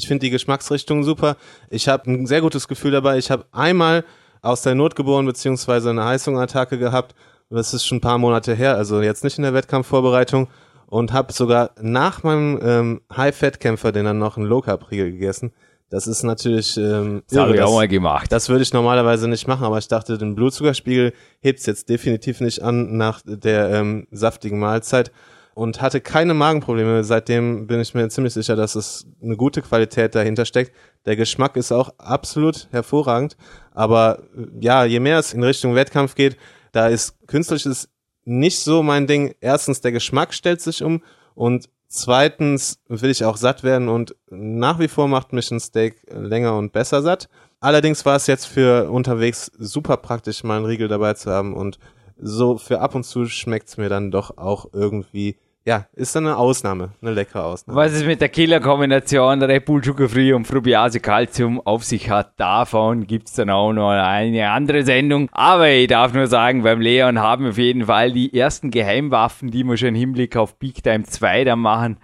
Ich 0.00 0.08
finde 0.08 0.24
die 0.24 0.30
Geschmacksrichtung 0.30 1.04
super. 1.04 1.36
Ich 1.68 1.88
habe 1.88 2.10
ein 2.10 2.26
sehr 2.26 2.40
gutes 2.40 2.68
Gefühl 2.68 2.90
dabei. 2.90 3.18
Ich 3.18 3.30
habe 3.30 3.44
einmal 3.52 4.04
aus 4.40 4.62
der 4.62 4.74
Not 4.74 4.96
geboren, 4.96 5.26
beziehungsweise 5.26 5.90
eine 5.90 6.04
Heißungattacke 6.04 6.78
gehabt. 6.78 7.14
Das 7.50 7.74
ist 7.74 7.84
schon 7.84 7.98
ein 7.98 8.00
paar 8.00 8.16
Monate 8.16 8.54
her, 8.54 8.76
also 8.76 9.02
jetzt 9.02 9.24
nicht 9.24 9.36
in 9.36 9.42
der 9.42 9.52
Wettkampfvorbereitung. 9.52 10.48
Und 10.86 11.12
habe 11.12 11.32
sogar 11.32 11.70
nach 11.80 12.22
meinem 12.22 12.58
ähm, 12.62 13.00
High-Fat-Kämpfer, 13.14 13.92
den 13.92 14.06
dann 14.06 14.18
noch 14.18 14.36
einen 14.36 14.46
Low-Carb-Riegel 14.46 15.12
gegessen. 15.12 15.52
Das 15.90 16.06
ist 16.06 16.22
natürlich 16.22 16.76
ähm, 16.78 17.22
Das 17.28 17.38
habe 17.38 17.54
ich 17.54 17.60
auch 17.60 17.74
mal 17.74 17.88
gemacht. 17.88 18.32
Das 18.32 18.48
würde 18.48 18.62
ich 18.62 18.72
normalerweise 18.72 19.28
nicht 19.28 19.46
machen, 19.46 19.64
aber 19.64 19.78
ich 19.78 19.88
dachte, 19.88 20.16
den 20.16 20.34
Blutzuckerspiegel 20.34 21.12
hebt's 21.40 21.66
jetzt 21.66 21.88
definitiv 21.90 22.40
nicht 22.40 22.62
an 22.62 22.96
nach 22.96 23.20
der 23.24 23.70
ähm, 23.70 24.06
saftigen 24.10 24.58
Mahlzeit 24.58 25.12
und 25.60 25.82
hatte 25.82 26.00
keine 26.00 26.32
Magenprobleme. 26.32 27.04
Seitdem 27.04 27.66
bin 27.66 27.80
ich 27.80 27.92
mir 27.92 28.08
ziemlich 28.08 28.32
sicher, 28.32 28.56
dass 28.56 28.76
es 28.76 29.04
eine 29.22 29.36
gute 29.36 29.60
Qualität 29.60 30.14
dahinter 30.14 30.46
steckt. 30.46 30.72
Der 31.04 31.16
Geschmack 31.16 31.54
ist 31.56 31.70
auch 31.70 31.90
absolut 31.98 32.68
hervorragend. 32.70 33.36
Aber 33.72 34.20
äh, 34.34 34.46
ja, 34.58 34.86
je 34.86 35.00
mehr 35.00 35.18
es 35.18 35.34
in 35.34 35.42
Richtung 35.42 35.74
Wettkampf 35.74 36.14
geht, 36.14 36.38
da 36.72 36.88
ist 36.88 37.14
künstliches 37.26 37.90
nicht 38.24 38.58
so 38.60 38.82
mein 38.82 39.06
Ding. 39.06 39.34
Erstens, 39.42 39.82
der 39.82 39.92
Geschmack 39.92 40.32
stellt 40.32 40.62
sich 40.62 40.82
um 40.82 41.02
und 41.34 41.68
zweitens 41.88 42.80
will 42.88 43.10
ich 43.10 43.26
auch 43.26 43.36
satt 43.36 43.62
werden 43.62 43.90
und 43.90 44.16
nach 44.30 44.78
wie 44.78 44.88
vor 44.88 45.08
macht 45.08 45.34
mich 45.34 45.50
ein 45.50 45.60
Steak 45.60 46.06
länger 46.10 46.56
und 46.56 46.72
besser 46.72 47.02
satt. 47.02 47.28
Allerdings 47.60 48.06
war 48.06 48.16
es 48.16 48.26
jetzt 48.28 48.46
für 48.46 48.90
unterwegs 48.90 49.52
super 49.58 49.98
praktisch, 49.98 50.42
mal 50.42 50.56
einen 50.56 50.64
Riegel 50.64 50.88
dabei 50.88 51.12
zu 51.12 51.30
haben 51.30 51.52
und 51.52 51.78
so 52.16 52.56
für 52.56 52.80
ab 52.80 52.94
und 52.94 53.04
zu 53.04 53.26
schmeckt's 53.26 53.76
mir 53.76 53.90
dann 53.90 54.10
doch 54.10 54.38
auch 54.38 54.70
irgendwie 54.72 55.36
ja, 55.66 55.86
ist 55.92 56.16
dann 56.16 56.26
eine 56.26 56.36
Ausnahme, 56.36 56.92
eine 57.02 57.12
leckere 57.12 57.44
Ausnahme. 57.44 57.78
Was 57.78 57.92
es 57.92 58.04
mit 58.04 58.20
der 58.20 58.30
Killer-Kombination 58.30 59.42
Red 59.42 59.66
Bull 59.66 59.84
Sugar 59.84 60.08
Free 60.08 60.32
und 60.32 60.46
Frubiase 60.46 61.00
Calcium 61.00 61.60
auf 61.60 61.84
sich 61.84 62.08
hat, 62.08 62.32
davon 62.38 63.06
gibt's 63.06 63.34
dann 63.34 63.50
auch 63.50 63.72
noch 63.72 63.90
eine 63.90 64.50
andere 64.50 64.84
Sendung. 64.84 65.28
Aber 65.32 65.68
ich 65.68 65.88
darf 65.88 66.14
nur 66.14 66.28
sagen, 66.28 66.62
beim 66.62 66.80
Leon 66.80 67.18
haben 67.18 67.44
wir 67.44 67.50
auf 67.50 67.58
jeden 67.58 67.84
Fall 67.84 68.10
die 68.12 68.34
ersten 68.34 68.70
Geheimwaffen, 68.70 69.50
die 69.50 69.64
wir 69.64 69.76
schon 69.76 69.90
im 69.90 69.94
Hinblick 69.96 70.36
auf 70.36 70.58
Big 70.58 70.82
Time 70.82 71.04
2 71.04 71.44
dann 71.44 71.58
machen, 71.58 71.98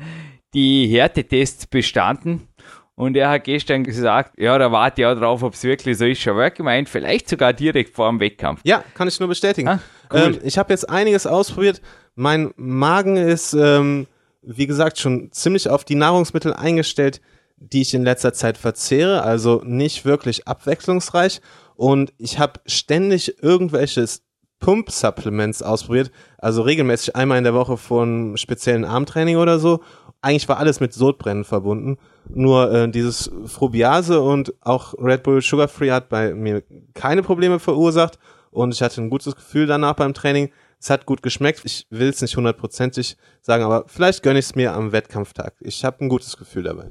die 0.53 0.87
Härtetests 0.89 1.67
bestanden. 1.67 2.49
Und 2.95 3.15
er 3.17 3.29
hat 3.29 3.45
gestern 3.45 3.85
gesagt, 3.85 4.39
ja, 4.39 4.57
da 4.59 4.73
warte 4.73 5.03
ich 5.03 5.07
auch 5.07 5.15
drauf, 5.15 5.43
ob 5.43 5.53
es 5.53 5.63
wirklich 5.65 5.99
so 5.99 6.07
ist. 6.07 6.21
Schon 6.21 6.37
wirklich 6.37 6.59
gemeint, 6.59 6.89
vielleicht 6.89 7.29
sogar 7.29 7.53
direkt 7.53 7.95
vor 7.95 8.09
dem 8.09 8.21
Wettkampf. 8.21 8.61
Ja, 8.65 8.83
kann 8.95 9.07
ich 9.07 9.21
nur 9.21 9.29
bestätigen. 9.29 9.69
Ah, 9.69 9.81
cool. 10.13 10.21
ähm, 10.21 10.39
ich 10.43 10.57
habe 10.57 10.73
jetzt 10.73 10.89
einiges 10.89 11.27
ausprobiert. 11.27 11.83
Mein 12.17 12.53
Magen 12.57 13.17
ist, 13.17 13.53
ähm, 13.53 14.07
wie 14.43 14.67
gesagt, 14.67 14.99
schon 14.99 15.31
ziemlich 15.33 15.69
auf 15.69 15.85
die 15.85 15.95
Nahrungsmittel 15.95 16.55
eingestellt, 16.55 17.21
die 17.59 17.83
ich 17.83 17.95
in 17.95 18.05
letzter 18.05 18.33
Zeit 18.33 18.57
verzehre. 18.59 19.23
Also 19.23 19.63
nicht 19.65 20.05
wirklich 20.05 20.49
abwechslungsreich. 20.49 21.41
Und 21.75 22.15
ich 22.17 22.39
habe 22.39 22.61
ständig 22.65 23.43
irgendwelches 23.43 24.23
Pump-Supplements 24.61 25.63
ausprobiert. 25.63 26.11
Also 26.39 26.63
regelmäßig 26.63 27.15
einmal 27.15 27.39
in 27.39 27.45
der 27.45 27.55
Woche 27.55 27.77
vor 27.77 28.03
einem 28.03 28.39
speziellen 28.39 28.87
Armtraining 28.87 29.37
oder 29.37 29.59
so. 29.59 29.83
Eigentlich 30.23 30.49
war 30.49 30.57
alles 30.57 30.81
mit 30.81 30.95
Sodbrennen 30.95 31.45
verbunden. 31.45 31.99
Nur 32.29 32.73
äh, 32.73 32.91
dieses 32.91 33.31
Frubiase 33.45 34.21
und 34.23 34.55
auch 34.63 34.95
Red 34.99 35.23
Bull 35.23 35.43
Sugar 35.43 35.69
Free 35.69 35.91
hat 35.91 36.09
bei 36.09 36.35
mir 36.35 36.63
keine 36.95 37.23
Probleme 37.23 37.59
verursacht 37.59 38.19
und 38.51 38.73
ich 38.73 38.81
hatte 38.81 39.03
ein 39.03 39.11
gutes 39.11 39.37
Gefühl 39.37 39.67
danach 39.67 39.95
beim 39.95 40.15
Training. 40.15 40.51
Es 40.79 40.91
hat 40.91 41.07
gut 41.07 41.23
geschmeckt. 41.23 41.63
Ich 41.65 41.87
will 41.91 42.09
es 42.09 42.21
nicht 42.21 42.37
hundertprozentig 42.37 43.17
sagen, 43.41 43.65
aber 43.65 43.85
vielleicht 43.87 44.23
gönne 44.23 44.39
ich 44.39 44.47
es 44.47 44.55
mir 44.55 44.75
am 44.75 44.93
Wettkampftag. 44.93 45.55
Ich 45.61 45.85
habe 45.85 46.05
ein 46.05 46.09
gutes 46.09 46.37
Gefühl 46.37 46.65
dabei. 46.65 46.91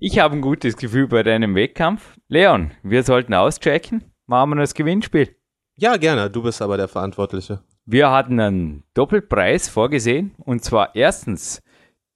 Ich 0.00 0.18
habe 0.18 0.34
ein 0.34 0.40
gutes 0.40 0.76
Gefühl 0.76 1.08
bei 1.08 1.22
deinem 1.22 1.54
Wettkampf. 1.54 2.16
Leon, 2.28 2.72
wir 2.82 3.02
sollten 3.04 3.32
auschecken. 3.32 4.04
Machen 4.26 4.50
wir 4.50 4.56
das 4.56 4.74
Gewinnspiel. 4.74 5.36
Ja, 5.76 5.96
gerne. 5.96 6.30
Du 6.30 6.42
bist 6.42 6.60
aber 6.62 6.76
der 6.76 6.88
Verantwortliche. 6.88 7.62
Wir 7.86 8.10
hatten 8.10 8.40
einen 8.40 8.84
Doppelpreis 8.94 9.68
vorgesehen. 9.68 10.34
Und 10.38 10.64
zwar 10.64 10.94
erstens 10.94 11.62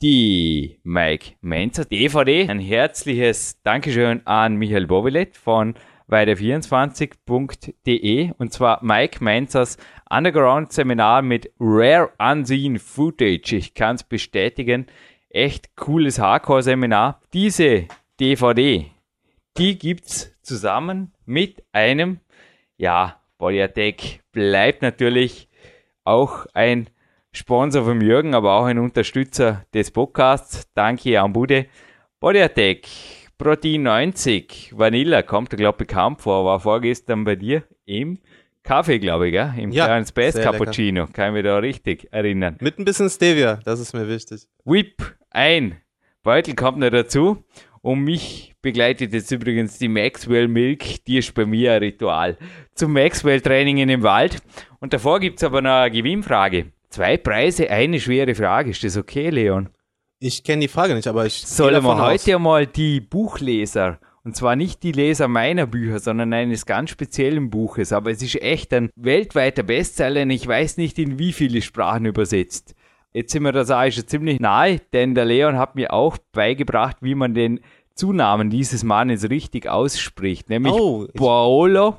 die 0.03 0.81
Mike 0.83 1.35
Menzer 1.41 1.85
DVD. 1.85 2.49
Ein 2.49 2.61
herzliches 2.61 3.61
Dankeschön 3.63 4.27
an 4.27 4.57
Michael 4.57 4.87
Bovilet 4.87 5.37
von 5.37 5.75
weiter24.de 6.09 8.33
und 8.39 8.53
zwar 8.53 8.83
Mike 8.83 9.23
Menzers 9.23 9.77
Underground 10.11 10.73
Seminar 10.73 11.23
mit 11.23 11.53
Rare 11.61 12.11
Unseen 12.19 12.79
Footage. 12.79 13.57
Ich 13.57 13.75
kann 13.75 13.97
es 13.97 14.05
bestätigen. 14.05 14.87
Echt 15.29 15.77
cooles 15.77 16.19
Hardcore-Seminar. 16.19 17.21
Diese 17.33 17.87
DVD, 18.19 18.87
die 19.57 19.79
gibt's 19.79 20.35
zusammen 20.43 21.13
mit 21.27 21.63
einem, 21.73 22.21
ja, 22.77 23.21
Body 23.37 23.63
Attack 23.63 24.21
bleibt 24.33 24.83
natürlich 24.83 25.49
auch 26.05 26.47
ein 26.55 26.89
Sponsor 27.33 27.85
von 27.85 28.01
Jürgen, 28.01 28.35
aber 28.35 28.55
auch 28.55 28.65
ein 28.65 28.79
Unterstützer 28.79 29.67
des 29.75 29.91
Podcasts. 29.91 30.69
Danke 30.75 31.21
an 31.21 31.33
Bude. 31.33 31.67
Body 32.19 32.41
Attack, 32.41 32.89
Protein 33.39 33.85
90, 33.85 34.73
Vanilla, 34.77 35.23
kommt 35.23 35.51
glaube 35.51 35.85
ich 35.85 35.87
bekannt 35.87 36.21
vor, 36.21 36.45
war 36.45 36.59
vorgestern 36.59 37.23
bei 37.23 37.37
dir 37.37 37.63
im 37.85 38.19
Kaffee, 38.65 38.99
glaube 38.99 39.29
ich, 39.29 39.33
gell? 39.33 39.55
im 39.57 39.71
ja, 39.71 39.85
kleinen 39.85 40.05
Space 40.05 40.35
Cappuccino. 40.35 41.03
Lecker. 41.03 41.13
Kann 41.13 41.29
ich 41.29 41.35
mich 41.35 41.45
da 41.45 41.59
richtig 41.59 42.09
erinnern. 42.11 42.57
Mit 42.61 42.81
ein 42.81 42.85
bisschen 42.85 43.09
Stevia, 43.09 43.61
das 43.65 43.79
ist 43.79 43.95
mir 43.95 44.09
wichtig. 44.09 44.49
Whip 44.65 45.15
ein. 45.31 45.77
Beutel 46.25 46.57
kommt 46.57 46.79
noch 46.79 46.91
dazu. 46.91 47.45
Und 47.81 48.01
mich 48.01 48.57
begleitet 48.61 49.13
jetzt 49.13 49.31
übrigens 49.31 49.79
die 49.79 49.87
Maxwell 49.87 50.49
Milk, 50.49 51.05
die 51.05 51.19
ist 51.19 51.33
bei 51.33 51.47
mir 51.47 51.75
ein 51.75 51.79
Ritual. 51.79 52.37
Zum 52.75 52.93
Maxwell 52.93 53.41
Training 53.41 53.79
in 53.79 53.87
dem 53.87 54.03
Wald. 54.03 54.43
Und 54.81 54.93
davor 54.93 55.21
gibt 55.21 55.37
es 55.37 55.45
aber 55.45 55.63
noch 55.63 55.71
eine 55.71 55.93
Gewinnfrage. 55.93 56.73
Zwei 56.91 57.17
Preise, 57.17 57.71
eine 57.71 58.01
schwere 58.01 58.35
Frage. 58.35 58.71
Ist 58.71 58.83
das 58.83 58.97
okay, 58.97 59.31
Leon? 59.31 59.69
Ich 60.21 60.43
kenne 60.43 60.63
die 60.63 60.69
Frage 60.69 60.95
nicht, 60.95 61.07
aber 61.07 61.27
ich. 61.27 61.47
Sollen 61.47 61.83
wir 61.85 61.99
heute 61.99 62.37
aus. 62.37 62.43
mal 62.43 62.67
die 62.67 63.01
Buchleser, 63.01 63.99
und 64.25 64.35
zwar 64.35 64.57
nicht 64.57 64.83
die 64.83 64.93
Leser 64.93 65.29
meiner 65.29 65.67
Bücher, 65.67 66.01
sondern 66.01 66.33
eines 66.33 66.67
ganz 66.67 66.91
speziellen 66.91 67.51
Buches, 67.51 67.93
aber 67.93 68.11
es 68.11 68.21
ist 68.21 68.43
echt 68.43 68.75
ein 68.75 68.91
weltweiter 68.97 69.63
Bestseller 69.63 70.23
und 70.23 70.31
ich 70.31 70.47
weiß 70.47 70.77
nicht 70.77 70.99
in 70.99 71.19
wie 71.19 71.33
viele 71.33 71.63
Sprachen 71.63 72.05
übersetzt. 72.05 72.75
Jetzt 73.13 73.33
sind 73.33 73.45
wir 73.45 73.53
da 73.53 73.65
sage 73.65 73.91
ich 73.91 73.95
schon 73.95 74.09
ziemlich 74.09 74.41
nahe, 74.41 74.81
denn 74.93 75.15
der 75.15 75.25
Leon 75.25 75.57
hat 75.57 75.77
mir 75.77 75.93
auch 75.93 76.19
beigebracht, 76.33 76.97
wie 77.01 77.15
man 77.15 77.35
den 77.35 77.61
Zunamen 77.95 78.51
dieses 78.51 78.83
Mannes 78.85 79.31
richtig 79.31 79.69
ausspricht, 79.69 80.51
nämlich 80.51 80.73
oh, 80.75 81.07
Paolo 81.15 81.97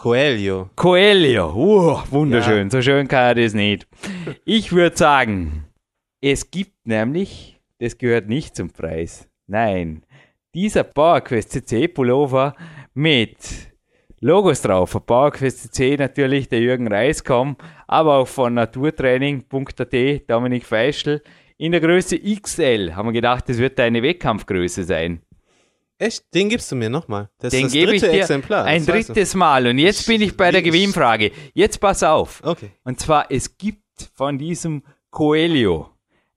Coelho. 0.00 0.70
Coelho. 0.76 1.52
Uh, 1.54 1.98
wunderschön. 2.10 2.68
Ja. 2.68 2.70
So 2.70 2.80
schön 2.80 3.06
kann 3.06 3.20
er 3.20 3.34
das 3.34 3.52
nicht. 3.52 3.86
Ich 4.46 4.72
würde 4.72 4.96
sagen, 4.96 5.66
es 6.20 6.50
gibt 6.50 6.86
nämlich, 6.86 7.60
das 7.78 7.96
gehört 7.98 8.28
nicht 8.28 8.54
zum 8.56 8.70
Preis. 8.70 9.28
Nein. 9.46 10.04
Dieser 10.54 10.84
PowerQuest 10.84 11.52
CC 11.52 11.88
Pullover 11.88 12.54
mit 12.94 13.36
Logos 14.20 14.60
drauf. 14.62 14.90
Von 14.90 15.06
PowerQuest 15.06 15.74
CC 15.74 15.96
natürlich 15.96 16.48
der 16.48 16.60
Jürgen 16.60 16.88
Reiskom, 16.88 17.56
aber 17.86 18.16
auch 18.16 18.28
von 18.28 18.54
naturtraining.at 18.54 20.30
Dominik 20.30 20.66
Feischl. 20.66 21.22
In 21.56 21.72
der 21.72 21.80
Größe 21.80 22.18
XL 22.18 22.94
haben 22.94 23.08
wir 23.08 23.12
gedacht, 23.12 23.48
das 23.48 23.58
wird 23.58 23.78
eine 23.80 24.02
Wettkampfgröße 24.02 24.84
sein. 24.84 25.22
Echt? 25.98 26.24
Den 26.34 26.48
gibst 26.48 26.72
du 26.72 26.76
mir 26.76 26.88
nochmal. 26.88 27.28
Das 27.38 27.52
Den 27.52 27.66
ist 27.66 27.74
das 27.74 27.82
dritte 27.82 27.94
ich 28.06 28.12
dir 28.12 28.20
Exemplar. 28.22 28.64
Ein 28.64 28.86
drittes 28.86 29.34
Mal. 29.34 29.66
Und 29.66 29.78
jetzt 29.78 30.06
bin 30.06 30.22
ich 30.22 30.34
bei 30.34 30.50
der 30.50 30.62
Gewinnfrage. 30.62 31.30
Jetzt 31.52 31.78
pass 31.78 32.02
auf. 32.02 32.42
Okay. 32.42 32.70
Und 32.84 32.98
zwar, 32.98 33.30
es 33.30 33.58
gibt 33.58 34.10
von 34.14 34.38
diesem 34.38 34.82
Coelho 35.10 35.90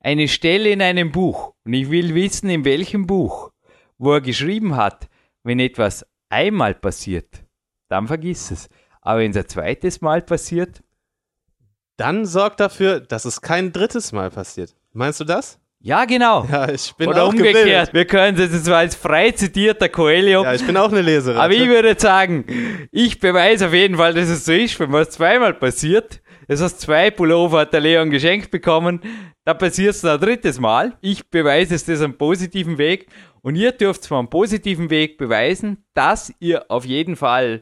eine 0.03 0.27
Stelle 0.27 0.69
in 0.69 0.81
einem 0.81 1.11
Buch. 1.11 1.53
Und 1.65 1.73
ich 1.73 1.89
will 1.89 2.13
wissen, 2.13 2.49
in 2.49 2.65
welchem 2.65 3.07
Buch, 3.07 3.51
wo 3.97 4.13
er 4.13 4.21
geschrieben 4.21 4.75
hat, 4.75 5.07
wenn 5.43 5.59
etwas 5.59 6.05
einmal 6.29 6.75
passiert, 6.75 7.43
dann 7.89 8.07
vergiss 8.07 8.51
es. 8.51 8.69
Aber 9.01 9.19
wenn 9.19 9.31
es 9.31 9.37
ein 9.37 9.47
zweites 9.47 10.01
Mal 10.01 10.21
passiert, 10.21 10.83
dann 11.97 12.25
sorgt 12.25 12.59
dafür, 12.59 12.99
dass 12.99 13.25
es 13.25 13.41
kein 13.41 13.71
drittes 13.71 14.11
Mal 14.11 14.29
passiert. 14.29 14.75
Meinst 14.93 15.19
du 15.19 15.23
das? 15.25 15.59
Ja, 15.79 16.05
genau. 16.05 16.45
Ja, 16.49 16.69
ich 16.69 16.93
bin 16.95 17.09
Oder 17.09 17.23
auch 17.23 17.29
umgekehrt. 17.29 17.55
Gebildet. 17.55 17.93
Wir 17.93 18.05
können 18.05 18.39
es 18.39 18.53
jetzt 18.53 18.69
als 18.69 18.95
frei 18.95 19.31
zitierter 19.31 19.89
Coelho. 19.89 20.43
Ja, 20.43 20.53
ich 20.53 20.65
bin 20.65 20.77
auch 20.77 20.89
eine 20.89 21.01
Leserin. 21.01 21.37
Aber 21.37 21.53
ich 21.53 21.67
würde 21.67 21.99
sagen, 21.99 22.45
ich 22.89 23.19
beweise 23.19 23.67
auf 23.67 23.73
jeden 23.73 23.97
Fall, 23.97 24.13
dass 24.13 24.29
es 24.29 24.45
so 24.45 24.53
ist, 24.53 24.79
wenn 24.79 24.93
was 24.93 25.09
zweimal 25.09 25.53
passiert. 25.53 26.21
Das 26.47 26.61
heißt, 26.61 26.81
zwei 26.81 27.11
Pullover 27.11 27.59
hat 27.59 27.73
der 27.73 27.81
Leon 27.81 28.09
geschenkt 28.09 28.51
bekommen. 28.51 29.01
Da 29.45 29.53
passiert 29.53 29.95
es 29.95 30.05
ein 30.05 30.19
drittes 30.19 30.59
Mal. 30.59 30.97
Ich 31.01 31.29
beweise 31.29 31.75
es 31.75 31.85
das 31.85 32.01
am 32.01 32.17
positiven 32.17 32.77
Weg. 32.77 33.07
Und 33.41 33.55
ihr 33.55 33.71
dürft 33.71 34.03
zwar 34.03 34.19
am 34.19 34.29
positiven 34.29 34.89
Weg 34.89 35.17
beweisen, 35.17 35.83
dass 35.93 36.33
ihr 36.39 36.69
auf 36.69 36.85
jeden 36.85 37.15
Fall, 37.15 37.61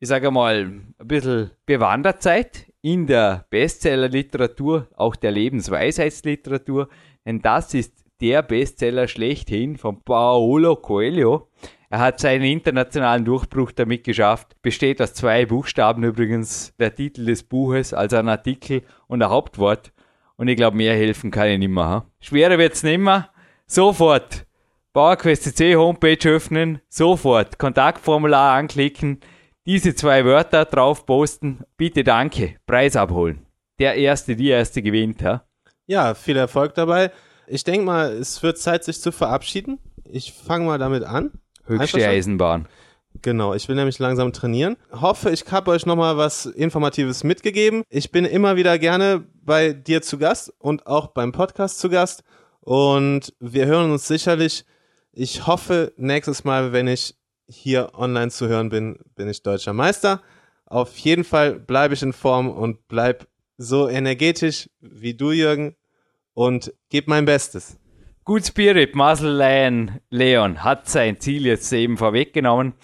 ich 0.00 0.08
sage 0.08 0.30
mal, 0.30 0.64
ein 0.64 0.94
bisschen 0.98 1.50
bewandert 1.64 2.22
seid 2.22 2.66
in 2.82 3.06
der 3.06 3.46
Bestsellerliteratur, 3.48 4.88
auch 4.96 5.16
der 5.16 5.30
Lebensweisheitsliteratur, 5.30 6.88
denn 7.24 7.40
das 7.40 7.72
ist 7.74 8.04
der 8.20 8.42
Bestseller 8.42 9.08
schlechthin 9.08 9.76
von 9.76 10.02
Paolo 10.02 10.76
Coelho. 10.76 11.48
Er 11.92 11.98
hat 11.98 12.20
seinen 12.20 12.44
internationalen 12.44 13.26
Durchbruch 13.26 13.70
damit 13.70 14.04
geschafft. 14.04 14.56
Besteht 14.62 15.02
aus 15.02 15.12
zwei 15.12 15.44
Buchstaben 15.44 16.02
übrigens, 16.04 16.72
der 16.78 16.94
Titel 16.94 17.26
des 17.26 17.42
Buches, 17.42 17.92
also 17.92 18.16
ein 18.16 18.30
Artikel 18.30 18.80
und 19.08 19.22
ein 19.22 19.28
Hauptwort. 19.28 19.92
Und 20.36 20.48
ich 20.48 20.56
glaube, 20.56 20.78
mehr 20.78 20.94
helfen 20.94 21.30
kann 21.30 21.48
ich 21.48 21.58
nicht 21.58 21.68
mehr. 21.68 21.86
Ha? 21.86 22.06
Schwerer 22.18 22.56
wird's 22.56 22.82
nicht 22.82 22.96
mehr. 22.96 23.28
Sofort 23.66 24.46
PowerQuest.cc 24.94 25.76
Homepage 25.76 26.30
öffnen, 26.30 26.80
sofort 26.88 27.58
Kontaktformular 27.58 28.54
anklicken, 28.54 29.20
diese 29.66 29.94
zwei 29.94 30.24
Wörter 30.24 30.64
drauf 30.64 31.04
posten, 31.04 31.60
bitte 31.76 32.04
danke, 32.04 32.56
Preis 32.64 32.96
abholen. 32.96 33.44
Der 33.78 33.96
Erste, 33.96 34.34
die 34.34 34.48
Erste 34.48 34.80
gewinnt. 34.80 35.20
Ja, 35.20 35.44
ja 35.86 36.14
viel 36.14 36.38
Erfolg 36.38 36.72
dabei. 36.72 37.12
Ich 37.46 37.64
denke 37.64 37.84
mal, 37.84 38.12
es 38.12 38.42
wird 38.42 38.56
Zeit, 38.56 38.82
sich 38.82 38.98
zu 38.98 39.12
verabschieden. 39.12 39.78
Ich 40.04 40.32
fange 40.32 40.64
mal 40.64 40.78
damit 40.78 41.04
an. 41.04 41.32
Höchste 41.66 42.06
Eisenbahn. 42.06 42.66
Genau, 43.20 43.54
ich 43.54 43.68
will 43.68 43.76
nämlich 43.76 43.98
langsam 43.98 44.32
trainieren. 44.32 44.76
Hoffe, 44.90 45.30
ich 45.30 45.44
habe 45.50 45.70
euch 45.70 45.84
nochmal 45.84 46.16
was 46.16 46.46
Informatives 46.46 47.24
mitgegeben. 47.24 47.82
Ich 47.90 48.10
bin 48.10 48.24
immer 48.24 48.56
wieder 48.56 48.78
gerne 48.78 49.24
bei 49.44 49.72
dir 49.72 50.02
zu 50.02 50.18
Gast 50.18 50.52
und 50.58 50.86
auch 50.86 51.08
beim 51.08 51.32
Podcast 51.32 51.78
zu 51.78 51.90
Gast. 51.90 52.24
Und 52.60 53.34
wir 53.38 53.66
hören 53.66 53.90
uns 53.90 54.08
sicherlich 54.08 54.64
ich 55.12 55.46
hoffe, 55.46 55.92
nächstes 55.96 56.44
Mal, 56.44 56.72
wenn 56.72 56.88
ich 56.88 57.14
hier 57.46 57.90
online 57.94 58.30
zu 58.30 58.48
hören 58.48 58.70
bin, 58.70 58.98
bin 59.14 59.28
ich 59.28 59.42
deutscher 59.42 59.74
Meister. 59.74 60.22
Auf 60.64 60.96
jeden 60.96 61.24
Fall 61.24 61.60
bleibe 61.60 61.92
ich 61.92 62.02
in 62.02 62.14
Form 62.14 62.48
und 62.48 62.88
bleib 62.88 63.28
so 63.58 63.88
energetisch 63.88 64.70
wie 64.80 65.14
du, 65.14 65.30
Jürgen, 65.32 65.76
und 66.32 66.72
gebe 66.88 67.10
mein 67.10 67.26
Bestes. 67.26 67.76
Good 68.24 68.46
Spirit, 68.46 68.94
Muscle 68.94 69.36
Lion 69.36 69.98
Leon 70.10 70.62
hat 70.62 70.88
sein 70.88 71.18
Ziel 71.18 71.44
jetzt 71.44 71.72
eben 71.72 71.96
vorweggenommen. 71.96 72.74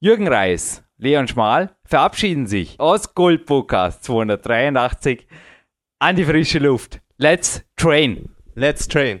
Jürgen 0.00 0.26
Reis, 0.26 0.84
Leon 0.96 1.28
Schmal 1.28 1.76
verabschieden 1.84 2.46
sich 2.46 2.80
aus 2.80 3.14
Gold 3.14 3.44
Podcast 3.44 4.04
283 4.04 5.26
an 5.98 6.16
die 6.16 6.24
frische 6.24 6.60
Luft. 6.60 7.02
Let's 7.18 7.62
train. 7.76 8.30
Let's 8.54 8.88
train. 8.88 9.20